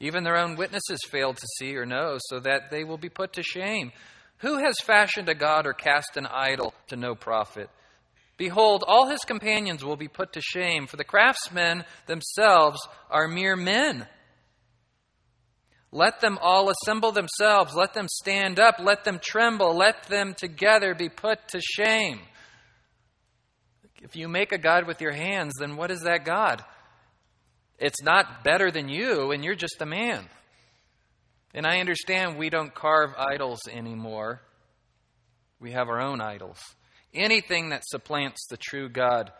Even 0.00 0.24
their 0.24 0.36
own 0.36 0.56
witnesses 0.56 0.98
fail 1.08 1.32
to 1.32 1.46
see 1.58 1.76
or 1.76 1.86
know, 1.86 2.18
so 2.18 2.40
that 2.40 2.70
they 2.72 2.82
will 2.82 2.98
be 2.98 3.08
put 3.08 3.34
to 3.34 3.42
shame. 3.44 3.92
Who 4.38 4.58
has 4.58 4.76
fashioned 4.84 5.28
a 5.28 5.34
god 5.34 5.66
or 5.66 5.72
cast 5.72 6.16
an 6.16 6.26
idol 6.26 6.74
to 6.88 6.96
no 6.96 7.14
profit? 7.14 7.70
Behold, 8.36 8.84
all 8.86 9.08
his 9.08 9.20
companions 9.20 9.84
will 9.84 9.96
be 9.96 10.08
put 10.08 10.32
to 10.32 10.40
shame, 10.40 10.86
for 10.86 10.96
the 10.96 11.04
craftsmen 11.04 11.84
themselves 12.06 12.80
are 13.10 13.28
mere 13.28 13.56
men. 13.56 14.06
Let 15.92 16.20
them 16.20 16.38
all 16.42 16.70
assemble 16.70 17.12
themselves. 17.12 17.76
Let 17.76 17.94
them 17.94 18.08
stand 18.08 18.58
up. 18.58 18.80
Let 18.80 19.04
them 19.04 19.20
tremble. 19.22 19.76
Let 19.76 20.02
them 20.08 20.34
together 20.34 20.92
be 20.92 21.08
put 21.08 21.46
to 21.48 21.60
shame. 21.60 22.18
If 24.02 24.16
you 24.16 24.26
make 24.26 24.50
a 24.50 24.58
God 24.58 24.88
with 24.88 25.00
your 25.00 25.12
hands, 25.12 25.52
then 25.60 25.76
what 25.76 25.92
is 25.92 26.00
that 26.00 26.24
God? 26.24 26.64
It's 27.78 28.02
not 28.02 28.42
better 28.42 28.72
than 28.72 28.88
you, 28.88 29.30
and 29.30 29.44
you're 29.44 29.54
just 29.54 29.80
a 29.80 29.86
man. 29.86 30.28
And 31.54 31.66
I 31.66 31.78
understand 31.78 32.36
we 32.36 32.50
don't 32.50 32.74
carve 32.74 33.14
idols 33.16 33.60
anymore. 33.70 34.42
We 35.60 35.70
have 35.70 35.88
our 35.88 36.00
own 36.00 36.20
idols. 36.20 36.60
Anything 37.14 37.68
that 37.68 37.84
supplants 37.86 38.46
the 38.50 38.56
true 38.56 38.88
God 38.88 39.32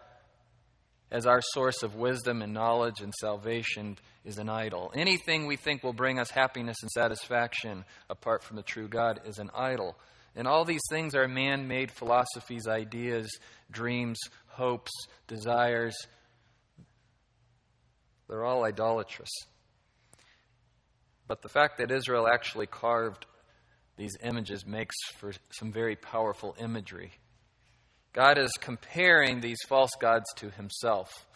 as 1.11 1.27
our 1.27 1.41
source 1.43 1.83
of 1.83 1.97
wisdom 1.97 2.41
and 2.41 2.53
knowledge 2.53 3.01
and 3.01 3.13
salvation 3.21 3.99
is 4.25 4.39
an 4.39 4.49
idol. 4.49 4.93
Anything 4.95 5.47
we 5.47 5.57
think 5.57 5.83
will 5.83 5.93
bring 5.93 6.21
us 6.21 6.31
happiness 6.31 6.77
and 6.83 6.91
satisfaction 6.91 7.85
apart 8.09 8.45
from 8.45 8.57
the 8.57 8.63
true 8.63 8.89
God 8.89 9.21
is 9.27 9.39
an 9.39 9.51
idol. 9.55 9.97
And 10.37 10.49
all 10.49 10.65
these 10.65 10.83
things 10.91 11.15
are 11.15 11.29
man 11.29 11.69
made 11.69 11.91
philosophies, 11.91 12.67
ideas, 12.69 13.29
dreams, 13.71 14.19
hopes, 14.47 14.91
desires. 15.27 15.95
They're 18.29 18.45
all 18.45 18.65
idolatrous. 18.65 19.31
But 21.27 21.43
the 21.43 21.49
fact 21.49 21.79
that 21.79 21.91
Israel 21.91 22.29
actually 22.29 22.67
carved 22.67 23.27
these 23.97 24.17
images 24.23 24.67
makes 24.67 24.97
for 25.19 25.33
some 25.51 25.73
very 25.73 25.97
powerful 25.97 26.55
imagery. 26.59 27.13
God 28.13 28.39
is 28.39 28.53
comparing 28.61 29.41
these 29.41 29.59
false 29.69 29.93
gods 30.01 30.27
to 30.37 30.51
himself. 30.51 31.27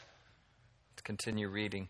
Let's 0.92 1.02
continue 1.02 1.48
reading. 1.48 1.88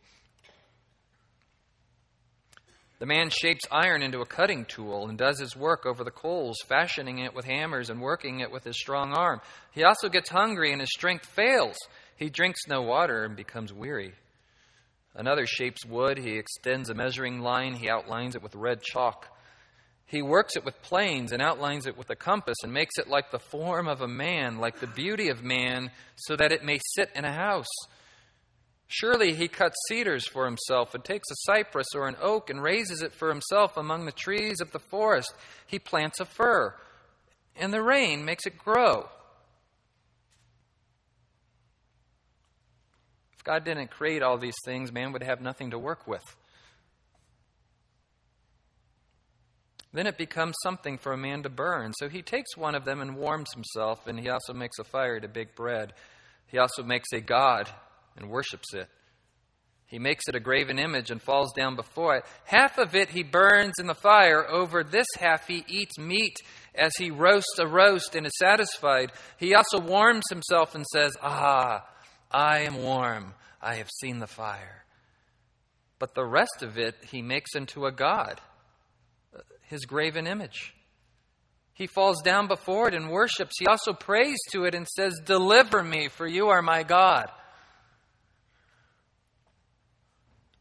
The 2.98 3.06
man 3.06 3.30
shapes 3.30 3.64
iron 3.70 4.02
into 4.02 4.20
a 4.20 4.26
cutting 4.26 4.64
tool 4.64 5.08
and 5.08 5.16
does 5.16 5.38
his 5.38 5.54
work 5.54 5.86
over 5.86 6.02
the 6.02 6.10
coals, 6.10 6.56
fashioning 6.66 7.18
it 7.18 7.34
with 7.34 7.44
hammers 7.44 7.90
and 7.90 8.00
working 8.00 8.40
it 8.40 8.50
with 8.50 8.64
his 8.64 8.76
strong 8.76 9.12
arm. 9.12 9.40
He 9.72 9.84
also 9.84 10.08
gets 10.08 10.30
hungry 10.30 10.72
and 10.72 10.80
his 10.80 10.90
strength 10.90 11.26
fails. 11.26 11.76
He 12.16 12.28
drinks 12.28 12.66
no 12.66 12.82
water 12.82 13.24
and 13.24 13.36
becomes 13.36 13.72
weary. 13.72 14.14
Another 15.18 15.46
shapes 15.46 15.84
wood. 15.84 16.16
He 16.16 16.38
extends 16.38 16.88
a 16.88 16.94
measuring 16.94 17.40
line. 17.40 17.74
He 17.74 17.90
outlines 17.90 18.36
it 18.36 18.42
with 18.42 18.54
red 18.54 18.80
chalk. 18.82 19.26
He 20.06 20.22
works 20.22 20.54
it 20.54 20.64
with 20.64 20.80
planes 20.80 21.32
and 21.32 21.42
outlines 21.42 21.86
it 21.86 21.98
with 21.98 22.08
a 22.08 22.16
compass 22.16 22.56
and 22.62 22.72
makes 22.72 22.96
it 22.98 23.08
like 23.08 23.32
the 23.32 23.40
form 23.40 23.88
of 23.88 24.00
a 24.00 24.06
man, 24.06 24.58
like 24.58 24.78
the 24.78 24.86
beauty 24.86 25.28
of 25.28 25.42
man, 25.42 25.90
so 26.16 26.36
that 26.36 26.52
it 26.52 26.64
may 26.64 26.78
sit 26.94 27.10
in 27.16 27.24
a 27.24 27.32
house. 27.32 27.66
Surely 28.86 29.34
he 29.34 29.48
cuts 29.48 29.74
cedars 29.88 30.26
for 30.26 30.44
himself 30.44 30.94
and 30.94 31.04
takes 31.04 31.28
a 31.30 31.52
cypress 31.52 31.88
or 31.96 32.06
an 32.06 32.16
oak 32.22 32.48
and 32.48 32.62
raises 32.62 33.02
it 33.02 33.12
for 33.12 33.28
himself 33.28 33.76
among 33.76 34.06
the 34.06 34.12
trees 34.12 34.60
of 34.60 34.70
the 34.70 34.78
forest. 34.78 35.34
He 35.66 35.80
plants 35.80 36.20
a 36.20 36.26
fir, 36.26 36.74
and 37.56 37.72
the 37.74 37.82
rain 37.82 38.24
makes 38.24 38.46
it 38.46 38.56
grow. 38.56 39.08
God 43.48 43.64
didn't 43.64 43.90
create 43.90 44.22
all 44.22 44.36
these 44.36 44.58
things, 44.66 44.92
man 44.92 45.12
would 45.12 45.22
have 45.22 45.40
nothing 45.40 45.70
to 45.70 45.78
work 45.78 46.06
with. 46.06 46.36
Then 49.90 50.06
it 50.06 50.18
becomes 50.18 50.54
something 50.62 50.98
for 50.98 51.14
a 51.14 51.16
man 51.16 51.44
to 51.44 51.48
burn. 51.48 51.94
So 51.96 52.10
he 52.10 52.20
takes 52.20 52.58
one 52.58 52.74
of 52.74 52.84
them 52.84 53.00
and 53.00 53.16
warms 53.16 53.48
himself, 53.54 54.06
and 54.06 54.20
he 54.20 54.28
also 54.28 54.52
makes 54.52 54.78
a 54.78 54.84
fire 54.84 55.18
to 55.18 55.28
bake 55.28 55.56
bread. 55.56 55.94
He 56.48 56.58
also 56.58 56.82
makes 56.82 57.10
a 57.14 57.22
god 57.22 57.70
and 58.18 58.28
worships 58.28 58.74
it. 58.74 58.86
He 59.86 59.98
makes 59.98 60.24
it 60.28 60.34
a 60.34 60.40
graven 60.40 60.78
image 60.78 61.10
and 61.10 61.22
falls 61.22 61.54
down 61.54 61.74
before 61.74 62.16
it. 62.16 62.26
Half 62.44 62.76
of 62.76 62.94
it 62.94 63.08
he 63.08 63.22
burns 63.22 63.76
in 63.78 63.86
the 63.86 63.94
fire. 63.94 64.46
Over 64.46 64.84
this 64.84 65.06
half 65.18 65.48
he 65.48 65.64
eats 65.66 65.98
meat 65.98 66.36
as 66.74 66.92
he 66.98 67.10
roasts 67.10 67.58
a 67.58 67.66
roast 67.66 68.14
and 68.14 68.26
is 68.26 68.38
satisfied. 68.38 69.10
He 69.38 69.54
also 69.54 69.80
warms 69.80 70.24
himself 70.28 70.74
and 70.74 70.84
says, 70.92 71.12
Ah, 71.22 71.86
I 72.30 72.60
am 72.60 72.82
warm. 72.82 73.32
I 73.60 73.76
have 73.76 73.90
seen 74.00 74.18
the 74.20 74.26
fire. 74.26 74.84
but 75.98 76.14
the 76.14 76.24
rest 76.24 76.62
of 76.62 76.78
it 76.78 76.94
he 77.10 77.22
makes 77.22 77.54
into 77.56 77.84
a 77.86 77.92
god, 77.92 78.40
his 79.66 79.84
graven 79.84 80.26
image. 80.26 80.74
He 81.74 81.86
falls 81.86 82.22
down 82.22 82.46
before 82.48 82.88
it 82.88 82.94
and 82.94 83.10
worships. 83.10 83.54
He 83.58 83.66
also 83.66 83.92
prays 83.92 84.36
to 84.52 84.64
it 84.64 84.74
and 84.74 84.86
says, 84.86 85.20
Deliver 85.24 85.82
me, 85.82 86.08
for 86.08 86.26
you 86.26 86.48
are 86.48 86.62
my 86.62 86.82
God. 86.82 87.28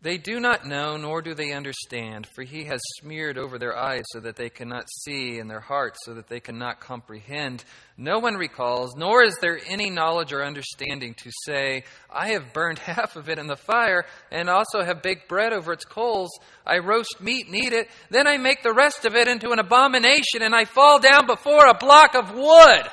They 0.08 0.18
do 0.18 0.40
not 0.40 0.66
know, 0.66 0.96
nor 0.96 1.22
do 1.22 1.34
they 1.34 1.52
understand, 1.52 2.28
for 2.34 2.42
he 2.42 2.64
has 2.64 2.80
smeared 3.02 3.38
over 3.38 3.60
their 3.60 3.78
eyes 3.78 4.06
so 4.14 4.22
that 4.22 4.38
they 4.38 4.50
cannot 4.50 4.86
see, 5.04 5.38
and 5.38 5.52
their 5.52 5.60
hearts 5.60 6.00
so 6.06 6.14
that 6.14 6.30
they 6.30 6.40
cannot 6.40 6.80
comprehend. 6.80 7.66
No 7.98 8.20
one 8.20 8.36
recalls, 8.36 8.96
nor 8.96 9.22
is 9.22 9.36
there 9.42 9.60
any 9.68 9.90
knowledge 9.90 10.32
or 10.32 10.46
understanding 10.46 11.14
to 11.16 11.30
say, 11.44 11.84
I 12.10 12.30
have 12.30 12.54
burned 12.54 12.80
half 12.94 13.18
of 13.18 13.28
it 13.28 13.38
in 13.38 13.48
the 13.48 13.58
fire, 13.58 14.06
and 14.32 14.50
also 14.50 14.82
have 14.82 15.02
baked 15.02 15.28
bread 15.28 15.52
over 15.52 15.74
its 15.74 15.84
coals. 15.84 16.32
I 16.66 16.78
roast 16.78 17.20
meat 17.20 17.48
and 17.48 17.56
eat 17.58 17.74
it, 17.74 17.90
then 18.10 18.28
I 18.28 18.38
make 18.38 18.64
the 18.64 18.74
rest 18.74 19.04
of 19.04 19.14
it 19.14 19.28
into 19.28 19.52
an 19.52 19.60
abomination, 19.60 20.42
and 20.42 20.56
I 20.56 20.64
fall 20.64 21.00
down 21.00 21.28
before 21.28 21.68
a 21.68 21.78
block 21.78 22.16
of 22.16 22.34
wood. 22.34 22.88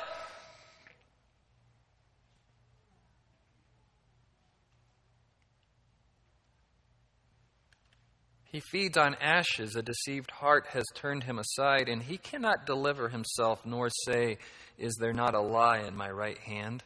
He 8.55 8.61
feeds 8.61 8.95
on 8.95 9.17
ashes. 9.19 9.75
A 9.75 9.81
deceived 9.81 10.31
heart 10.31 10.67
has 10.67 10.85
turned 10.93 11.25
him 11.25 11.39
aside, 11.39 11.89
and 11.89 12.01
he 12.01 12.17
cannot 12.17 12.65
deliver 12.65 13.09
himself, 13.09 13.65
nor 13.65 13.89
say, 14.05 14.37
Is 14.77 14.95
there 14.95 15.11
not 15.11 15.35
a 15.35 15.41
lie 15.41 15.79
in 15.79 15.93
my 15.93 16.09
right 16.09 16.37
hand? 16.37 16.81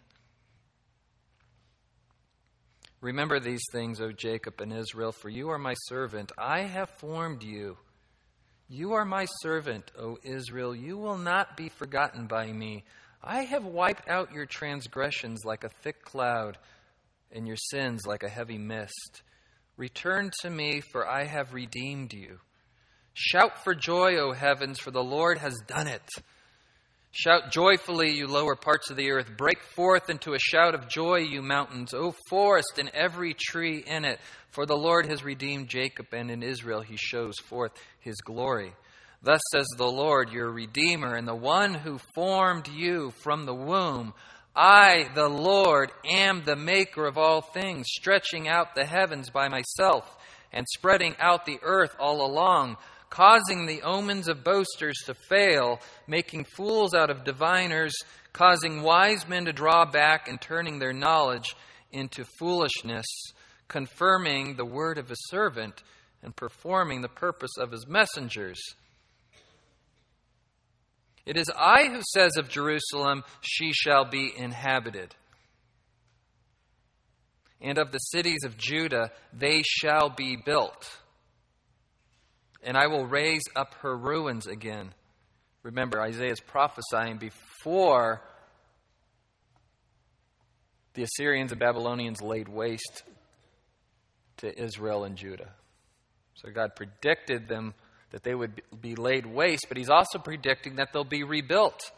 Remember 3.02 3.40
these 3.40 3.62
things, 3.72 4.02
O 4.02 4.12
Jacob 4.12 4.60
and 4.62 4.74
Israel, 4.74 5.12
for 5.12 5.30
you 5.30 5.50
are 5.50 5.60
my 5.60 5.76
servant. 5.86 6.32
I 6.40 6.62
have 6.62 6.90
formed 6.98 7.44
you. 7.44 7.78
You 8.68 8.94
are 8.94 9.06
my 9.06 9.28
servant, 9.44 9.92
O 9.96 10.18
Israel. 10.24 10.76
You 10.76 10.98
will 10.98 11.20
not 11.20 11.56
be 11.56 11.70
forgotten 11.70 12.26
by 12.26 12.52
me. 12.52 12.84
I 13.24 13.44
have 13.44 13.64
wiped 13.64 14.10
out 14.10 14.34
your 14.34 14.48
transgressions 14.48 15.46
like 15.46 15.64
a 15.64 15.70
thick 15.84 16.04
cloud, 16.04 16.58
and 17.32 17.46
your 17.46 17.58
sins 17.58 18.08
like 18.08 18.24
a 18.24 18.30
heavy 18.30 18.58
mist. 18.58 19.22
Return 19.80 20.30
to 20.42 20.50
me, 20.50 20.82
for 20.92 21.10
I 21.10 21.24
have 21.24 21.54
redeemed 21.54 22.12
you. 22.12 22.40
Shout 23.14 23.64
for 23.64 23.74
joy, 23.74 24.18
O 24.18 24.34
heavens, 24.34 24.78
for 24.78 24.92
the 24.92 25.02
Lord 25.02 25.38
has 25.38 25.54
done 25.68 25.88
it. 25.88 26.04
Shout 27.12 27.52
joyfully, 27.52 28.12
you 28.12 28.28
lower 28.28 28.58
parts 28.58 28.90
of 28.90 28.98
the 28.98 29.10
earth. 29.10 29.32
Break 29.38 29.64
forth 29.64 30.10
into 30.10 30.34
a 30.34 30.40
shout 30.40 30.76
of 30.76 30.90
joy, 30.90 31.20
you 31.20 31.42
mountains. 31.42 31.94
O 31.94 32.14
forest 32.30 32.78
and 32.78 32.90
every 32.94 33.34
tree 33.34 33.82
in 33.88 34.04
it. 34.04 34.20
For 34.50 34.66
the 34.66 34.76
Lord 34.76 35.06
has 35.06 35.24
redeemed 35.24 35.70
Jacob, 35.70 36.08
and 36.12 36.30
in 36.30 36.44
Israel 36.44 36.82
he 36.82 36.98
shows 36.98 37.36
forth 37.46 37.72
his 38.02 38.18
glory. 38.18 38.74
Thus 39.24 39.40
says 39.54 39.68
the 39.78 39.90
Lord, 39.90 40.34
your 40.34 40.52
Redeemer, 40.52 41.16
and 41.16 41.26
the 41.26 41.34
one 41.34 41.74
who 41.74 42.00
formed 42.14 42.68
you 42.68 43.14
from 43.24 43.46
the 43.46 43.56
womb. 43.56 44.14
I, 44.56 45.10
the 45.14 45.30
Lord, 45.30 45.92
am 46.06 46.44
the 46.44 46.56
maker 46.56 47.06
of 47.06 47.18
all 47.18 47.42
things, 47.42 47.88
stretching 47.90 48.48
out 48.48 48.76
the 48.76 48.86
heavens 48.86 49.30
by 49.30 49.48
myself, 49.48 50.18
and 50.52 50.66
spreading 50.68 51.16
out 51.20 51.46
the 51.46 51.60
earth 51.62 51.96
all 52.00 52.26
along, 52.26 52.78
causing 53.10 53.66
the 53.66 53.82
omens 53.84 54.28
of 54.28 54.44
boasters 54.44 54.98
to 55.06 55.14
fail, 55.30 55.80
making 56.08 56.46
fools 56.56 56.94
out 56.94 57.10
of 57.10 57.24
diviners, 57.24 57.94
causing 58.34 58.82
wise 58.82 59.28
men 59.28 59.46
to 59.46 59.54
draw 59.54 59.86
back, 59.86 60.28
and 60.28 60.42
turning 60.42 60.80
their 60.80 60.94
knowledge 60.94 61.56
into 61.92 62.26
foolishness, 62.38 63.06
confirming 63.68 64.56
the 64.56 64.66
word 64.66 64.98
of 64.98 65.10
his 65.10 65.28
servant, 65.30 65.84
and 66.22 66.36
performing 66.36 67.02
the 67.02 67.08
purpose 67.08 67.58
of 67.58 67.72
his 67.72 67.88
messengers. 67.88 68.60
It 71.30 71.38
is 71.38 71.52
I 71.56 71.90
who 71.90 72.02
says 72.02 72.38
of 72.38 72.50
Jerusalem, 72.50 73.24
She 73.42 73.72
shall 73.72 74.04
be 74.04 74.34
inhabited. 74.36 75.14
And 77.62 77.78
of 77.78 77.92
the 77.92 78.00
cities 78.00 78.40
of 78.46 78.58
Judah, 78.58 79.12
they 79.32 79.62
shall 79.62 80.10
be 80.10 80.38
built. 80.44 80.90
And 82.64 82.76
I 82.76 82.88
will 82.88 83.06
raise 83.06 83.44
up 83.56 83.76
her 83.82 83.96
ruins 83.96 84.48
again. 84.48 84.92
Remember, 85.62 86.02
Isaiah 86.02 86.32
is 86.32 86.40
prophesying 86.40 87.20
before 87.20 88.24
the 90.96 91.04
Assyrians 91.04 91.52
and 91.52 91.60
Babylonians 91.60 92.24
laid 92.24 92.50
waste 92.50 93.04
to 94.38 94.60
Israel 94.60 95.04
and 95.04 95.16
Judah. 95.16 95.52
So 96.34 96.50
God 96.50 96.76
predicted 96.76 97.48
them 97.48 97.76
that 98.12 98.24
they 98.24 98.34
would 98.34 98.62
be 98.82 98.96
laid 98.96 99.26
waste, 99.26 99.66
but 99.68 99.78
he's 99.78 99.90
also 99.90 100.20
predicting 100.20 100.76
that 100.76 100.90
they'll 100.94 101.04
be 101.04 101.24
rebuilt. 101.24 101.92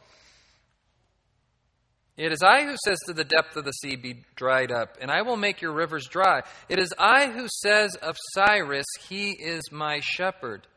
It 2.17 2.31
is 2.31 2.43
I 2.43 2.65
who 2.65 2.75
says 2.85 2.99
to 3.07 3.13
the 3.13 3.23
depth 3.23 3.55
of 3.55 3.65
the 3.65 3.71
sea, 3.71 3.95
Be 3.95 4.23
dried 4.35 4.71
up, 4.71 4.97
and 4.99 5.09
I 5.09 5.21
will 5.21 5.37
make 5.37 5.61
your 5.61 5.73
rivers 5.73 6.07
dry. 6.07 6.41
It 6.69 6.77
is 6.77 6.93
I 6.99 7.27
who 7.31 7.47
says 7.49 7.95
of 7.95 8.17
Cyrus, 8.33 8.85
He 9.07 9.31
is 9.31 9.63
my 9.71 10.01
shepherd, 10.01 10.67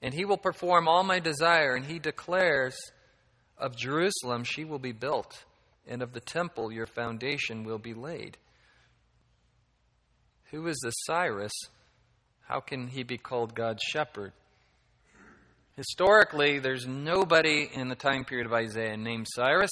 and 0.00 0.14
he 0.14 0.24
will 0.24 0.38
perform 0.38 0.88
all 0.88 1.02
my 1.02 1.18
desire. 1.18 1.74
And 1.74 1.84
he 1.84 1.98
declares 1.98 2.76
of 3.58 3.76
Jerusalem, 3.76 4.44
She 4.44 4.64
will 4.64 4.78
be 4.78 4.92
built, 4.92 5.44
and 5.86 6.02
of 6.02 6.12
the 6.12 6.20
temple, 6.20 6.72
your 6.72 6.86
foundation 6.86 7.64
will 7.64 7.78
be 7.78 7.94
laid. 7.94 8.38
Who 10.52 10.66
is 10.66 10.78
this 10.84 10.94
Cyrus? 11.04 11.52
How 12.52 12.60
can 12.60 12.86
he 12.86 13.02
be 13.02 13.16
called 13.16 13.54
God's 13.54 13.82
shepherd? 13.82 14.32
Historically, 15.74 16.58
there's 16.58 16.86
nobody 16.86 17.66
in 17.72 17.88
the 17.88 17.94
time 17.94 18.26
period 18.26 18.46
of 18.46 18.52
Isaiah 18.52 18.98
named 18.98 19.26
Cyrus. 19.26 19.70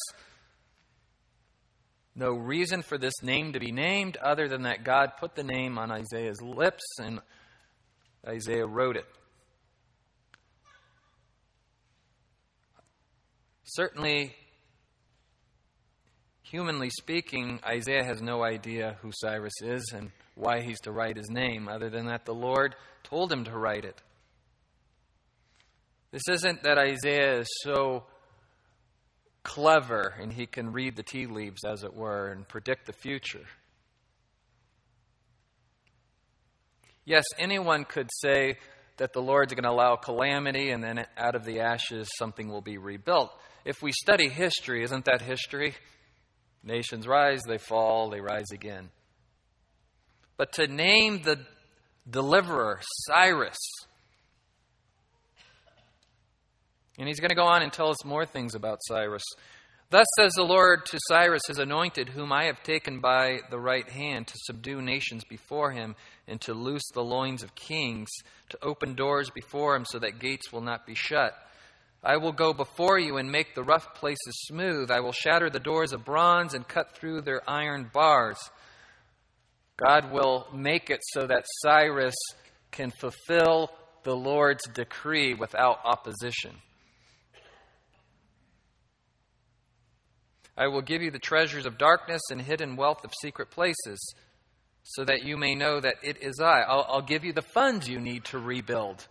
No 2.15 2.31
reason 2.31 2.81
for 2.81 2.97
this 2.97 3.13
name 3.23 3.53
to 3.53 3.61
be 3.61 3.71
named 3.71 4.17
other 4.17 4.49
than 4.49 4.63
that 4.63 4.83
God 4.83 5.13
put 5.21 5.35
the 5.35 5.43
name 5.43 5.77
on 5.77 5.91
Isaiah's 5.91 6.41
lips 6.41 6.83
and 6.99 7.21
Isaiah 8.27 8.65
wrote 8.65 8.97
it. 8.97 9.05
Certainly, 13.65 14.35
humanly 16.51 16.91
speaking, 16.91 17.61
Isaiah 17.65 18.05
has 18.05 18.21
no 18.21 18.43
idea 18.43 18.97
who 19.03 19.11
Cyrus 19.13 19.53
is 19.63 19.93
and 19.95 20.11
why 20.35 20.63
he's 20.63 20.81
to 20.81 20.91
write 20.91 21.17
his 21.17 21.31
name, 21.31 21.69
other 21.69 21.91
than 21.91 22.07
that 22.07 22.25
the 22.25 22.35
Lord 22.35 22.75
told 23.05 23.33
him 23.33 23.45
to 23.45 23.57
write 23.57 23.85
it. 23.85 24.01
This 26.11 26.23
isn't 26.29 26.65
that 26.65 26.77
Isaiah 26.77 27.39
is 27.39 27.49
so 27.63 28.05
clever 29.45 30.13
and 30.21 30.33
he 30.33 30.47
can 30.47 30.73
read 30.73 30.97
the 30.97 31.05
tea 31.05 31.27
leaves, 31.27 31.65
as 31.65 31.85
it 31.85 31.95
were, 31.95 32.33
and 32.33 32.47
predict 32.49 32.87
the 32.87 32.93
future. 32.93 33.47
Yes, 37.05 37.25
anyone 37.39 37.85
could 37.85 38.11
say 38.21 38.57
that 38.97 39.13
the 39.13 39.23
Lord's 39.23 39.55
going 39.55 39.65
to 39.65 39.71
allow 39.71 39.97
calamity 39.97 40.71
and 40.71 40.83
then 40.83 41.07
out 41.17 41.37
of 41.37 41.45
the 41.45 41.61
ashes 41.61 42.11
something 42.19 42.49
will 42.49 42.61
be 42.61 42.77
rebuilt. 42.77 43.31
If 43.65 43.83
we 43.83 43.93
study 43.93 44.29
history, 44.29 44.83
isn't 44.83 45.05
that 45.05 45.23
history? 45.23 45.75
Nations 46.63 47.07
rise, 47.07 47.41
they 47.47 47.59
fall, 47.59 48.11
they 48.11 48.21
rise 48.21 48.51
again 48.53 48.91
but 50.41 50.55
to 50.55 50.67
name 50.67 51.21
the 51.23 51.39
deliverer, 52.09 52.81
Cyrus. 53.05 53.59
And 56.99 57.07
he's 57.07 57.21
going 57.21 57.29
to 57.29 57.35
go 57.35 57.45
on 57.45 57.61
and 57.61 57.71
tell 57.71 57.91
us 57.91 58.07
more 58.07 58.25
things 58.25 58.55
about 58.55 58.79
Cyrus. 58.89 59.23
Thus 59.91 60.07
says 60.17 60.33
the 60.33 60.45
Lord 60.45 60.87
to 60.87 60.99
Cyrus, 61.09 61.43
his 61.47 61.59
anointed, 61.59 62.09
whom 62.09 62.33
I 62.33 62.45
have 62.45 62.63
taken 62.63 63.01
by 63.01 63.41
the 63.51 63.59
right 63.59 63.87
hand 63.87 64.29
to 64.29 64.35
subdue 64.47 64.81
nations 64.81 65.25
before 65.29 65.73
him, 65.73 65.95
and 66.27 66.41
to 66.41 66.55
loose 66.55 66.89
the 66.95 67.05
loins 67.05 67.43
of 67.43 67.55
kings, 67.55 68.09
to 68.49 68.65
open 68.65 68.95
doors 68.95 69.29
before 69.29 69.77
him 69.77 69.85
so 69.85 69.99
that 69.99 70.21
gates 70.21 70.51
will 70.51 70.63
not 70.63 70.87
be 70.87 70.95
shut. 70.95 71.35
I 72.03 72.17
will 72.17 72.33
go 72.33 72.55
before 72.55 72.99
you 72.99 73.19
and 73.19 73.31
make 73.31 73.55
the 73.55 73.63
rough 73.63 73.95
places 73.95 74.47
smooth. 74.47 74.91
I 74.91 75.01
will 75.01 75.13
shatter 75.13 75.51
the 75.51 75.61
doors 75.61 75.93
of 75.93 76.05
bronze 76.05 76.55
and 76.55 76.67
cut 76.67 76.97
through 76.97 77.23
their 77.23 77.43
iron 77.49 77.91
bars. 77.93 78.39
God 79.77 80.11
will 80.11 80.47
make 80.55 80.91
it 80.91 81.01
so 81.13 81.27
that 81.27 81.45
Cyrus 81.63 82.15
can 82.71 82.91
fulfill 82.91 83.71
the 84.03 84.17
Lord's 84.17 84.67
decree 84.73 85.35
without 85.35 85.81
opposition. 85.85 86.57
I 90.57 90.69
will 90.69 90.83
give 90.83 91.03
you 91.03 91.11
the 91.11 91.19
treasures 91.19 91.67
of 91.67 91.79
darkness 91.79 92.21
and 92.31 92.41
hidden 92.41 92.77
wealth 92.77 93.05
of 93.05 93.13
secret 93.21 93.51
places, 93.51 94.15
so 94.83 95.05
that 95.05 95.25
you 95.25 95.37
may 95.37 95.55
know 95.55 95.81
that 95.81 95.97
it 96.03 96.23
is 96.23 96.41
I. 96.41 96.61
I'll, 96.61 96.87
I'll 96.89 97.03
give 97.03 97.25
you 97.25 97.33
the 97.33 97.43
funds 97.43 97.89
you 97.89 97.99
need 97.99 98.25
to 98.27 98.39
rebuild. 98.39 99.07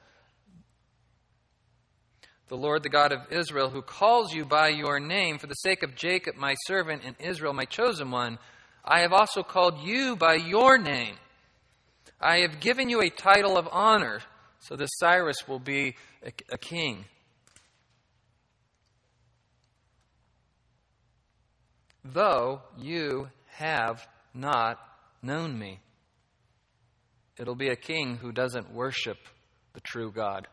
The 2.49 2.57
Lord, 2.57 2.81
the 2.81 2.89
God 2.89 3.11
of 3.11 3.31
Israel, 3.31 3.69
who 3.69 3.83
calls 3.83 4.33
you 4.33 4.43
by 4.43 4.69
your 4.69 4.99
name, 4.99 5.37
for 5.37 5.45
the 5.45 5.53
sake 5.53 5.83
of 5.83 5.95
Jacob, 5.95 6.35
my 6.35 6.55
servant, 6.65 7.03
and 7.05 7.15
Israel, 7.19 7.53
my 7.53 7.65
chosen 7.65 8.09
one, 8.09 8.39
I 8.83 9.01
have 9.01 9.13
also 9.13 9.43
called 9.43 9.79
you 9.83 10.15
by 10.15 10.33
your 10.33 10.79
name. 10.79 11.15
I 12.19 12.39
have 12.39 12.59
given 12.59 12.89
you 12.89 13.01
a 13.01 13.09
title 13.09 13.57
of 13.57 13.69
honor. 13.71 14.21
So 14.61 14.75
this 14.75 14.89
Cyrus 14.97 15.47
will 15.47 15.59
be 15.59 15.95
a, 16.25 16.31
a 16.51 16.57
king. 16.57 17.05
Though 22.03 22.61
you 22.77 23.29
have 23.57 24.07
not 24.33 24.79
known 25.21 25.57
me. 25.57 25.79
It'll 27.37 27.55
be 27.55 27.69
a 27.69 27.75
king 27.75 28.17
who 28.17 28.31
doesn't 28.31 28.73
worship 28.73 29.17
the 29.73 29.81
true 29.81 30.11
God. 30.11 30.47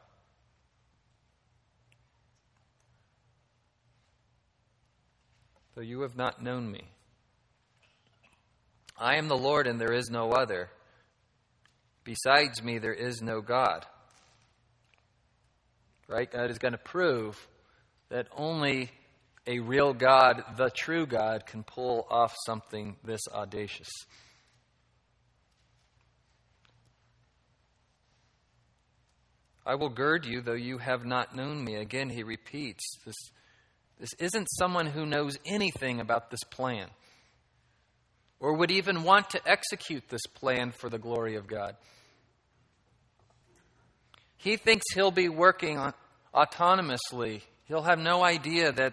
Though 5.77 5.83
you 5.83 6.01
have 6.01 6.17
not 6.17 6.43
known 6.43 6.73
me. 6.73 6.85
I 8.99 9.17
am 9.17 9.29
the 9.29 9.37
Lord, 9.37 9.67
and 9.67 9.79
there 9.79 9.93
is 9.93 10.09
no 10.09 10.31
other. 10.31 10.71
Besides 12.03 12.63
me, 12.63 12.79
there 12.79 12.95
is 12.95 13.21
no 13.21 13.43
God. 13.43 13.85
Right? 16.09 16.31
God 16.31 16.51
is 16.51 16.59
going 16.59 16.73
to 16.73 16.79
prove 16.79 17.47
that 18.09 18.27
only 18.35 18.91
a 19.47 19.59
real 19.59 19.93
God, 19.93 20.43
the 20.57 20.71
true 20.71 21.05
God, 21.05 21.45
can 21.45 21.63
pull 21.63 22.07
off 22.09 22.35
something 22.47 22.97
this 23.05 23.21
audacious. 23.31 23.91
I 29.67 29.75
will 29.75 29.91
gird 29.91 30.25
you, 30.25 30.41
though 30.41 30.55
you 30.55 30.79
have 30.79 31.05
not 31.05 31.37
known 31.37 31.63
me. 31.63 31.75
Again, 31.75 32.09
he 32.09 32.23
repeats 32.23 32.83
this, 33.05 33.17
this 33.99 34.13
isn't 34.19 34.47
someone 34.59 34.87
who 34.87 35.07
knows 35.07 35.39
anything 35.47 36.01
about 36.01 36.31
this 36.31 36.45
plan 36.45 36.89
or 38.39 38.55
would 38.55 38.71
even 38.71 39.03
want 39.03 39.31
to 39.31 39.41
execute 39.47 40.09
this 40.09 40.27
plan 40.35 40.73
for 40.73 40.91
the 40.91 40.99
glory 40.99 41.37
of 41.37 41.47
God. 41.47 41.77
He 44.37 44.57
thinks 44.57 44.85
he'll 44.95 45.11
be 45.11 45.29
working 45.29 45.81
autonomously. 46.35 47.43
He'll 47.65 47.83
have 47.83 47.99
no 47.99 48.23
idea 48.23 48.71
that 48.73 48.93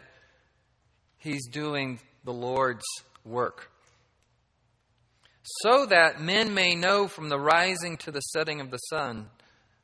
he's 1.18 1.48
doing 1.48 2.00
the 2.24 2.34
Lord's 2.34 2.86
work. 3.26 3.70
So 5.44 5.86
that 5.88 6.22
men 6.22 6.54
may 6.54 6.74
know 6.74 7.08
from 7.08 7.28
the 7.28 7.38
rising 7.38 7.98
to 7.98 8.12
the 8.12 8.22
setting 8.22 8.62
of 8.62 8.72
the 8.72 8.78
sun 8.78 9.28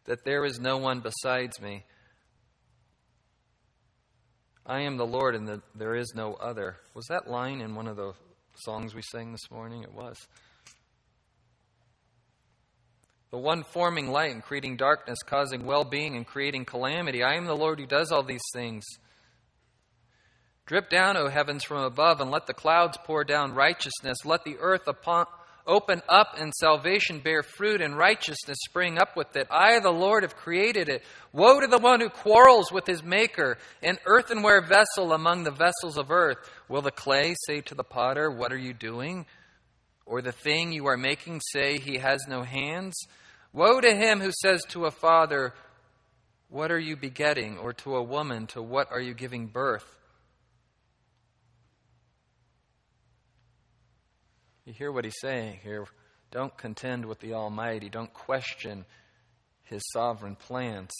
that 0.05 0.23
there 0.23 0.45
is 0.45 0.59
no 0.59 0.77
one 0.77 1.01
besides 1.01 1.59
me. 1.61 1.83
I 4.69 4.81
am 4.81 4.97
the 4.97 5.05
Lord 5.05 5.33
and 5.33 5.47
the, 5.47 5.63
there 5.73 5.95
is 5.95 6.13
no 6.13 6.35
other. 6.35 6.77
Was 6.93 7.07
that 7.07 7.27
line 7.27 7.59
in 7.59 7.73
one 7.73 7.87
of 7.87 7.97
the 7.97 8.13
songs 8.53 8.93
we 8.93 9.01
sang 9.01 9.31
this 9.31 9.49
morning? 9.49 9.81
It 9.81 9.91
was. 9.91 10.15
The 13.31 13.39
one 13.39 13.63
forming 13.63 14.11
light 14.11 14.31
and 14.31 14.43
creating 14.43 14.77
darkness, 14.77 15.23
causing 15.25 15.65
well 15.65 15.83
being 15.83 16.15
and 16.15 16.25
creating 16.25 16.65
calamity. 16.65 17.23
I 17.23 17.33
am 17.33 17.45
the 17.45 17.55
Lord 17.55 17.79
who 17.79 17.87
does 17.87 18.11
all 18.11 18.21
these 18.21 18.45
things. 18.53 18.85
Drip 20.67 20.87
down, 20.87 21.17
O 21.17 21.29
heavens, 21.29 21.63
from 21.63 21.81
above, 21.81 22.21
and 22.21 22.29
let 22.29 22.45
the 22.45 22.53
clouds 22.53 22.95
pour 23.05 23.23
down 23.23 23.55
righteousness. 23.55 24.19
Let 24.23 24.43
the 24.43 24.57
earth 24.59 24.87
upon, 24.87 25.25
open 25.69 26.01
up 26.09 26.35
and 26.37 26.53
salvation 26.53 27.19
bear 27.19 27.43
fruit 27.43 27.79
and 27.79 27.95
righteousness 27.95 28.57
spring 28.65 28.97
up 28.97 29.15
with 29.15 29.37
it. 29.37 29.47
I, 29.51 29.79
the 29.79 29.91
Lord, 29.91 30.23
have 30.23 30.35
created 30.35 30.89
it. 30.89 31.03
Woe 31.31 31.61
to 31.61 31.67
the 31.67 31.77
one 31.77 32.01
who 32.01 32.09
quarrels 32.09 32.71
with 32.71 32.87
his 32.87 33.03
maker, 33.03 33.57
an 33.83 33.99
earthenware 34.05 34.61
vessel 34.61 35.13
among 35.13 35.43
the 35.43 35.51
vessels 35.51 35.97
of 35.97 36.11
earth. 36.11 36.37
Will 36.67 36.81
the 36.81 36.91
clay 36.91 37.35
say 37.45 37.61
to 37.61 37.75
the 37.75 37.83
potter, 37.83 38.31
What 38.31 38.51
are 38.51 38.57
you 38.57 38.73
doing? 38.73 39.27
Or 40.05 40.23
the 40.23 40.31
thing 40.31 40.71
you 40.71 40.87
are 40.87 40.97
making 40.97 41.39
say, 41.51 41.77
He 41.77 41.99
has 41.99 42.25
no 42.27 42.41
hands? 42.41 42.95
Woe 43.53 43.79
to 43.79 43.95
him 43.95 44.19
who 44.19 44.31
says 44.31 44.63
to 44.69 44.85
a 44.85 44.91
father, 44.91 45.53
What 46.49 46.71
are 46.71 46.79
you 46.79 46.95
begetting? 46.95 47.59
Or 47.59 47.73
to 47.73 47.95
a 47.95 48.03
woman, 48.03 48.47
To 48.47 48.61
what 48.61 48.91
are 48.91 49.01
you 49.01 49.13
giving 49.13 49.47
birth? 49.47 49.98
You 54.69 54.75
hear 54.75 54.91
what 54.91 55.03
he's 55.03 55.19
saying 55.19 55.61
here. 55.63 55.87
Don't 56.29 56.55
contend 56.55 57.03
with 57.03 57.17
the 57.21 57.33
Almighty. 57.33 57.89
Don't 57.89 58.13
question 58.13 58.85
his 59.63 59.81
sovereign 59.91 60.35
plans. 60.35 60.91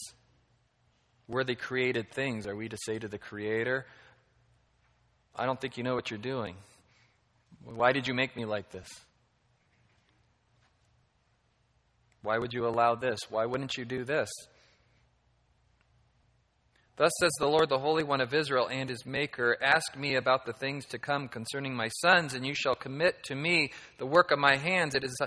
We're 1.28 1.44
the 1.44 1.54
created 1.54 2.10
things. 2.10 2.48
Are 2.48 2.56
we 2.56 2.68
to 2.68 2.78
say 2.84 2.98
to 2.98 3.08
the 3.08 3.20
Creator, 3.20 3.86
I 5.36 5.46
don't 5.46 5.62
think 5.62 5.78
you 5.78 5.84
know 5.84 5.94
what 5.94 6.10
you're 6.10 6.18
doing? 6.18 6.56
Why 7.64 7.92
did 7.92 8.08
you 8.08 8.16
make 8.16 8.36
me 8.36 8.44
like 8.44 8.72
this? 8.72 8.90
Why 12.24 12.40
would 12.40 12.54
you 12.54 12.66
allow 12.66 12.96
this? 12.96 13.20
Why 13.30 13.46
wouldn't 13.46 13.78
you 13.78 13.86
do 13.86 14.04
this? 14.04 14.32
Thus 17.00 17.14
says 17.22 17.32
the 17.40 17.48
Lord, 17.48 17.70
the 17.70 17.80
Holy 17.80 18.04
One 18.04 18.20
of 18.20 18.34
Israel 18.34 18.68
and 18.70 18.90
his 18.90 19.06
Maker 19.06 19.56
Ask 19.62 19.96
me 19.96 20.16
about 20.16 20.46
the 20.46 20.52
things 20.52 20.86
to 20.88 21.00
come 21.00 21.30
concerning 21.30 21.74
my 21.74 21.88
sons, 21.88 22.34
and 22.34 22.46
you 22.46 22.54
shall 22.54 22.76
commit 22.76 23.24
to 23.24 23.36
me 23.36 23.72
the 24.00 24.06
work 24.06 24.32
of 24.32 24.38
my 24.38 24.58
hands. 24.58 24.96
It 24.96 25.06
is 25.06 25.18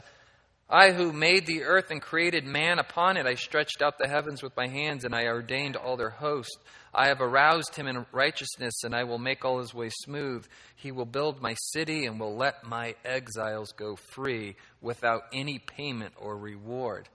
I 0.69 0.93
who 0.93 1.15
made 1.15 1.47
the 1.47 1.63
earth 1.63 1.91
and 1.91 2.03
created 2.03 2.45
man 2.45 2.79
upon 2.79 3.17
it. 3.17 3.25
I 3.25 3.37
stretched 3.37 3.81
out 3.81 3.97
the 3.99 4.07
heavens 4.07 4.43
with 4.43 4.55
my 4.55 4.69
hands, 4.69 5.07
and 5.07 5.15
I 5.15 5.25
ordained 5.25 5.77
all 5.77 5.97
their 5.97 6.11
host. 6.11 6.59
I 6.93 7.07
have 7.07 7.23
aroused 7.23 7.75
him 7.75 7.87
in 7.87 8.05
righteousness, 8.13 8.85
and 8.85 8.95
I 8.95 9.05
will 9.05 9.17
make 9.17 9.43
all 9.43 9.59
his 9.59 9.73
way 9.73 9.89
smooth. 9.89 10.47
He 10.77 10.93
will 10.93 11.07
build 11.07 11.41
my 11.41 11.55
city 11.73 12.05
and 12.05 12.21
will 12.21 12.37
let 12.37 12.65
my 12.65 12.97
exiles 13.03 13.73
go 13.73 13.97
free 13.97 14.57
without 14.83 15.23
any 15.33 15.59
payment 15.59 16.13
or 16.19 16.37
reward. 16.37 17.09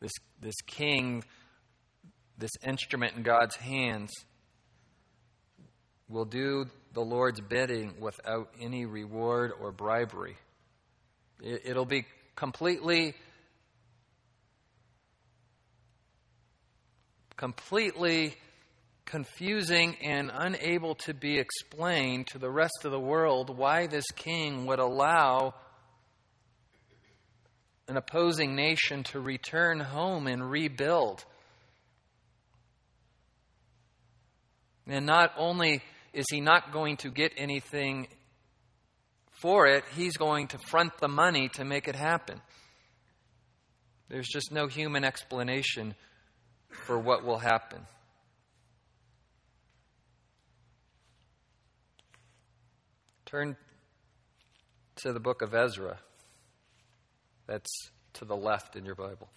This, 0.00 0.12
this 0.42 0.60
king 0.66 1.24
this 2.40 2.52
instrument 2.66 3.16
in 3.16 3.22
God's 3.22 3.56
hands 3.56 4.10
will 6.08 6.24
do 6.24 6.64
the 6.92 7.02
Lord's 7.02 7.40
bidding 7.40 8.00
without 8.00 8.48
any 8.60 8.84
reward 8.84 9.52
or 9.60 9.70
bribery. 9.70 10.36
It'll 11.42 11.84
be 11.84 12.06
completely, 12.34 13.14
completely 17.36 18.34
confusing 19.06 19.96
and 20.02 20.30
unable 20.32 20.94
to 20.94 21.14
be 21.14 21.38
explained 21.38 22.26
to 22.28 22.38
the 22.38 22.50
rest 22.50 22.84
of 22.84 22.90
the 22.90 23.00
world 23.00 23.56
why 23.56 23.86
this 23.86 24.06
king 24.16 24.66
would 24.66 24.78
allow 24.78 25.54
an 27.88 27.96
opposing 27.96 28.54
nation 28.54 29.02
to 29.02 29.20
return 29.20 29.80
home 29.80 30.26
and 30.28 30.48
rebuild. 30.48 31.24
And 34.90 35.06
not 35.06 35.32
only 35.38 35.82
is 36.12 36.26
he 36.30 36.40
not 36.40 36.72
going 36.72 36.96
to 36.98 37.10
get 37.10 37.32
anything 37.36 38.08
for 39.40 39.66
it, 39.66 39.84
he's 39.94 40.16
going 40.16 40.48
to 40.48 40.58
front 40.58 40.98
the 40.98 41.06
money 41.06 41.48
to 41.50 41.64
make 41.64 41.86
it 41.86 41.94
happen. 41.94 42.40
There's 44.08 44.26
just 44.26 44.50
no 44.50 44.66
human 44.66 45.04
explanation 45.04 45.94
for 46.70 46.98
what 46.98 47.24
will 47.24 47.38
happen. 47.38 47.86
Turn 53.26 53.56
to 54.96 55.12
the 55.12 55.20
book 55.20 55.40
of 55.40 55.54
Ezra. 55.54 56.00
That's 57.46 57.70
to 58.14 58.24
the 58.24 58.36
left 58.36 58.74
in 58.74 58.84
your 58.84 58.96
Bible. 58.96 59.28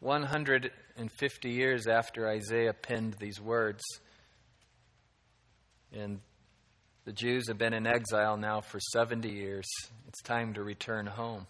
150 0.00 1.50
years 1.50 1.86
after 1.86 2.28
Isaiah 2.28 2.72
penned 2.72 3.14
these 3.14 3.40
words, 3.40 3.82
and 5.92 6.20
the 7.04 7.12
Jews 7.12 7.48
have 7.48 7.58
been 7.58 7.74
in 7.74 7.86
exile 7.86 8.36
now 8.36 8.60
for 8.60 8.78
70 8.78 9.28
years. 9.28 9.66
It's 10.06 10.22
time 10.22 10.54
to 10.54 10.62
return 10.62 11.06
home. 11.06 11.46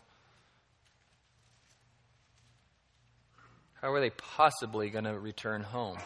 How 3.80 3.92
are 3.92 4.00
they 4.00 4.10
possibly 4.10 4.90
going 4.90 5.04
to 5.04 5.18
return 5.18 5.62
home 5.62 5.98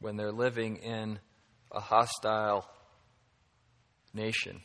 when 0.00 0.16
they're 0.16 0.32
living 0.32 0.76
in 0.76 1.20
a 1.72 1.80
hostile 1.80 2.68
nation? 4.12 4.60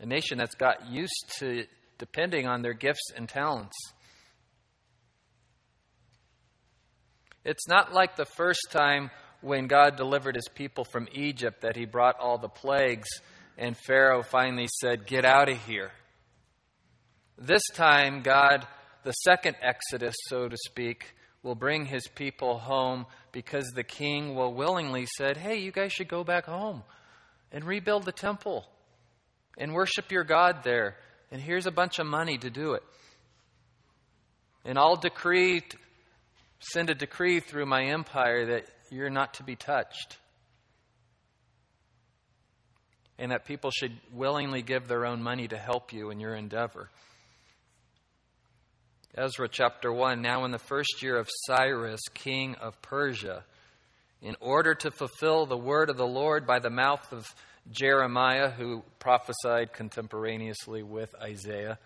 A 0.00 0.06
nation 0.06 0.38
that's 0.38 0.54
got 0.54 0.86
used 0.88 1.34
to 1.38 1.64
depending 1.98 2.46
on 2.46 2.62
their 2.62 2.74
gifts 2.74 3.10
and 3.16 3.28
talents. 3.28 3.76
It's 7.44 7.66
not 7.68 7.92
like 7.92 8.16
the 8.16 8.24
first 8.24 8.60
time 8.70 9.10
when 9.40 9.66
God 9.66 9.96
delivered 9.96 10.34
his 10.34 10.48
people 10.54 10.84
from 10.84 11.08
Egypt 11.12 11.62
that 11.62 11.76
he 11.76 11.86
brought 11.86 12.18
all 12.20 12.38
the 12.38 12.48
plagues 12.48 13.08
and 13.56 13.76
Pharaoh 13.76 14.22
finally 14.22 14.68
said, 14.80 15.06
Get 15.06 15.24
out 15.24 15.48
of 15.48 15.58
here. 15.64 15.90
This 17.36 17.62
time, 17.74 18.22
God, 18.22 18.66
the 19.04 19.12
second 19.12 19.56
Exodus, 19.62 20.14
so 20.28 20.48
to 20.48 20.56
speak, 20.66 21.14
will 21.42 21.54
bring 21.54 21.86
his 21.86 22.06
people 22.14 22.58
home 22.58 23.06
because 23.32 23.66
the 23.74 23.84
king 23.84 24.34
will 24.34 24.52
willingly 24.54 25.06
said, 25.16 25.36
"Hey, 25.36 25.58
you 25.58 25.70
guys 25.70 25.92
should 25.92 26.08
go 26.08 26.24
back 26.24 26.46
home 26.46 26.82
and 27.52 27.64
rebuild 27.64 28.04
the 28.04 28.12
temple 28.12 28.66
and 29.58 29.74
worship 29.74 30.10
your 30.10 30.24
God 30.24 30.62
there. 30.62 30.96
And 31.30 31.42
here's 31.42 31.66
a 31.66 31.70
bunch 31.70 31.98
of 31.98 32.06
money 32.06 32.38
to 32.38 32.48
do 32.48 32.72
it. 32.72 32.82
And 34.64 34.78
I'll 34.78 34.96
decree 34.96 35.62
send 36.60 36.90
a 36.90 36.94
decree 36.94 37.40
through 37.40 37.66
my 37.66 37.84
empire 37.84 38.46
that 38.46 38.66
you're 38.90 39.10
not 39.10 39.34
to 39.34 39.42
be 39.42 39.56
touched." 39.56 40.18
And 43.18 43.32
that 43.32 43.44
people 43.44 43.70
should 43.70 43.98
willingly 44.12 44.62
give 44.62 44.86
their 44.86 45.04
own 45.04 45.22
money 45.22 45.48
to 45.48 45.58
help 45.58 45.92
you 45.92 46.10
in 46.10 46.20
your 46.20 46.34
endeavor. 46.34 46.90
Ezra 49.14 49.48
chapter 49.48 49.92
1 49.92 50.22
Now, 50.22 50.44
in 50.44 50.52
the 50.52 50.58
first 50.58 51.02
year 51.02 51.16
of 51.16 51.28
Cyrus, 51.46 52.00
king 52.14 52.54
of 52.56 52.80
Persia, 52.82 53.44
in 54.20 54.36
order 54.40 54.74
to 54.76 54.90
fulfill 54.90 55.46
the 55.46 55.56
word 55.56 55.90
of 55.90 55.96
the 55.96 56.06
Lord 56.06 56.46
by 56.46 56.60
the 56.60 56.70
mouth 56.70 57.12
of 57.12 57.26
Jeremiah, 57.70 58.50
who 58.50 58.82
prophesied 58.98 59.72
contemporaneously 59.72 60.82
with 60.82 61.14
Isaiah, 61.20 61.78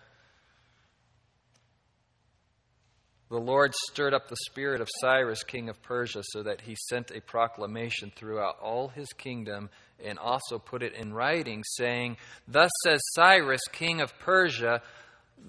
the 3.29 3.39
Lord 3.39 3.73
stirred 3.89 4.13
up 4.13 4.27
the 4.27 4.37
spirit 4.45 4.79
of 4.79 4.87
Cyrus, 5.01 5.43
king 5.43 5.67
of 5.67 5.81
Persia, 5.81 6.21
so 6.23 6.43
that 6.43 6.61
he 6.61 6.75
sent 6.87 7.09
a 7.09 7.19
proclamation 7.19 8.11
throughout 8.15 8.59
all 8.61 8.89
his 8.89 9.07
kingdom 9.17 9.71
and 10.03 10.19
also 10.19 10.59
put 10.59 10.83
it 10.83 10.93
in 10.93 11.13
writing, 11.13 11.63
saying, 11.77 12.17
Thus 12.47 12.69
says 12.83 13.01
Cyrus, 13.15 13.61
king 13.71 14.01
of 14.01 14.19
Persia, 14.19 14.83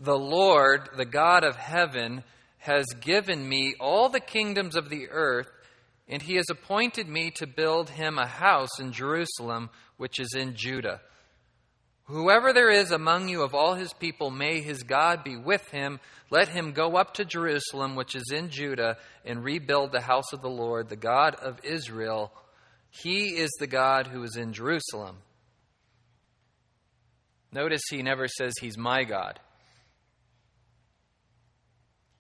the 0.02 0.18
Lord, 0.18 0.88
the 0.96 1.04
God 1.04 1.44
of 1.44 1.56
heaven, 1.56 2.24
has 2.56 2.86
given 3.02 3.46
me 3.46 3.74
all 3.78 4.08
the 4.08 4.20
kingdoms 4.20 4.76
of 4.76 4.88
the 4.88 5.08
earth, 5.10 5.50
and 6.08 6.22
he 6.22 6.36
has 6.36 6.46
appointed 6.50 7.08
me 7.08 7.30
to 7.32 7.46
build 7.46 7.90
him 7.90 8.18
a 8.18 8.26
house 8.26 8.78
in 8.78 8.92
Jerusalem, 8.92 9.70
which 9.96 10.18
is 10.18 10.34
in 10.36 10.54
Judah. 10.54 11.00
Whoever 12.04 12.52
there 12.52 12.70
is 12.70 12.90
among 12.90 13.28
you 13.28 13.42
of 13.42 13.54
all 13.54 13.74
his 13.74 13.92
people, 13.94 14.30
may 14.30 14.60
his 14.60 14.82
God 14.82 15.24
be 15.24 15.36
with 15.36 15.66
him. 15.70 16.00
Let 16.30 16.48
him 16.48 16.72
go 16.72 16.96
up 16.96 17.14
to 17.14 17.24
Jerusalem, 17.24 17.96
which 17.96 18.14
is 18.14 18.30
in 18.30 18.50
Judah, 18.50 18.98
and 19.24 19.42
rebuild 19.42 19.92
the 19.92 20.02
house 20.02 20.32
of 20.34 20.42
the 20.42 20.50
Lord, 20.50 20.90
the 20.90 20.96
God 20.96 21.34
of 21.36 21.60
Israel. 21.64 22.30
He 22.90 23.36
is 23.36 23.50
the 23.58 23.66
God 23.66 24.08
who 24.08 24.22
is 24.22 24.36
in 24.36 24.52
Jerusalem. 24.52 25.16
Notice 27.52 27.82
he 27.88 28.02
never 28.02 28.28
says 28.28 28.52
he's 28.60 28.76
my 28.76 29.04
God 29.04 29.40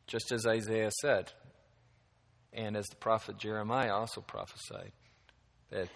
just 0.06 0.32
as 0.32 0.46
Isaiah 0.46 0.90
said, 1.00 1.32
and 2.54 2.76
as 2.76 2.86
the 2.86 2.96
prophet 2.96 3.36
Jeremiah 3.36 3.92
also 3.92 4.20
prophesied, 4.20 4.92
that 5.70 5.88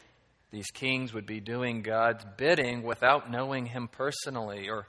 these 0.51 0.71
kings 0.73 1.15
would 1.15 1.27
be 1.27 1.41
doing 1.41 1.83
God's 1.83 2.25
bidding 2.37 2.83
without 2.83 3.31
knowing 3.31 3.67
Him 3.67 3.89
personally 3.89 4.69
or 4.69 4.87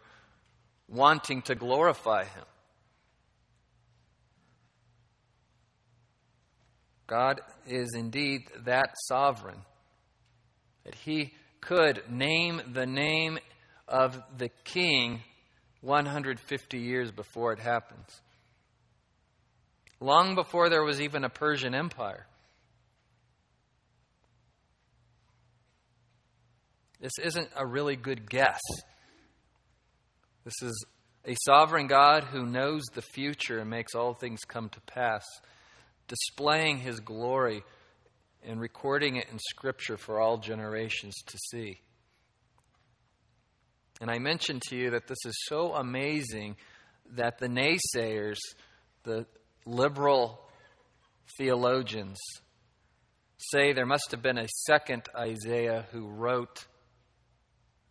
wanting 0.88 1.44
to 1.44 1.56
glorify 1.56 2.24
Him. 2.24 2.46
God 7.08 7.42
is 7.68 7.94
indeed 7.96 8.42
that 8.66 8.96
sovereign, 9.08 9.62
that 10.86 10.96
He 10.96 11.34
could 11.62 12.02
name 12.10 12.62
the 12.74 12.86
name 12.86 13.38
of 13.88 14.22
the 14.38 14.50
king 14.64 15.22
150 15.82 16.78
years 16.78 17.12
before 17.12 17.54
it 17.54 17.60
happens 17.60 18.22
long 20.00 20.36
before 20.36 20.70
there 20.70 20.84
was 20.84 21.02
even 21.02 21.24
a 21.24 21.30
Persian 21.30 21.76
Empire. 21.76 22.26
This 27.00 27.14
isn't 27.22 27.50
a 27.56 27.66
really 27.66 27.96
good 27.96 28.30
guess. 28.30 28.60
This 30.44 30.62
is 30.62 30.86
a 31.26 31.36
sovereign 31.46 31.88
God 31.88 32.26
who 32.26 32.46
knows 32.46 32.84
the 32.94 33.02
future 33.02 33.60
and 33.60 33.70
makes 33.70 33.96
all 33.96 34.14
things 34.14 34.40
come 34.48 34.70
to 34.70 34.82
pass, 34.82 35.24
displaying 36.08 36.80
his 36.80 37.00
glory 37.00 37.64
and 38.44 38.60
recording 38.60 39.18
it 39.18 39.28
in 39.32 39.38
Scripture 39.40 39.98
for 39.98 40.20
all 40.20 40.38
generations 40.38 41.16
to 41.28 41.38
see. 41.52 41.80
And 44.02 44.10
I 44.10 44.18
mentioned 44.18 44.62
to 44.70 44.78
you 44.78 44.92
that 44.92 45.08
this 45.08 45.26
is 45.26 45.36
so 45.48 45.74
amazing 45.74 46.56
that 47.12 47.38
the 47.38 47.48
naysayers, 47.48 48.40
the 49.04 49.26
liberal 49.66 50.40
theologians 51.38 52.18
say 53.38 53.74
there 53.74 53.86
must 53.86 54.12
have 54.12 54.22
been 54.22 54.38
a 54.38 54.48
second 54.66 55.04
Isaiah 55.16 55.86
who 55.92 56.08
wrote 56.08 56.66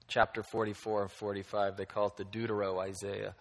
chapter 0.06 0.42
44 0.42 1.02
and 1.02 1.10
45. 1.10 1.76
They 1.76 1.84
call 1.84 2.08
it 2.08 2.16
the 2.16 2.24
Deutero 2.24 2.80
Isaiah. 2.80 3.34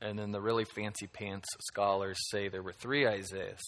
And 0.00 0.18
then 0.18 0.32
the 0.32 0.40
really 0.40 0.64
fancy 0.64 1.06
pants 1.06 1.48
scholars 1.60 2.18
say 2.30 2.48
there 2.48 2.62
were 2.62 2.72
three 2.72 3.06
Isaiahs. 3.06 3.62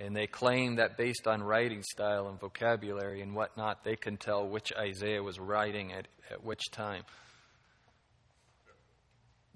And 0.00 0.14
they 0.14 0.28
claim 0.28 0.76
that 0.76 0.96
based 0.96 1.26
on 1.26 1.42
writing 1.42 1.82
style 1.82 2.28
and 2.28 2.38
vocabulary 2.38 3.20
and 3.20 3.34
whatnot, 3.34 3.82
they 3.82 3.96
can 3.96 4.16
tell 4.16 4.46
which 4.46 4.72
Isaiah 4.78 5.22
was 5.22 5.40
writing 5.40 5.92
at, 5.92 6.06
at 6.30 6.44
which 6.44 6.70
time. 6.70 7.02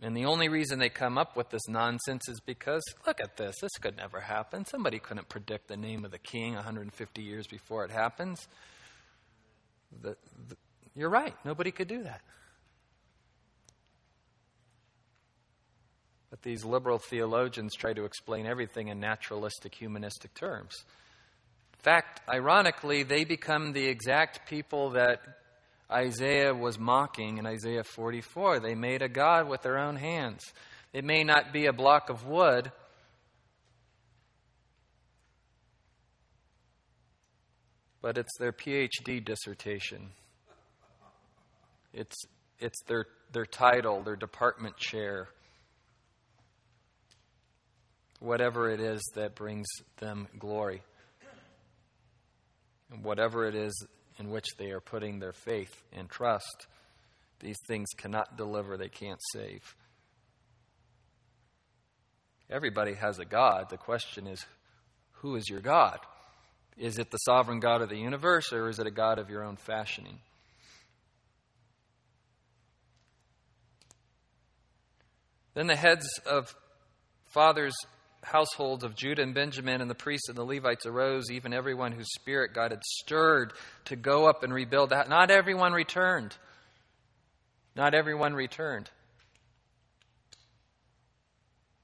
And 0.02 0.16
the 0.16 0.24
only 0.24 0.48
reason 0.48 0.80
they 0.80 0.88
come 0.88 1.16
up 1.16 1.36
with 1.36 1.50
this 1.50 1.68
nonsense 1.68 2.28
is 2.28 2.40
because, 2.40 2.82
look 3.06 3.20
at 3.20 3.36
this, 3.36 3.54
this 3.60 3.70
could 3.80 3.96
never 3.96 4.18
happen. 4.18 4.64
Somebody 4.64 4.98
couldn't 4.98 5.28
predict 5.28 5.68
the 5.68 5.76
name 5.76 6.04
of 6.04 6.10
the 6.10 6.18
king 6.18 6.54
150 6.54 7.22
years 7.22 7.46
before 7.46 7.84
it 7.84 7.92
happens. 7.92 8.48
The, 10.02 10.16
the, 10.48 10.56
you're 10.96 11.08
right, 11.08 11.36
nobody 11.44 11.70
could 11.70 11.86
do 11.86 12.02
that. 12.02 12.20
But 16.30 16.42
these 16.42 16.64
liberal 16.64 16.98
theologians 16.98 17.76
try 17.76 17.92
to 17.92 18.04
explain 18.04 18.44
everything 18.44 18.88
in 18.88 18.98
naturalistic, 18.98 19.72
humanistic 19.72 20.34
terms. 20.34 20.84
In 21.74 21.80
fact, 21.80 22.22
ironically, 22.28 23.04
they 23.04 23.22
become 23.22 23.72
the 23.72 23.86
exact 23.86 24.48
people 24.48 24.90
that 24.90 25.20
Isaiah 25.92 26.54
was 26.54 26.78
mocking 26.78 27.38
in 27.38 27.46
Isaiah 27.46 27.84
44. 27.84 28.60
They 28.60 28.74
made 28.74 29.02
a 29.02 29.08
God 29.08 29.48
with 29.48 29.62
their 29.62 29.78
own 29.78 29.96
hands. 29.96 30.42
It 30.92 31.04
may 31.04 31.22
not 31.22 31.52
be 31.52 31.66
a 31.66 31.72
block 31.72 32.08
of 32.08 32.26
wood, 32.26 32.72
but 38.00 38.18
it's 38.18 38.36
their 38.38 38.52
PhD 38.52 39.24
dissertation. 39.24 40.10
It's, 41.92 42.16
it's 42.58 42.82
their, 42.86 43.06
their 43.32 43.46
title, 43.46 44.02
their 44.02 44.16
department 44.16 44.76
chair, 44.76 45.28
whatever 48.20 48.70
it 48.70 48.80
is 48.80 49.02
that 49.14 49.34
brings 49.34 49.66
them 49.98 50.28
glory. 50.38 50.82
Whatever 53.02 53.46
it 53.46 53.54
is 53.54 53.72
in 54.18 54.30
which 54.30 54.56
they 54.58 54.70
are 54.70 54.80
putting 54.80 55.18
their 55.18 55.32
faith 55.32 55.82
and 55.92 56.08
trust. 56.08 56.66
These 57.40 57.58
things 57.66 57.88
cannot 57.96 58.36
deliver, 58.36 58.76
they 58.76 58.88
can't 58.88 59.20
save. 59.32 59.74
Everybody 62.50 62.94
has 62.94 63.18
a 63.18 63.24
God. 63.24 63.70
The 63.70 63.78
question 63.78 64.26
is, 64.26 64.44
who 65.12 65.36
is 65.36 65.48
your 65.48 65.60
God? 65.60 65.98
Is 66.78 66.98
it 66.98 67.10
the 67.10 67.18
sovereign 67.18 67.60
God 67.60 67.82
of 67.82 67.88
the 67.88 67.96
universe, 67.96 68.52
or 68.52 68.68
is 68.68 68.78
it 68.78 68.86
a 68.86 68.90
God 68.90 69.18
of 69.18 69.30
your 69.30 69.42
own 69.42 69.56
fashioning? 69.56 70.18
Then 75.54 75.66
the 75.66 75.76
heads 75.76 76.06
of 76.26 76.54
fathers 77.26 77.74
households 78.22 78.84
of 78.84 78.94
Judah 78.94 79.22
and 79.22 79.34
Benjamin, 79.34 79.80
and 79.80 79.90
the 79.90 79.94
priests 79.94 80.28
and 80.28 80.38
the 80.38 80.44
Levites 80.44 80.86
arose, 80.86 81.30
even 81.30 81.52
everyone 81.52 81.92
whose 81.92 82.12
spirit 82.14 82.54
God 82.54 82.70
had 82.70 82.82
stirred 82.84 83.52
to 83.86 83.96
go 83.96 84.26
up 84.26 84.42
and 84.42 84.52
rebuild 84.52 84.92
house. 84.92 85.08
Not 85.08 85.30
everyone 85.30 85.72
returned. 85.72 86.36
Not 87.74 87.94
everyone 87.94 88.34
returned. 88.34 88.90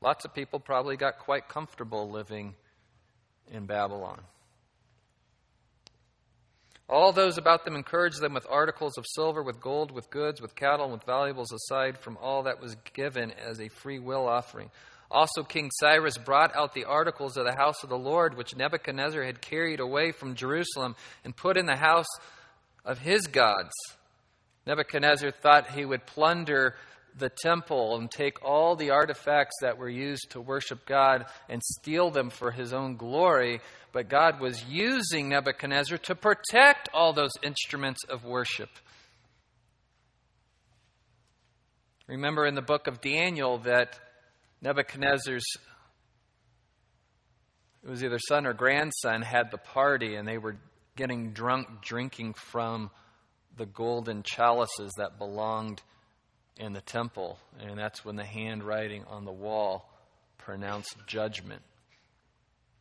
Lots 0.01 0.25
of 0.25 0.35
people 0.35 0.61
probably 0.61 0.97
got 0.97 1.19
quite 1.19 1.49
comfortable 1.49 2.09
living 2.09 2.55
in 3.51 3.67
Babylon. 3.67 4.21
All 6.89 7.13
those 7.13 7.37
about 7.37 7.65
them 7.65 7.75
encouraged 7.75 8.21
them 8.21 8.33
with 8.33 8.47
articles 8.49 8.97
of 8.97 9.05
silver, 9.07 9.43
with 9.43 9.61
gold, 9.61 9.91
with 9.91 10.09
goods, 10.09 10.41
with 10.41 10.55
cattle, 10.55 10.85
and 10.85 10.93
with 10.93 11.05
valuables 11.05 11.53
aside 11.53 11.99
from 11.99 12.17
all 12.17 12.45
that 12.45 12.63
was 12.63 12.77
given 12.95 13.33
as 13.33 13.61
a 13.61 13.69
free 13.69 13.99
will 13.99 14.27
offering. 14.27 14.71
Also, 15.11 15.43
King 15.43 15.71
Cyrus 15.73 16.19
brought 16.19 16.55
out 16.55 16.75
the 16.75 16.85
articles 16.85 17.37
of 17.37 17.47
the 17.47 17.57
house 17.57 17.83
of 17.83 17.89
the 17.89 17.99
Lord, 17.99 18.37
which 18.37 18.55
Nebuchadnezzar 18.55 19.23
had 19.23 19.41
carried 19.41 19.81
away 19.81 20.13
from 20.13 20.35
Jerusalem 20.35 20.97
and 21.25 21.35
put 21.35 21.57
in 21.57 21.67
the 21.67 21.77
house 21.77 22.07
of 22.85 22.99
his 22.99 23.27
gods. 23.27 23.73
Nebuchadnezzar 24.67 25.31
thought 25.31 25.71
he 25.71 25.87
would 25.87 26.05
plunder 26.05 26.75
the 27.17 27.31
temple 27.31 27.97
and 27.97 28.11
take 28.11 28.45
all 28.45 28.77
the 28.77 28.91
artifacts 28.91 29.57
that 29.63 29.79
were 29.79 29.89
used 29.89 30.31
to 30.31 30.41
worship 30.41 30.85
God 30.87 31.25
and 31.49 31.63
steal 31.63 32.11
them 32.11 32.29
for 32.29 32.51
his 32.51 32.75
own 32.75 32.97
glory. 32.97 33.61
But 33.93 34.11
God 34.11 34.41
was 34.41 34.63
using 34.65 35.31
Nebuchadnezzar 35.31 35.99
to 35.99 36.15
protect 36.15 36.91
all 36.93 37.15
those 37.15 37.33
instruments 37.43 38.05
of 38.09 38.25
worship. 38.25 38.69
Remember 42.07 42.47
in 42.47 42.55
the 42.55 42.63
book 42.63 42.87
of 42.87 43.01
Daniel 43.01 43.59
that 43.61 43.99
Nebuchadnezzar's 44.61 45.45
it 47.85 47.91
was 47.91 48.03
either 48.03 48.19
son 48.19 48.47
or 48.47 48.53
grandson 48.53 49.23
had 49.23 49.51
the 49.51 49.59
party 49.59 50.17
and 50.17 50.27
they 50.27 50.39
were 50.39 50.57
getting 50.97 51.31
drunk 51.33 51.81
drinking 51.81 52.35
from 52.35 52.91
the 53.57 53.67
golden 53.67 54.23
chalices 54.23 54.93
that 54.99 55.19
belonged 55.19 55.81
in 56.57 56.73
the 56.73 56.81
temple. 56.81 57.39
And 57.61 57.79
that's 57.79 58.05
when 58.05 58.17
the 58.17 58.25
handwriting 58.25 59.05
on 59.09 59.25
the 59.25 59.33
wall 59.33 59.89
pronounced 60.39 60.97
judgment. 61.07 61.63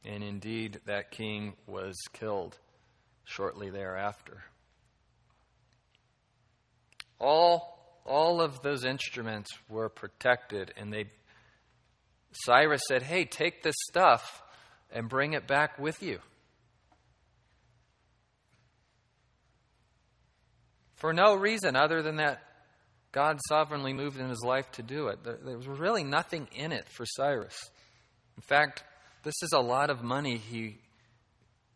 And 0.04 0.24
indeed, 0.24 0.80
that 0.86 1.12
king 1.12 1.54
was 1.68 1.96
killed 2.14 2.58
shortly 3.24 3.70
thereafter. 3.70 4.44
All, 7.20 8.02
all 8.06 8.42
of 8.42 8.62
those 8.62 8.86
instruments 8.86 9.50
were 9.70 9.90
protected, 9.90 10.74
and 10.78 10.94
they 10.94 11.06
Cyrus 12.44 12.82
said, 12.88 13.04
Hey, 13.04 13.26
take 13.26 13.64
this 13.64 13.76
stuff 13.90 14.44
and 14.92 15.10
bring 15.10 15.34
it 15.34 15.48
back 15.48 15.80
with 15.80 16.02
you. 16.02 16.20
For 20.96 21.14
no 21.14 21.36
reason 21.36 21.76
other 21.76 22.02
than 22.02 22.18
that 22.18 22.42
God 23.12 23.40
sovereignly 23.48 23.94
moved 23.94 24.20
in 24.20 24.30
his 24.30 24.44
life 24.44 24.70
to 24.74 24.84
do 24.84 25.08
it. 25.08 25.24
There 25.24 25.58
was 25.58 25.68
really 25.68 26.04
nothing 26.04 26.48
in 26.56 26.72
it 26.72 26.88
for 26.90 27.06
Cyrus. 27.06 27.56
In 28.36 28.42
fact, 28.42 28.84
this 29.24 29.36
is 29.42 29.54
a 29.54 29.60
lot 29.60 29.90
of 29.90 30.04
money 30.04 30.38
he 30.38 30.78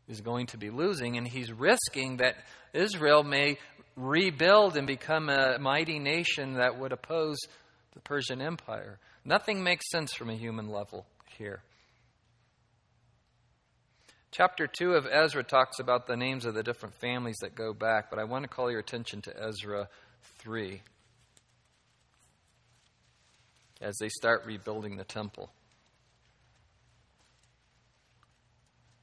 is 0.07 0.21
going 0.21 0.47
to 0.47 0.57
be 0.57 0.69
losing, 0.69 1.17
and 1.17 1.27
he's 1.27 1.51
risking 1.51 2.17
that 2.17 2.35
Israel 2.73 3.23
may 3.23 3.57
rebuild 3.95 4.77
and 4.77 4.87
become 4.87 5.29
a 5.29 5.57
mighty 5.59 5.99
nation 5.99 6.55
that 6.55 6.77
would 6.79 6.91
oppose 6.91 7.37
the 7.93 7.99
Persian 8.01 8.41
Empire. 8.41 8.99
Nothing 9.23 9.63
makes 9.63 9.89
sense 9.89 10.13
from 10.13 10.29
a 10.29 10.35
human 10.35 10.69
level 10.69 11.05
here. 11.37 11.61
Chapter 14.31 14.65
2 14.65 14.93
of 14.93 15.05
Ezra 15.05 15.43
talks 15.43 15.79
about 15.79 16.07
the 16.07 16.15
names 16.15 16.45
of 16.45 16.53
the 16.53 16.63
different 16.63 16.95
families 16.95 17.37
that 17.41 17.53
go 17.53 17.73
back, 17.73 18.09
but 18.09 18.17
I 18.17 18.23
want 18.23 18.43
to 18.43 18.47
call 18.47 18.71
your 18.71 18.79
attention 18.79 19.21
to 19.23 19.43
Ezra 19.43 19.89
3 20.39 20.81
as 23.81 23.97
they 23.99 24.09
start 24.09 24.45
rebuilding 24.45 24.95
the 24.95 25.03
temple. 25.03 25.51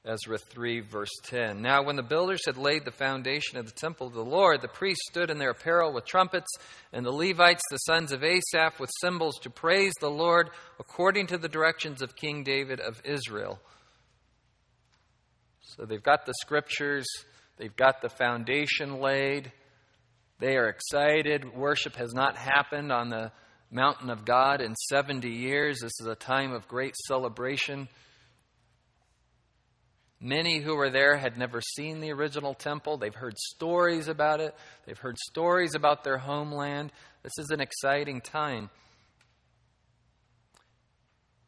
Ezra 0.04 0.38
3, 0.38 0.80
verse 0.80 1.10
10. 1.24 1.60
Now, 1.60 1.82
when 1.82 1.96
the 1.96 2.02
builders 2.02 2.46
had 2.46 2.56
laid 2.56 2.84
the 2.84 2.90
foundation 2.90 3.58
of 3.58 3.66
the 3.66 3.72
temple 3.72 4.06
of 4.06 4.14
the 4.14 4.24
Lord, 4.24 4.62
the 4.62 4.68
priests 4.68 5.04
stood 5.10 5.30
in 5.30 5.38
their 5.38 5.50
apparel 5.50 5.92
with 5.92 6.06
trumpets, 6.06 6.50
and 6.92 7.04
the 7.04 7.10
Levites, 7.10 7.62
the 7.70 7.78
sons 7.78 8.12
of 8.12 8.22
Asaph, 8.22 8.78
with 8.80 8.90
cymbals 9.00 9.38
to 9.42 9.50
praise 9.50 9.92
the 10.00 10.10
Lord 10.10 10.50
according 10.78 11.26
to 11.28 11.38
the 11.38 11.48
directions 11.48 12.00
of 12.00 12.16
King 12.16 12.44
David 12.44 12.80
of 12.80 13.00
Israel. 13.04 13.60
So 15.60 15.84
they've 15.84 16.02
got 16.02 16.26
the 16.26 16.34
scriptures, 16.40 17.06
they've 17.56 17.76
got 17.76 18.00
the 18.00 18.08
foundation 18.08 19.00
laid, 19.00 19.52
they 20.38 20.56
are 20.56 20.68
excited. 20.68 21.54
Worship 21.54 21.96
has 21.96 22.14
not 22.14 22.36
happened 22.36 22.92
on 22.92 23.08
the 23.08 23.32
mountain 23.72 24.08
of 24.08 24.24
God 24.24 24.60
in 24.60 24.74
70 24.88 25.28
years. 25.28 25.80
This 25.80 25.92
is 26.00 26.06
a 26.06 26.14
time 26.14 26.52
of 26.52 26.68
great 26.68 26.94
celebration. 27.06 27.88
Many 30.20 30.58
who 30.58 30.74
were 30.74 30.90
there 30.90 31.16
had 31.16 31.38
never 31.38 31.60
seen 31.60 32.00
the 32.00 32.12
original 32.12 32.54
temple. 32.54 32.96
They've 32.96 33.14
heard 33.14 33.38
stories 33.38 34.08
about 34.08 34.40
it, 34.40 34.54
they've 34.86 34.98
heard 34.98 35.18
stories 35.18 35.74
about 35.74 36.02
their 36.04 36.18
homeland. 36.18 36.92
This 37.22 37.38
is 37.38 37.50
an 37.50 37.60
exciting 37.60 38.20
time. 38.20 38.70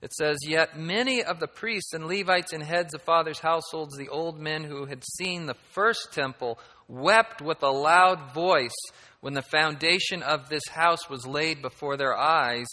It 0.02 0.14
says, 0.14 0.38
Yet 0.46 0.78
many 0.78 1.22
of 1.22 1.40
the 1.40 1.46
priests 1.46 1.92
and 1.92 2.06
Levites 2.06 2.52
and 2.52 2.62
heads 2.62 2.94
of 2.94 3.02
fathers' 3.02 3.40
households, 3.40 3.96
the 3.96 4.08
old 4.08 4.38
men 4.38 4.64
who 4.64 4.86
had 4.86 5.04
seen 5.04 5.46
the 5.46 5.56
first 5.72 6.12
temple, 6.12 6.58
wept 6.88 7.42
with 7.42 7.62
a 7.62 7.70
loud 7.70 8.32
voice 8.32 8.76
when 9.20 9.34
the 9.34 9.42
foundation 9.42 10.22
of 10.22 10.48
this 10.48 10.66
house 10.70 11.10
was 11.10 11.26
laid 11.26 11.60
before 11.60 11.96
their 11.96 12.16
eyes, 12.16 12.66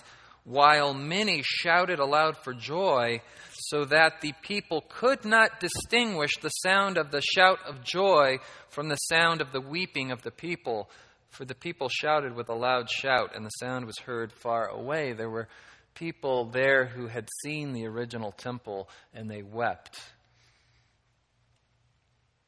while 0.48 0.94
many 0.94 1.42
shouted 1.44 2.00
aloud 2.00 2.38
for 2.38 2.54
joy, 2.54 3.22
so 3.52 3.84
that 3.84 4.22
the 4.22 4.32
people 4.42 4.86
could 4.88 5.26
not 5.26 5.60
distinguish 5.60 6.32
the 6.42 6.50
sound 6.50 6.98
of 6.98 7.12
the 7.12 7.22
shout 7.22 7.60
of 7.68 7.84
joy 7.84 8.38
from 8.70 8.88
the 8.88 8.96
sound 8.96 9.42
of 9.42 9.52
the 9.52 9.60
weeping 9.60 10.10
of 10.10 10.22
the 10.22 10.32
people. 10.32 10.90
For 11.32 11.44
the 11.44 11.54
people 11.54 11.90
shouted 11.90 12.34
with 12.34 12.48
a 12.48 12.56
loud 12.56 12.90
shout, 12.90 13.36
and 13.36 13.46
the 13.46 13.50
sound 13.60 13.86
was 13.86 14.00
heard 14.00 14.32
far 14.32 14.70
away. 14.70 15.12
There 15.12 15.30
were 15.30 15.50
people 15.96 16.46
there 16.46 16.86
who 16.86 17.08
had 17.08 17.28
seen 17.44 17.74
the 17.74 17.86
original 17.86 18.32
temple, 18.32 18.88
and 19.14 19.30
they 19.30 19.42
wept. 19.42 20.00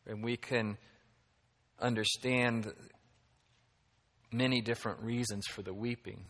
And 0.08 0.24
we 0.24 0.38
can 0.38 0.78
understand 1.82 2.72
many 4.32 4.62
different 4.62 5.02
reasons 5.02 5.48
for 5.48 5.64
the 5.64 5.74
weeping. 5.74 6.24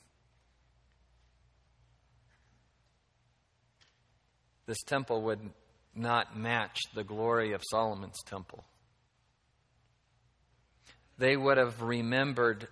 This 4.69 4.83
temple 4.83 5.23
would 5.23 5.39
not 5.95 6.37
match 6.37 6.77
the 6.93 7.03
glory 7.03 7.53
of 7.53 7.63
Solomon's 7.71 8.21
temple. 8.23 8.63
They 11.17 11.35
would 11.35 11.57
have 11.57 11.81
remembered 11.81 12.67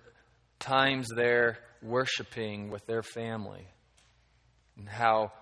times 0.60 1.08
there 1.08 1.58
worshiping 1.82 2.70
with 2.70 2.86
their 2.86 3.02
family 3.02 3.66
and 4.76 4.88
how 4.88 5.32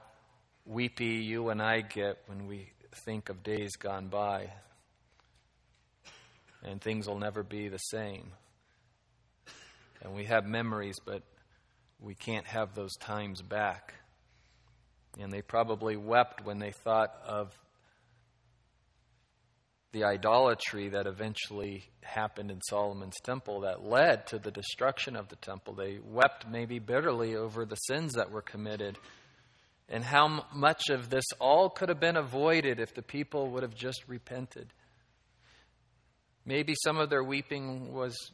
weepy 0.64 1.16
you 1.16 1.50
and 1.50 1.60
I 1.60 1.82
get 1.82 2.22
when 2.24 2.46
we 2.46 2.70
think 3.04 3.28
of 3.28 3.42
days 3.42 3.76
gone 3.76 4.08
by 4.08 4.50
and 6.62 6.80
things 6.80 7.06
will 7.06 7.18
never 7.18 7.42
be 7.42 7.68
the 7.68 7.76
same. 7.76 8.32
And 10.00 10.14
we 10.14 10.24
have 10.24 10.46
memories, 10.46 10.96
but 11.04 11.22
we 12.00 12.14
can't 12.14 12.46
have 12.46 12.74
those 12.74 12.96
times 12.96 13.42
back. 13.42 13.92
And 15.18 15.32
they 15.32 15.42
probably 15.42 15.96
wept 15.96 16.44
when 16.44 16.58
they 16.58 16.72
thought 16.72 17.14
of 17.26 17.56
the 19.92 20.04
idolatry 20.04 20.90
that 20.90 21.06
eventually 21.06 21.84
happened 22.02 22.50
in 22.50 22.60
Solomon's 22.68 23.16
temple 23.22 23.60
that 23.60 23.82
led 23.82 24.26
to 24.26 24.38
the 24.38 24.50
destruction 24.50 25.16
of 25.16 25.28
the 25.28 25.36
temple. 25.36 25.74
They 25.74 25.98
wept 26.04 26.46
maybe 26.46 26.78
bitterly 26.78 27.34
over 27.34 27.64
the 27.64 27.76
sins 27.76 28.12
that 28.14 28.30
were 28.30 28.42
committed 28.42 28.98
and 29.88 30.04
how 30.04 30.44
much 30.52 30.90
of 30.90 31.08
this 31.08 31.24
all 31.40 31.70
could 31.70 31.88
have 31.88 32.00
been 32.00 32.16
avoided 32.16 32.80
if 32.80 32.94
the 32.94 33.02
people 33.02 33.50
would 33.52 33.62
have 33.62 33.74
just 33.74 34.04
repented. 34.08 34.66
Maybe 36.44 36.74
some 36.84 36.98
of 36.98 37.08
their 37.08 37.24
weeping 37.24 37.92
was 37.92 38.32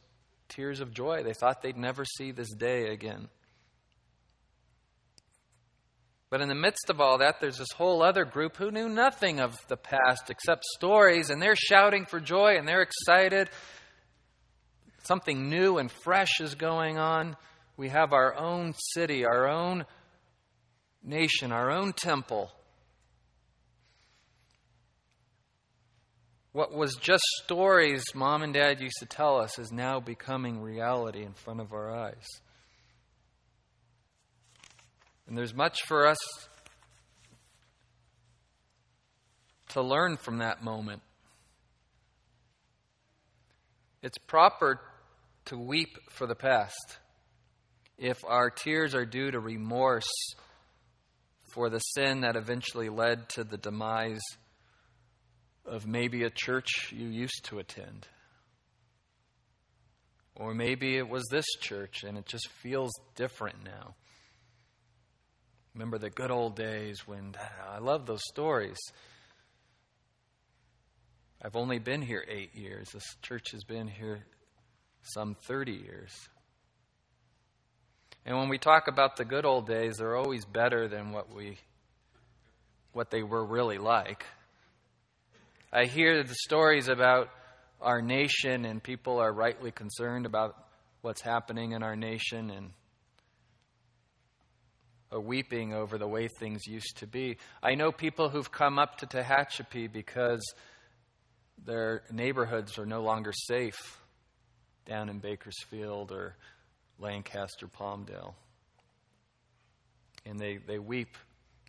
tears 0.49 0.81
of 0.81 0.93
joy. 0.93 1.23
They 1.23 1.33
thought 1.33 1.61
they'd 1.61 1.77
never 1.77 2.05
see 2.05 2.31
this 2.31 2.51
day 2.53 2.89
again. 2.89 3.29
But 6.33 6.41
in 6.41 6.49
the 6.49 6.55
midst 6.55 6.89
of 6.89 6.99
all 6.99 7.19
that, 7.19 7.39
there's 7.39 7.59
this 7.59 7.71
whole 7.75 8.01
other 8.01 8.25
group 8.25 8.57
who 8.57 8.71
knew 8.71 8.89
nothing 8.89 9.39
of 9.39 9.53
the 9.67 9.77
past 9.77 10.31
except 10.31 10.63
stories, 10.75 11.29
and 11.29 11.39
they're 11.39 11.55
shouting 11.55 12.05
for 12.05 12.19
joy 12.19 12.57
and 12.57 12.67
they're 12.67 12.81
excited. 12.81 13.51
Something 15.03 15.47
new 15.47 15.77
and 15.77 15.91
fresh 15.91 16.41
is 16.41 16.55
going 16.55 16.97
on. 16.97 17.37
We 17.77 17.89
have 17.89 18.13
our 18.13 18.35
own 18.35 18.73
city, 18.95 19.25
our 19.25 19.47
own 19.47 19.85
nation, 21.03 21.51
our 21.51 21.69
own 21.69 21.93
temple. 21.93 22.49
What 26.51 26.73
was 26.73 26.95
just 26.95 27.23
stories 27.43 28.03
mom 28.15 28.41
and 28.41 28.55
dad 28.55 28.81
used 28.81 28.97
to 29.01 29.05
tell 29.05 29.39
us 29.39 29.59
is 29.59 29.71
now 29.71 29.99
becoming 29.99 30.63
reality 30.63 31.21
in 31.21 31.33
front 31.33 31.59
of 31.59 31.73
our 31.73 31.95
eyes. 31.95 32.25
And 35.27 35.37
there's 35.37 35.53
much 35.53 35.83
for 35.87 36.07
us 36.07 36.17
to 39.69 39.81
learn 39.81 40.17
from 40.17 40.39
that 40.39 40.63
moment. 40.63 41.01
It's 44.01 44.17
proper 44.17 44.81
to 45.45 45.57
weep 45.57 45.97
for 46.09 46.27
the 46.27 46.35
past 46.35 46.97
if 47.97 48.23
our 48.25 48.49
tears 48.49 48.93
are 48.93 49.05
due 49.05 49.31
to 49.31 49.39
remorse 49.39 50.09
for 51.53 51.69
the 51.69 51.79
sin 51.79 52.21
that 52.21 52.35
eventually 52.35 52.89
led 52.89 53.29
to 53.29 53.43
the 53.43 53.57
demise 53.57 54.21
of 55.65 55.87
maybe 55.87 56.23
a 56.23 56.29
church 56.29 56.91
you 56.91 57.07
used 57.07 57.45
to 57.45 57.59
attend. 57.59 58.07
Or 60.35 60.53
maybe 60.53 60.97
it 60.97 61.07
was 61.07 61.23
this 61.31 61.45
church 61.61 62.03
and 62.03 62.17
it 62.17 62.25
just 62.25 62.49
feels 62.61 62.91
different 63.15 63.63
now. 63.63 63.95
Remember 65.73 65.97
the 65.97 66.09
good 66.11 66.29
old 66.29 66.55
days 66.55 67.07
when 67.07 67.33
I 67.67 67.79
love 67.79 68.05
those 68.05 68.21
stories. 68.29 68.77
I've 71.41 71.55
only 71.55 71.79
been 71.79 72.01
here 72.01 72.23
eight 72.27 72.55
years. 72.55 72.89
This 72.93 73.03
church 73.21 73.51
has 73.51 73.63
been 73.63 73.87
here 73.87 74.23
some 75.01 75.35
30 75.47 75.71
years. 75.71 76.11
And 78.25 78.37
when 78.37 78.49
we 78.49 78.57
talk 78.57 78.87
about 78.87 79.17
the 79.17 79.25
good 79.25 79.45
old 79.45 79.67
days, 79.67 79.97
they're 79.97 80.15
always 80.15 80.45
better 80.45 80.87
than 80.87 81.11
what 81.11 81.33
we 81.33 81.57
what 82.93 83.09
they 83.09 83.23
were 83.23 83.43
really 83.43 83.79
like. 83.79 84.23
I 85.71 85.85
hear 85.85 86.23
the 86.23 86.35
stories 86.35 86.87
about 86.87 87.29
our 87.81 88.01
nation 88.01 88.65
and 88.65 88.81
people 88.81 89.19
are 89.19 89.33
rightly 89.33 89.71
concerned 89.71 90.27
about 90.27 90.55
what's 91.01 91.21
happening 91.21 91.71
in 91.71 91.81
our 91.81 91.95
nation 91.95 92.51
and 92.51 92.69
are 95.13 95.21
weeping 95.21 95.73
over 95.73 95.97
the 95.97 96.07
way 96.07 96.27
things 96.27 96.65
used 96.65 96.97
to 96.97 97.07
be. 97.07 97.37
I 97.61 97.75
know 97.75 97.91
people 97.91 98.29
who've 98.29 98.51
come 98.51 98.79
up 98.79 98.97
to 98.97 99.05
Tehachapi 99.05 99.91
because 99.91 100.41
their 101.63 102.01
neighborhoods 102.11 102.79
are 102.79 102.85
no 102.85 103.01
longer 103.01 103.31
safe 103.31 104.01
down 104.85 105.09
in 105.09 105.19
Bakersfield 105.19 106.11
or 106.11 106.35
Lancaster, 106.99 107.67
Palmdale. 107.67 108.33
And 110.25 110.39
they, 110.39 110.57
they 110.57 110.79
weep 110.79 111.15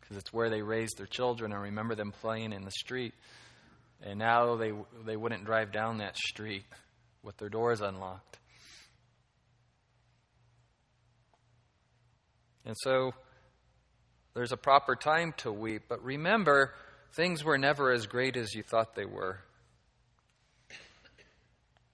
because 0.00 0.16
it's 0.16 0.32
where 0.32 0.48
they 0.48 0.62
raised 0.62 0.96
their 0.96 1.06
children 1.06 1.52
and 1.52 1.60
remember 1.60 1.94
them 1.94 2.12
playing 2.12 2.52
in 2.52 2.64
the 2.64 2.70
street. 2.70 3.12
And 4.02 4.18
now 4.18 4.56
they, 4.56 4.72
they 5.04 5.16
wouldn't 5.16 5.44
drive 5.44 5.70
down 5.70 5.98
that 5.98 6.16
street 6.16 6.64
with 7.22 7.36
their 7.36 7.48
doors 7.48 7.80
unlocked. 7.80 8.38
And 12.66 12.74
so 12.80 13.12
there's 14.34 14.52
a 14.52 14.56
proper 14.56 14.96
time 14.96 15.32
to 15.38 15.52
weep, 15.52 15.82
but 15.88 16.04
remember, 16.04 16.74
things 17.12 17.44
were 17.44 17.56
never 17.56 17.92
as 17.92 18.06
great 18.06 18.36
as 18.36 18.54
you 18.54 18.62
thought 18.62 18.94
they 18.94 19.04
were. 19.04 19.38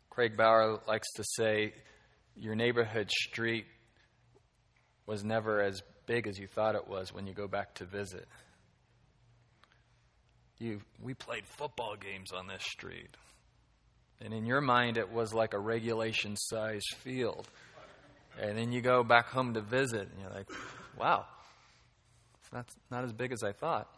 Craig 0.08 0.36
Bauer 0.36 0.80
likes 0.88 1.08
to 1.16 1.24
say, 1.24 1.74
Your 2.36 2.54
neighborhood 2.54 3.10
street 3.10 3.66
was 5.06 5.22
never 5.22 5.60
as 5.62 5.82
big 6.06 6.26
as 6.26 6.38
you 6.38 6.46
thought 6.46 6.74
it 6.74 6.88
was 6.88 7.12
when 7.12 7.26
you 7.26 7.34
go 7.34 7.46
back 7.46 7.74
to 7.74 7.84
visit. 7.84 8.26
You, 10.58 10.80
we 11.02 11.14
played 11.14 11.46
football 11.46 11.94
games 11.96 12.32
on 12.32 12.46
this 12.46 12.62
street. 12.62 13.16
And 14.20 14.34
in 14.34 14.44
your 14.44 14.60
mind, 14.60 14.98
it 14.98 15.10
was 15.10 15.32
like 15.32 15.54
a 15.54 15.58
regulation 15.58 16.36
size 16.36 16.84
field. 16.98 17.48
And 18.38 18.58
then 18.58 18.72
you 18.72 18.82
go 18.82 19.02
back 19.02 19.28
home 19.28 19.54
to 19.54 19.60
visit, 19.60 20.08
and 20.10 20.20
you're 20.20 20.30
like, 20.30 20.48
wow, 20.98 21.26
it's 22.52 22.76
not, 22.90 22.98
not 22.98 23.04
as 23.04 23.12
big 23.12 23.32
as 23.32 23.42
I 23.42 23.52
thought. 23.52 23.88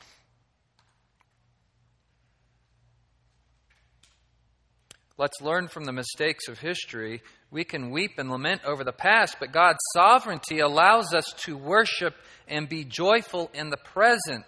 Let's 5.19 5.41
learn 5.41 5.69
from 5.69 5.85
the 5.85 5.93
mistakes 5.93 6.49
of 6.49 6.59
history. 6.59 7.23
We 7.51 7.65
can 7.65 7.91
weep 7.91 8.13
and 8.19 8.31
lament 8.31 8.63
over 8.65 8.83
the 8.83 8.93
past, 8.93 9.37
but 9.39 9.53
God's 9.53 9.79
sovereignty 9.95 10.59
allows 10.61 11.15
us 11.15 11.33
to 11.45 11.57
worship 11.57 12.15
and 12.49 12.69
be 12.69 12.85
joyful 12.85 13.51
in 13.55 13.71
the 13.71 13.77
present. 13.77 14.47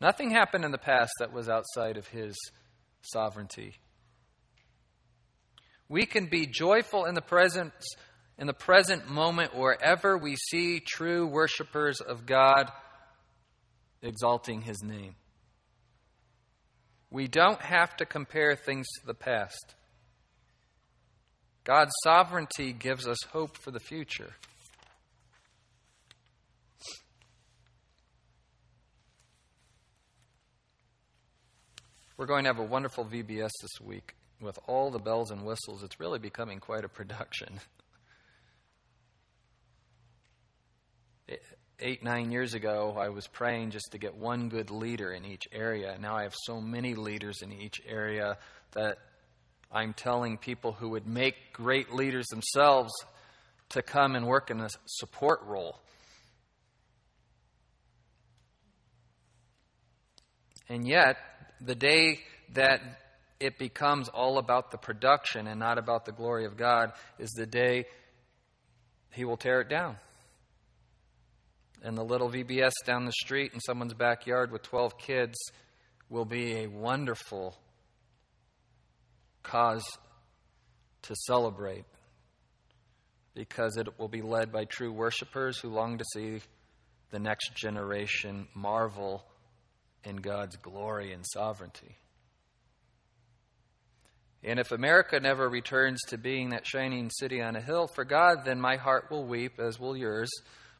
Nothing 0.00 0.30
happened 0.30 0.64
in 0.64 0.70
the 0.70 0.78
past 0.78 1.12
that 1.18 1.32
was 1.32 1.48
outside 1.48 1.96
of 1.96 2.06
His 2.08 2.36
sovereignty. 3.02 3.74
We 5.88 6.06
can 6.06 6.26
be 6.26 6.46
joyful 6.46 7.04
in 7.06 7.14
the 7.14 7.22
present 7.22 7.72
in 8.38 8.46
the 8.46 8.52
present 8.52 9.08
moment 9.08 9.54
wherever 9.54 10.18
we 10.18 10.36
see 10.36 10.80
true 10.80 11.26
worshipers 11.26 12.00
of 12.00 12.26
God 12.26 12.70
exalting 14.02 14.62
his 14.62 14.82
name. 14.82 15.14
We 17.10 17.28
don't 17.28 17.60
have 17.60 17.96
to 17.98 18.06
compare 18.06 18.56
things 18.56 18.86
to 19.00 19.06
the 19.06 19.14
past. 19.14 19.74
God's 21.62 21.92
sovereignty 22.02 22.72
gives 22.72 23.06
us 23.06 23.18
hope 23.30 23.56
for 23.56 23.70
the 23.70 23.80
future. 23.80 24.32
We're 32.16 32.26
going 32.26 32.44
to 32.44 32.50
have 32.50 32.58
a 32.58 32.64
wonderful 32.64 33.04
VBS 33.04 33.50
this 33.60 33.80
week 33.80 34.14
with 34.40 34.58
all 34.66 34.90
the 34.90 34.98
bells 34.98 35.30
and 35.30 35.44
whistles. 35.44 35.82
It's 35.82 35.98
really 35.98 36.18
becoming 36.18 36.60
quite 36.60 36.84
a 36.84 36.88
production. 36.88 37.60
Eight, 41.80 42.04
nine 42.04 42.30
years 42.30 42.54
ago, 42.54 42.96
I 42.98 43.08
was 43.08 43.26
praying 43.26 43.70
just 43.70 43.92
to 43.92 43.98
get 43.98 44.14
one 44.14 44.48
good 44.48 44.70
leader 44.70 45.12
in 45.12 45.24
each 45.24 45.48
area. 45.52 45.96
Now 46.00 46.16
I 46.16 46.22
have 46.22 46.34
so 46.44 46.60
many 46.60 46.94
leaders 46.94 47.42
in 47.42 47.52
each 47.52 47.80
area 47.86 48.38
that 48.72 48.98
I'm 49.72 49.92
telling 49.92 50.38
people 50.38 50.72
who 50.72 50.90
would 50.90 51.06
make 51.06 51.34
great 51.52 51.92
leaders 51.92 52.26
themselves 52.26 52.92
to 53.70 53.82
come 53.82 54.14
and 54.14 54.26
work 54.26 54.50
in 54.50 54.60
a 54.60 54.68
support 54.86 55.40
role. 55.44 55.80
And 60.68 60.86
yet, 60.86 61.16
the 61.60 61.74
day 61.74 62.20
that 62.52 62.80
it 63.40 63.58
becomes 63.58 64.08
all 64.08 64.38
about 64.38 64.70
the 64.70 64.78
production 64.78 65.46
and 65.46 65.58
not 65.58 65.78
about 65.78 66.04
the 66.04 66.12
glory 66.12 66.44
of 66.44 66.56
God 66.56 66.92
is 67.18 67.30
the 67.32 67.46
day 67.46 67.86
He 69.10 69.24
will 69.24 69.36
tear 69.36 69.60
it 69.60 69.68
down. 69.68 69.96
And 71.82 71.96
the 71.96 72.04
little 72.04 72.30
VBS 72.30 72.72
down 72.86 73.04
the 73.04 73.12
street 73.12 73.52
in 73.52 73.60
someone's 73.60 73.94
backyard 73.94 74.50
with 74.50 74.62
12 74.62 74.96
kids 74.98 75.34
will 76.08 76.24
be 76.24 76.56
a 76.58 76.66
wonderful 76.66 77.56
cause 79.42 79.84
to 81.02 81.14
celebrate 81.26 81.84
because 83.34 83.76
it 83.76 83.98
will 83.98 84.08
be 84.08 84.22
led 84.22 84.52
by 84.52 84.64
true 84.64 84.92
worshipers 84.92 85.58
who 85.58 85.68
long 85.68 85.98
to 85.98 86.04
see 86.14 86.40
the 87.10 87.18
next 87.18 87.54
generation 87.54 88.48
marvel 88.54 89.24
in 90.04 90.16
God's 90.16 90.56
glory 90.56 91.12
and 91.12 91.24
sovereignty. 91.32 91.96
And 94.42 94.58
if 94.58 94.72
America 94.72 95.18
never 95.20 95.48
returns 95.48 96.00
to 96.08 96.18
being 96.18 96.50
that 96.50 96.66
shining 96.66 97.10
city 97.10 97.40
on 97.40 97.56
a 97.56 97.62
hill 97.62 97.86
for 97.86 98.04
God, 98.04 98.44
then 98.44 98.60
my 98.60 98.76
heart 98.76 99.10
will 99.10 99.24
weep, 99.24 99.58
as 99.58 99.80
will 99.80 99.96
yours, 99.96 100.30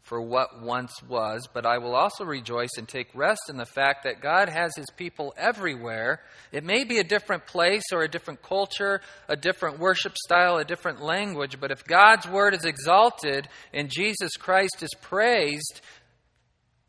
for 0.04 0.20
what 0.20 0.60
once 0.62 1.02
was. 1.08 1.48
But 1.52 1.66
I 1.66 1.78
will 1.78 1.96
also 1.96 2.24
rejoice 2.24 2.76
and 2.76 2.86
take 2.86 3.08
rest 3.14 3.42
in 3.48 3.56
the 3.56 3.64
fact 3.64 4.04
that 4.04 4.20
God 4.20 4.50
has 4.50 4.76
his 4.76 4.86
people 4.96 5.34
everywhere. 5.36 6.20
It 6.52 6.62
may 6.62 6.84
be 6.84 6.98
a 6.98 7.04
different 7.04 7.46
place 7.46 7.84
or 7.90 8.02
a 8.02 8.08
different 8.08 8.42
culture, 8.42 9.00
a 9.28 9.36
different 9.36 9.78
worship 9.78 10.16
style, 10.16 10.58
a 10.58 10.64
different 10.64 11.02
language, 11.02 11.58
but 11.58 11.70
if 11.70 11.84
God's 11.84 12.28
word 12.28 12.54
is 12.54 12.66
exalted 12.66 13.48
and 13.72 13.90
Jesus 13.90 14.36
Christ 14.36 14.82
is 14.82 14.94
praised, 15.00 15.80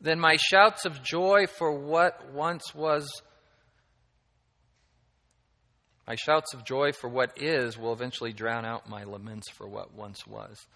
then 0.01 0.19
my 0.19 0.35
shouts 0.35 0.85
of 0.85 1.01
joy 1.01 1.45
for 1.47 1.71
what 1.71 2.33
once 2.33 2.75
was, 2.75 3.07
my 6.05 6.15
shouts 6.15 6.53
of 6.53 6.65
joy 6.65 6.91
for 6.91 7.09
what 7.09 7.41
is, 7.41 7.77
will 7.77 7.93
eventually 7.93 8.33
drown 8.33 8.65
out 8.65 8.89
my 8.89 9.05
laments 9.05 9.49
for 9.51 9.67
what 9.67 9.93
once 9.93 10.27
was. 10.27 10.67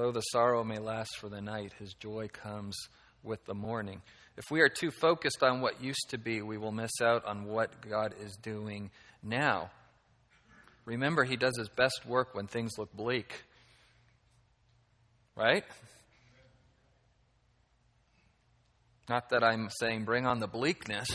Though 0.00 0.12
the 0.12 0.22
sorrow 0.22 0.64
may 0.64 0.78
last 0.78 1.18
for 1.18 1.28
the 1.28 1.42
night, 1.42 1.74
his 1.78 1.92
joy 1.92 2.28
comes 2.32 2.74
with 3.22 3.44
the 3.44 3.52
morning. 3.52 4.00
If 4.38 4.50
we 4.50 4.62
are 4.62 4.68
too 4.70 4.90
focused 4.90 5.42
on 5.42 5.60
what 5.60 5.84
used 5.84 6.06
to 6.08 6.16
be, 6.16 6.40
we 6.40 6.56
will 6.56 6.72
miss 6.72 7.02
out 7.02 7.26
on 7.26 7.44
what 7.44 7.86
God 7.86 8.14
is 8.18 8.34
doing 8.40 8.92
now. 9.22 9.70
Remember, 10.86 11.22
he 11.22 11.36
does 11.36 11.54
his 11.58 11.68
best 11.68 12.06
work 12.06 12.34
when 12.34 12.46
things 12.46 12.78
look 12.78 12.90
bleak. 12.96 13.44
Right? 15.36 15.64
Not 19.06 19.28
that 19.28 19.44
I'm 19.44 19.68
saying 19.68 20.06
bring 20.06 20.24
on 20.24 20.40
the 20.40 20.48
bleakness, 20.48 21.10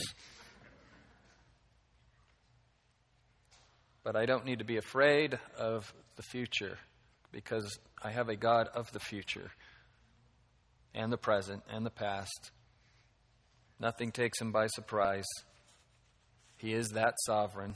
but 4.04 4.16
I 4.16 4.28
don't 4.28 4.46
need 4.46 4.60
to 4.60 4.66
be 4.66 4.78
afraid 4.78 5.40
of 5.58 5.92
the 6.18 6.22
future 6.22 6.78
because 7.36 7.80
I 8.02 8.12
have 8.12 8.30
a 8.30 8.38
God 8.38 8.70
of 8.74 8.90
the 8.94 9.00
future 9.00 9.52
and 10.94 11.12
the 11.12 11.18
present 11.18 11.64
and 11.70 11.86
the 11.86 11.92
past. 11.92 12.52
Nothing 13.78 14.14
takes 14.14 14.40
him 14.40 14.54
by 14.54 14.68
surprise. 14.68 15.26
He 16.56 16.72
is 16.72 16.88
that 16.92 17.14
sovereign. 17.26 17.76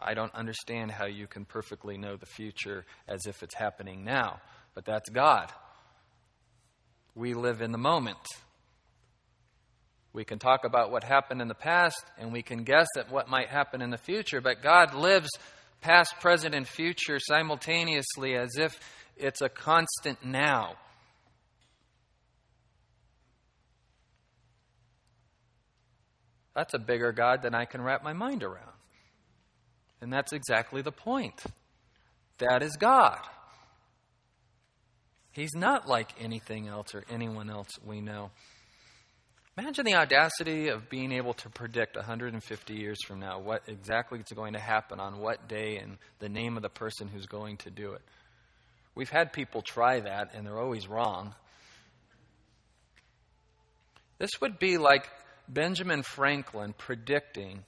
I 0.00 0.14
don't 0.14 0.32
understand 0.36 0.92
how 0.92 1.06
you 1.06 1.26
can 1.26 1.44
perfectly 1.44 1.98
know 1.98 2.16
the 2.16 2.26
future 2.26 2.86
as 3.08 3.26
if 3.26 3.42
it's 3.42 3.56
happening 3.56 4.04
now, 4.04 4.40
but 4.72 4.84
that's 4.84 5.10
God. 5.10 5.50
We 7.16 7.34
live 7.34 7.62
in 7.62 7.72
the 7.72 7.78
moment. 7.78 8.24
We 10.12 10.24
can 10.24 10.38
talk 10.38 10.64
about 10.64 10.92
what 10.92 11.02
happened 11.02 11.42
in 11.42 11.48
the 11.48 11.54
past 11.54 12.04
and 12.18 12.32
we 12.32 12.42
can 12.42 12.62
guess 12.62 12.86
at 12.96 13.10
what 13.10 13.28
might 13.28 13.48
happen 13.48 13.82
in 13.82 13.90
the 13.90 13.98
future, 13.98 14.40
but 14.40 14.62
God 14.62 14.94
lives 14.94 15.30
past, 15.86 16.18
present, 16.18 16.52
and 16.52 16.66
future 16.66 17.20
simultaneously 17.20 18.34
as 18.34 18.56
if 18.56 18.76
it's 19.16 19.40
a 19.40 19.48
constant 19.48 20.24
now. 20.24 20.74
That's 26.56 26.74
a 26.74 26.80
bigger 26.80 27.12
God 27.12 27.42
than 27.42 27.54
I 27.54 27.66
can 27.66 27.80
wrap 27.80 28.02
my 28.02 28.14
mind 28.14 28.42
around. 28.42 28.72
And 30.00 30.12
that's 30.12 30.32
exactly 30.32 30.82
the 30.82 30.90
point. 30.90 31.40
That 32.38 32.64
is 32.64 32.76
God. 32.76 33.20
He's 35.30 35.54
not 35.54 35.86
like 35.86 36.10
anything 36.20 36.66
else 36.66 36.96
or 36.96 37.04
anyone 37.08 37.48
else 37.48 37.78
we 37.84 38.00
know. 38.00 38.32
Imagine 39.58 39.86
the 39.86 39.94
audacity 39.94 40.68
of 40.68 40.90
being 40.90 41.12
able 41.12 41.32
to 41.32 41.48
predict 41.48 41.96
150 41.96 42.74
years 42.74 43.02
from 43.06 43.20
now 43.20 43.38
what 43.38 43.62
exactly 43.66 44.18
is 44.18 44.26
going 44.34 44.52
to 44.52 44.58
happen 44.58 45.00
on 45.00 45.18
what 45.18 45.48
day 45.48 45.78
and 45.78 45.96
the 46.18 46.28
name 46.28 46.58
of 46.58 46.62
the 46.62 46.68
person 46.68 47.08
who's 47.08 47.24
going 47.24 47.56
to 47.58 47.70
do 47.70 47.92
it. 47.92 48.02
We've 48.94 49.08
had 49.08 49.32
people 49.32 49.62
try 49.62 50.00
that, 50.00 50.34
and 50.34 50.46
they're 50.46 50.58
always 50.58 50.86
wrong. 50.86 51.34
This 54.18 54.30
would 54.42 54.58
be 54.58 54.76
like 54.76 55.08
Benjamin 55.48 56.02
Franklin 56.02 56.74
predicting 56.76 57.64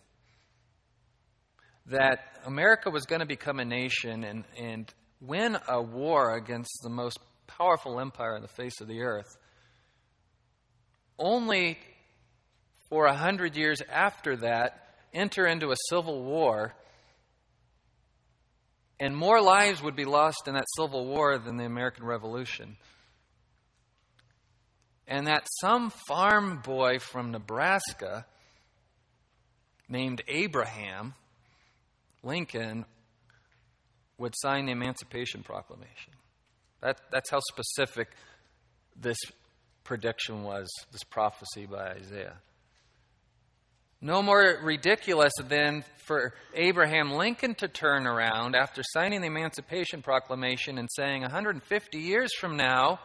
that 1.87 2.19
America 2.45 2.91
was 2.91 3.07
going 3.07 3.21
to 3.21 3.27
become 3.27 3.61
a 3.61 3.65
nation 3.65 4.25
and, 4.25 4.45
and 4.59 4.93
win 5.23 5.57
a 5.67 5.81
war 5.81 6.37
against 6.37 6.81
the 6.83 6.91
most 6.91 7.19
powerful 7.47 7.99
empire 7.99 8.35
on 8.35 8.43
the 8.43 8.49
face 8.49 8.83
of 8.83 8.89
the 8.89 9.01
earth, 9.01 9.38
only 11.19 11.79
for 12.91 13.07
a 13.07 13.17
hundred 13.17 13.57
years 13.57 13.81
after 13.91 14.37
that 14.37 14.85
enter 15.13 15.47
into 15.47 15.71
a 15.71 15.77
civil 15.89 16.23
war, 16.23 16.75
and 19.01 19.17
more 19.17 19.41
lives 19.41 19.83
would 19.83 19.97
be 19.97 20.05
lost 20.05 20.47
in 20.47 20.55
that 20.55 20.67
civil 20.77 21.07
war 21.07 21.39
than 21.39 21.57
the 21.57 21.65
American 21.65 22.05
Revolution 22.05 22.77
and 25.09 25.27
that 25.27 25.47
some 25.61 25.91
farm 26.07 26.61
boy 26.63 26.99
from 26.99 27.33
Nebraska 27.33 28.27
named 29.89 30.23
Abraham 30.29 31.15
Lincoln 32.23 32.85
would 34.19 34.35
sign 34.37 34.67
the 34.67 34.73
Emancipation 34.73 35.43
Proclamation. 35.43 36.13
That, 36.83 37.01
that's 37.11 37.31
how 37.31 37.41
specific 37.41 38.09
this 38.95 39.17
prediction 39.89 40.43
was, 40.43 40.69
this 40.93 41.03
prophecy 41.03 41.65
by 41.65 41.93
Isaiah. 41.93 42.37
No 44.03 44.23
more 44.23 44.59
ridiculous 44.63 45.33
than 45.43 45.83
for 46.05 46.35
Abraham 46.55 47.13
Lincoln 47.13 47.55
to 47.57 47.69
turn 47.69 48.07
around 48.07 48.55
after 48.55 48.83
signing 48.93 49.23
the 49.23 49.29
Emancipation 49.29 50.03
Proclamation 50.03 50.77
and 50.77 50.89
saying, 50.95 51.23
150 51.23 51.99
years 51.99 52.35
from 52.39 52.59
now, 52.59 53.01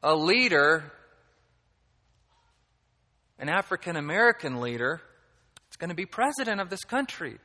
a 0.00 0.14
leader, 0.14 0.92
an 3.40 3.48
African 3.48 3.96
American 3.96 4.60
leader, 4.60 5.02
is 5.72 5.76
going 5.76 5.90
to 5.90 5.96
be 5.96 6.06
president 6.06 6.60
of 6.60 6.70
this 6.70 6.84
country. 6.84 7.36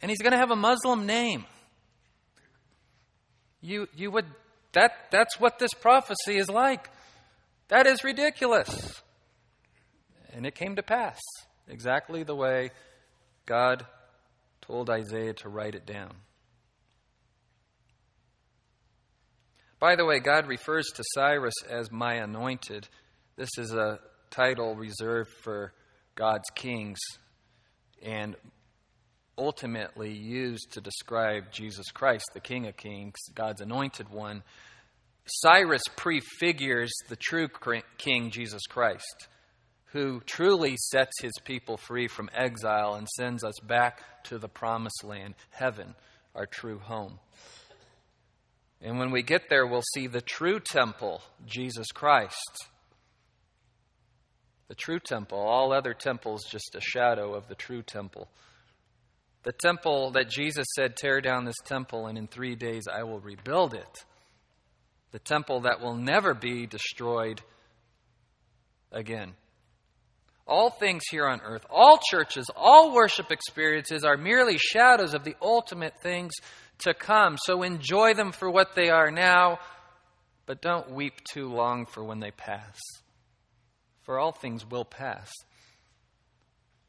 And 0.00 0.08
he's 0.08 0.22
going 0.22 0.34
to 0.34 0.38
have 0.38 0.52
a 0.52 0.56
Muslim 0.56 1.04
name. 1.04 1.44
You, 3.60 3.88
you 3.96 4.12
would, 4.12 4.26
that, 4.74 5.10
that's 5.10 5.40
what 5.40 5.58
this 5.58 5.72
prophecy 5.74 6.36
is 6.36 6.48
like. 6.48 6.90
That 7.68 7.86
is 7.86 8.04
ridiculous. 8.04 9.02
And 10.32 10.46
it 10.46 10.54
came 10.54 10.76
to 10.76 10.82
pass 10.82 11.20
exactly 11.68 12.22
the 12.22 12.34
way 12.34 12.70
God 13.46 13.86
told 14.60 14.90
Isaiah 14.90 15.34
to 15.34 15.48
write 15.48 15.74
it 15.74 15.86
down. 15.86 16.12
By 19.78 19.96
the 19.96 20.04
way, 20.04 20.18
God 20.18 20.46
refers 20.46 20.86
to 20.94 21.04
Cyrus 21.14 21.54
as 21.68 21.90
my 21.90 22.14
anointed. 22.14 22.88
This 23.36 23.50
is 23.58 23.72
a 23.72 23.98
title 24.30 24.74
reserved 24.74 25.30
for 25.42 25.72
God's 26.14 26.48
kings 26.54 26.98
and 28.02 28.36
ultimately 29.36 30.12
used 30.12 30.72
to 30.72 30.80
describe 30.80 31.50
Jesus 31.50 31.90
Christ, 31.92 32.24
the 32.34 32.40
King 32.40 32.66
of 32.66 32.76
Kings, 32.76 33.16
God's 33.34 33.60
anointed 33.60 34.10
one. 34.10 34.42
Cyrus 35.26 35.82
prefigures 35.96 36.92
the 37.08 37.16
true 37.16 37.48
King, 37.98 38.30
Jesus 38.30 38.62
Christ, 38.68 39.28
who 39.92 40.20
truly 40.26 40.76
sets 40.76 41.20
his 41.20 41.32
people 41.44 41.76
free 41.76 42.08
from 42.08 42.30
exile 42.34 42.94
and 42.94 43.08
sends 43.08 43.42
us 43.42 43.58
back 43.66 44.24
to 44.24 44.38
the 44.38 44.48
promised 44.48 45.02
land, 45.04 45.34
heaven, 45.50 45.94
our 46.34 46.46
true 46.46 46.78
home. 46.78 47.18
And 48.82 48.98
when 48.98 49.10
we 49.10 49.22
get 49.22 49.48
there, 49.48 49.66
we'll 49.66 49.82
see 49.94 50.06
the 50.06 50.20
true 50.20 50.60
temple, 50.60 51.22
Jesus 51.46 51.86
Christ. 51.92 52.66
The 54.68 54.74
true 54.74 55.00
temple. 55.00 55.38
All 55.38 55.72
other 55.72 55.94
temples 55.94 56.44
just 56.50 56.74
a 56.74 56.80
shadow 56.80 57.34
of 57.34 57.48
the 57.48 57.54
true 57.54 57.82
temple. 57.82 58.28
The 59.44 59.52
temple 59.52 60.10
that 60.12 60.30
Jesus 60.30 60.66
said, 60.74 60.96
Tear 60.96 61.20
down 61.20 61.44
this 61.44 61.58
temple, 61.64 62.06
and 62.06 62.18
in 62.18 62.26
three 62.26 62.56
days 62.56 62.84
I 62.92 63.02
will 63.02 63.20
rebuild 63.20 63.74
it. 63.74 64.04
The 65.12 65.18
temple 65.18 65.60
that 65.60 65.80
will 65.80 65.94
never 65.94 66.34
be 66.34 66.66
destroyed 66.66 67.40
again. 68.90 69.34
All 70.46 70.70
things 70.70 71.04
here 71.10 71.26
on 71.26 71.40
earth, 71.42 71.64
all 71.70 71.98
churches, 72.10 72.50
all 72.56 72.94
worship 72.94 73.30
experiences 73.30 74.04
are 74.04 74.16
merely 74.16 74.58
shadows 74.58 75.14
of 75.14 75.24
the 75.24 75.36
ultimate 75.40 75.94
things 76.02 76.32
to 76.78 76.94
come. 76.94 77.36
So 77.44 77.62
enjoy 77.62 78.14
them 78.14 78.32
for 78.32 78.50
what 78.50 78.74
they 78.74 78.90
are 78.90 79.10
now, 79.10 79.58
but 80.46 80.60
don't 80.60 80.90
weep 80.90 81.14
too 81.30 81.48
long 81.48 81.86
for 81.86 82.02
when 82.02 82.20
they 82.20 82.30
pass. 82.30 82.78
For 84.02 84.18
all 84.18 84.32
things 84.32 84.68
will 84.68 84.84
pass, 84.84 85.32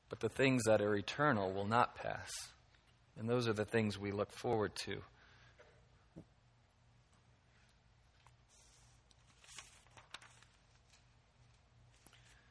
but 0.10 0.20
the 0.20 0.30
things 0.30 0.64
that 0.66 0.82
are 0.82 0.96
eternal 0.96 1.52
will 1.52 1.68
not 1.68 1.96
pass. 1.96 2.32
And 3.18 3.30
those 3.30 3.48
are 3.48 3.54
the 3.54 3.66
things 3.66 3.98
we 3.98 4.12
look 4.12 4.32
forward 4.32 4.76
to. 4.86 5.02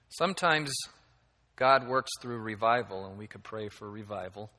Sometimes 0.09 0.73
God 1.57 1.89
works 1.89 2.11
through 2.21 2.39
revival, 2.39 3.07
and 3.07 3.19
we 3.19 3.27
could 3.27 3.43
pray 3.43 3.69
for 3.69 3.91
revival. 3.91 4.51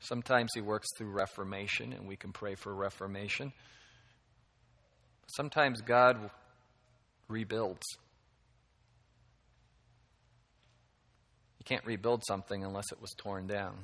Sometimes 0.00 0.50
He 0.54 0.60
works 0.60 0.88
through 0.98 1.10
reformation, 1.10 1.92
and 1.92 2.06
we 2.06 2.16
can 2.16 2.32
pray 2.32 2.56
for 2.56 2.74
reformation. 2.74 3.52
Sometimes 5.28 5.80
God 5.82 6.30
rebuilds. 7.28 7.86
Can't 11.66 11.84
rebuild 11.84 12.22
something 12.26 12.64
unless 12.64 12.92
it 12.92 13.00
was 13.00 13.10
torn 13.18 13.46
down. 13.46 13.74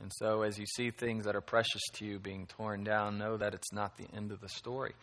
And 0.00 0.10
so, 0.16 0.42
as 0.42 0.58
you 0.58 0.66
see 0.66 0.90
things 0.90 1.24
that 1.24 1.36
are 1.36 1.40
precious 1.40 1.82
to 1.94 2.04
you 2.04 2.18
being 2.18 2.46
torn 2.46 2.84
down, 2.84 3.18
know 3.18 3.36
that 3.36 3.54
it's 3.54 3.72
not 3.72 3.96
the 3.96 4.06
end 4.16 4.32
of 4.32 4.40
the 4.40 4.48
story. 4.48 4.94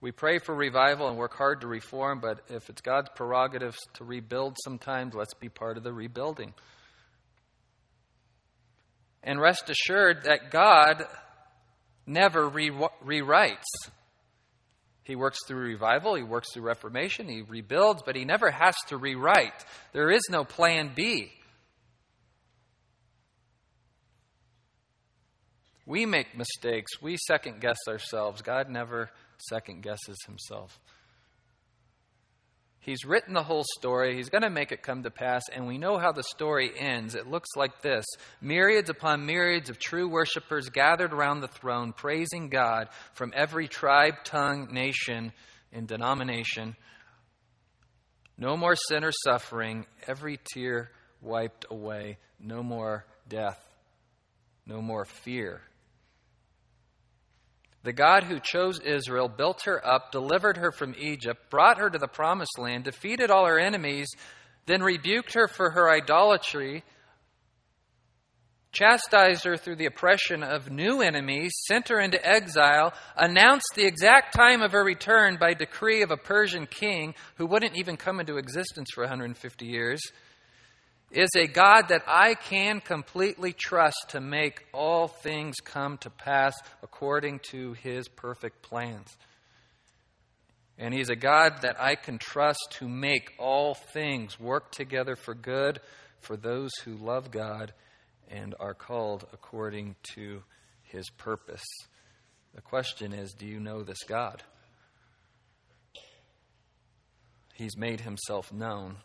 We 0.00 0.12
pray 0.12 0.38
for 0.38 0.54
revival 0.54 1.08
and 1.08 1.18
work 1.18 1.34
hard 1.34 1.60
to 1.60 1.66
reform, 1.66 2.20
but 2.20 2.40
if 2.48 2.70
it's 2.70 2.80
God's 2.80 3.10
prerogative 3.14 3.76
to 3.94 4.04
rebuild 4.04 4.56
sometimes, 4.64 5.14
let's 5.14 5.34
be 5.34 5.50
part 5.50 5.76
of 5.76 5.82
the 5.82 5.92
rebuilding. 5.92 6.54
And 9.22 9.38
rest 9.38 9.68
assured 9.68 10.24
that 10.24 10.50
God 10.50 11.04
never 12.06 12.48
re- 12.48 12.70
rewrites. 13.04 13.66
He 15.10 15.16
works 15.16 15.38
through 15.44 15.64
revival, 15.64 16.14
he 16.14 16.22
works 16.22 16.52
through 16.52 16.62
reformation, 16.62 17.28
he 17.28 17.42
rebuilds, 17.42 18.02
but 18.06 18.14
he 18.14 18.24
never 18.24 18.48
has 18.48 18.76
to 18.86 18.96
rewrite. 18.96 19.64
There 19.92 20.08
is 20.08 20.22
no 20.30 20.44
plan 20.44 20.92
B. 20.94 21.32
We 25.84 26.06
make 26.06 26.38
mistakes, 26.38 27.02
we 27.02 27.16
second 27.26 27.60
guess 27.60 27.76
ourselves. 27.88 28.40
God 28.40 28.70
never 28.70 29.10
second 29.48 29.82
guesses 29.82 30.16
himself. 30.24 30.78
He's 32.82 33.04
written 33.04 33.34
the 33.34 33.42
whole 33.42 33.64
story. 33.78 34.16
He's 34.16 34.30
going 34.30 34.42
to 34.42 34.50
make 34.50 34.72
it 34.72 34.82
come 34.82 35.02
to 35.02 35.10
pass, 35.10 35.42
and 35.52 35.66
we 35.66 35.76
know 35.76 35.98
how 35.98 36.12
the 36.12 36.22
story 36.22 36.72
ends. 36.78 37.14
It 37.14 37.28
looks 37.28 37.50
like 37.54 37.82
this 37.82 38.06
Myriads 38.40 38.88
upon 38.88 39.26
myriads 39.26 39.68
of 39.68 39.78
true 39.78 40.08
worshippers 40.08 40.70
gathered 40.70 41.12
around 41.12 41.40
the 41.40 41.48
throne, 41.48 41.92
praising 41.92 42.48
God 42.48 42.88
from 43.12 43.32
every 43.36 43.68
tribe, 43.68 44.24
tongue, 44.24 44.68
nation, 44.72 45.32
and 45.72 45.86
denomination. 45.86 46.74
No 48.38 48.56
more 48.56 48.74
sin 48.74 49.04
or 49.04 49.12
suffering, 49.12 49.84
every 50.06 50.40
tear 50.54 50.90
wiped 51.20 51.66
away. 51.70 52.16
No 52.38 52.62
more 52.62 53.04
death, 53.28 53.62
no 54.64 54.80
more 54.80 55.04
fear. 55.04 55.60
The 57.82 57.92
God 57.92 58.24
who 58.24 58.40
chose 58.40 58.78
Israel 58.80 59.28
built 59.28 59.62
her 59.64 59.84
up, 59.86 60.12
delivered 60.12 60.58
her 60.58 60.70
from 60.70 60.94
Egypt, 60.98 61.48
brought 61.50 61.78
her 61.78 61.88
to 61.88 61.98
the 61.98 62.08
promised 62.08 62.58
land, 62.58 62.84
defeated 62.84 63.30
all 63.30 63.46
her 63.46 63.58
enemies, 63.58 64.08
then 64.66 64.82
rebuked 64.82 65.32
her 65.34 65.48
for 65.48 65.70
her 65.70 65.90
idolatry, 65.90 66.84
chastised 68.72 69.44
her 69.44 69.56
through 69.56 69.76
the 69.76 69.86
oppression 69.86 70.42
of 70.42 70.70
new 70.70 71.00
enemies, 71.00 71.52
sent 71.66 71.88
her 71.88 71.98
into 71.98 72.24
exile, 72.24 72.92
announced 73.16 73.72
the 73.74 73.86
exact 73.86 74.34
time 74.34 74.62
of 74.62 74.72
her 74.72 74.84
return 74.84 75.38
by 75.40 75.54
decree 75.54 76.02
of 76.02 76.10
a 76.10 76.16
Persian 76.16 76.66
king 76.66 77.14
who 77.36 77.46
wouldn't 77.46 77.76
even 77.76 77.96
come 77.96 78.20
into 78.20 78.36
existence 78.36 78.90
for 78.94 79.02
150 79.02 79.66
years, 79.66 80.00
is 81.10 81.30
a 81.36 81.46
God 81.46 81.88
that 81.88 82.04
I 82.06 82.34
can 82.34 82.80
completely 82.80 83.52
trust 83.52 84.10
to 84.10 84.20
make 84.20 84.66
all 84.72 85.08
things 85.08 85.56
come 85.64 85.98
to 85.98 86.10
pass 86.10 86.54
according 86.82 87.40
to 87.50 87.72
his 87.74 88.08
perfect 88.08 88.62
plans. 88.62 89.16
And 90.78 90.94
he's 90.94 91.10
a 91.10 91.16
God 91.16 91.62
that 91.62 91.80
I 91.80 91.96
can 91.96 92.18
trust 92.18 92.60
to 92.78 92.88
make 92.88 93.32
all 93.38 93.74
things 93.74 94.38
work 94.38 94.70
together 94.70 95.16
for 95.16 95.34
good 95.34 95.80
for 96.20 96.36
those 96.36 96.70
who 96.84 96.94
love 96.94 97.30
God 97.30 97.72
and 98.28 98.54
are 98.60 98.74
called 98.74 99.26
according 99.32 99.96
to 100.14 100.42
his 100.84 101.10
purpose. 101.10 101.64
The 102.54 102.62
question 102.62 103.12
is 103.12 103.32
do 103.32 103.46
you 103.46 103.60
know 103.60 103.82
this 103.82 104.02
God? 104.06 104.42
He's 107.54 107.76
made 107.76 108.00
himself 108.00 108.52
known. 108.52 108.96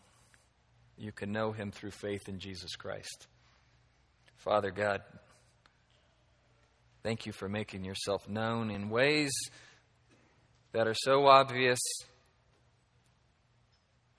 You 0.97 1.11
can 1.11 1.31
know 1.31 1.51
him 1.51 1.71
through 1.71 1.91
faith 1.91 2.29
in 2.29 2.39
Jesus 2.39 2.75
Christ. 2.75 3.27
Father 4.37 4.71
God, 4.71 5.01
thank 7.03 7.25
you 7.25 7.33
for 7.33 7.49
making 7.49 7.83
yourself 7.83 8.29
known 8.29 8.71
in 8.71 8.89
ways 8.89 9.31
that 10.71 10.87
are 10.87 10.95
so 10.95 11.27
obvious 11.27 11.79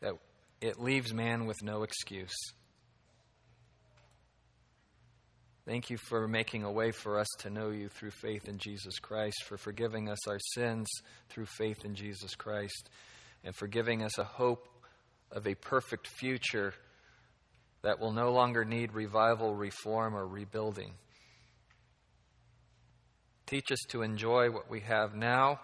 that 0.01 0.15
it 0.61 0.81
leaves 0.81 1.15
man 1.15 1.47
with 1.47 1.63
no 1.63 1.83
excuse. 1.83 2.35
Thank 5.67 5.91
you 5.91 5.97
for 5.97 6.29
making 6.29 6.63
a 6.63 6.71
way 6.71 6.93
for 6.93 7.19
us 7.19 7.27
to 7.41 7.51
know 7.51 7.71
you 7.71 7.89
through 7.89 8.13
faith 8.13 8.47
in 8.49 8.59
Jesus 8.59 9.01
Christ, 9.01 9.43
for 9.45 9.57
forgiving 9.57 10.09
us 10.09 10.29
our 10.29 10.39
sins 10.55 10.87
through 11.29 11.47
faith 11.47 11.85
in 11.85 11.97
Jesus 11.97 12.37
Christ, 12.37 12.89
and 13.43 13.55
for 13.55 13.67
giving 13.67 14.03
us 14.03 14.17
a 14.19 14.25
hope 14.25 14.69
of 15.33 15.47
a 15.47 15.55
perfect 15.55 16.07
future 16.07 16.75
that 17.83 18.01
will 18.01 18.13
no 18.13 18.33
longer 18.33 18.65
need 18.65 18.93
revival, 18.93 19.55
reform, 19.55 20.17
or 20.17 20.27
rebuilding. 20.27 20.93
Teach 23.47 23.71
us 23.71 23.79
to 23.91 24.03
enjoy 24.03 24.51
what 24.51 24.69
we 24.69 24.81
have 24.81 25.15
now, 25.15 25.61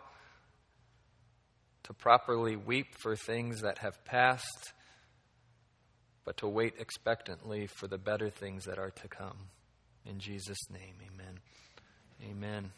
to 1.84 1.92
properly 1.94 2.54
weep 2.54 2.86
for 3.00 3.16
things 3.16 3.62
that 3.62 3.78
have 3.78 4.04
passed, 4.04 4.72
but 6.24 6.36
to 6.36 6.48
wait 6.48 6.74
expectantly 6.78 7.66
for 7.66 7.88
the 7.88 7.98
better 7.98 8.30
things 8.30 8.64
that 8.64 8.78
are 8.78 8.90
to 8.90 9.08
come. 9.08 9.48
In 10.06 10.20
Jesus' 10.20 10.70
name, 10.70 10.94
amen. 11.12 11.40
Amen. 12.30 12.72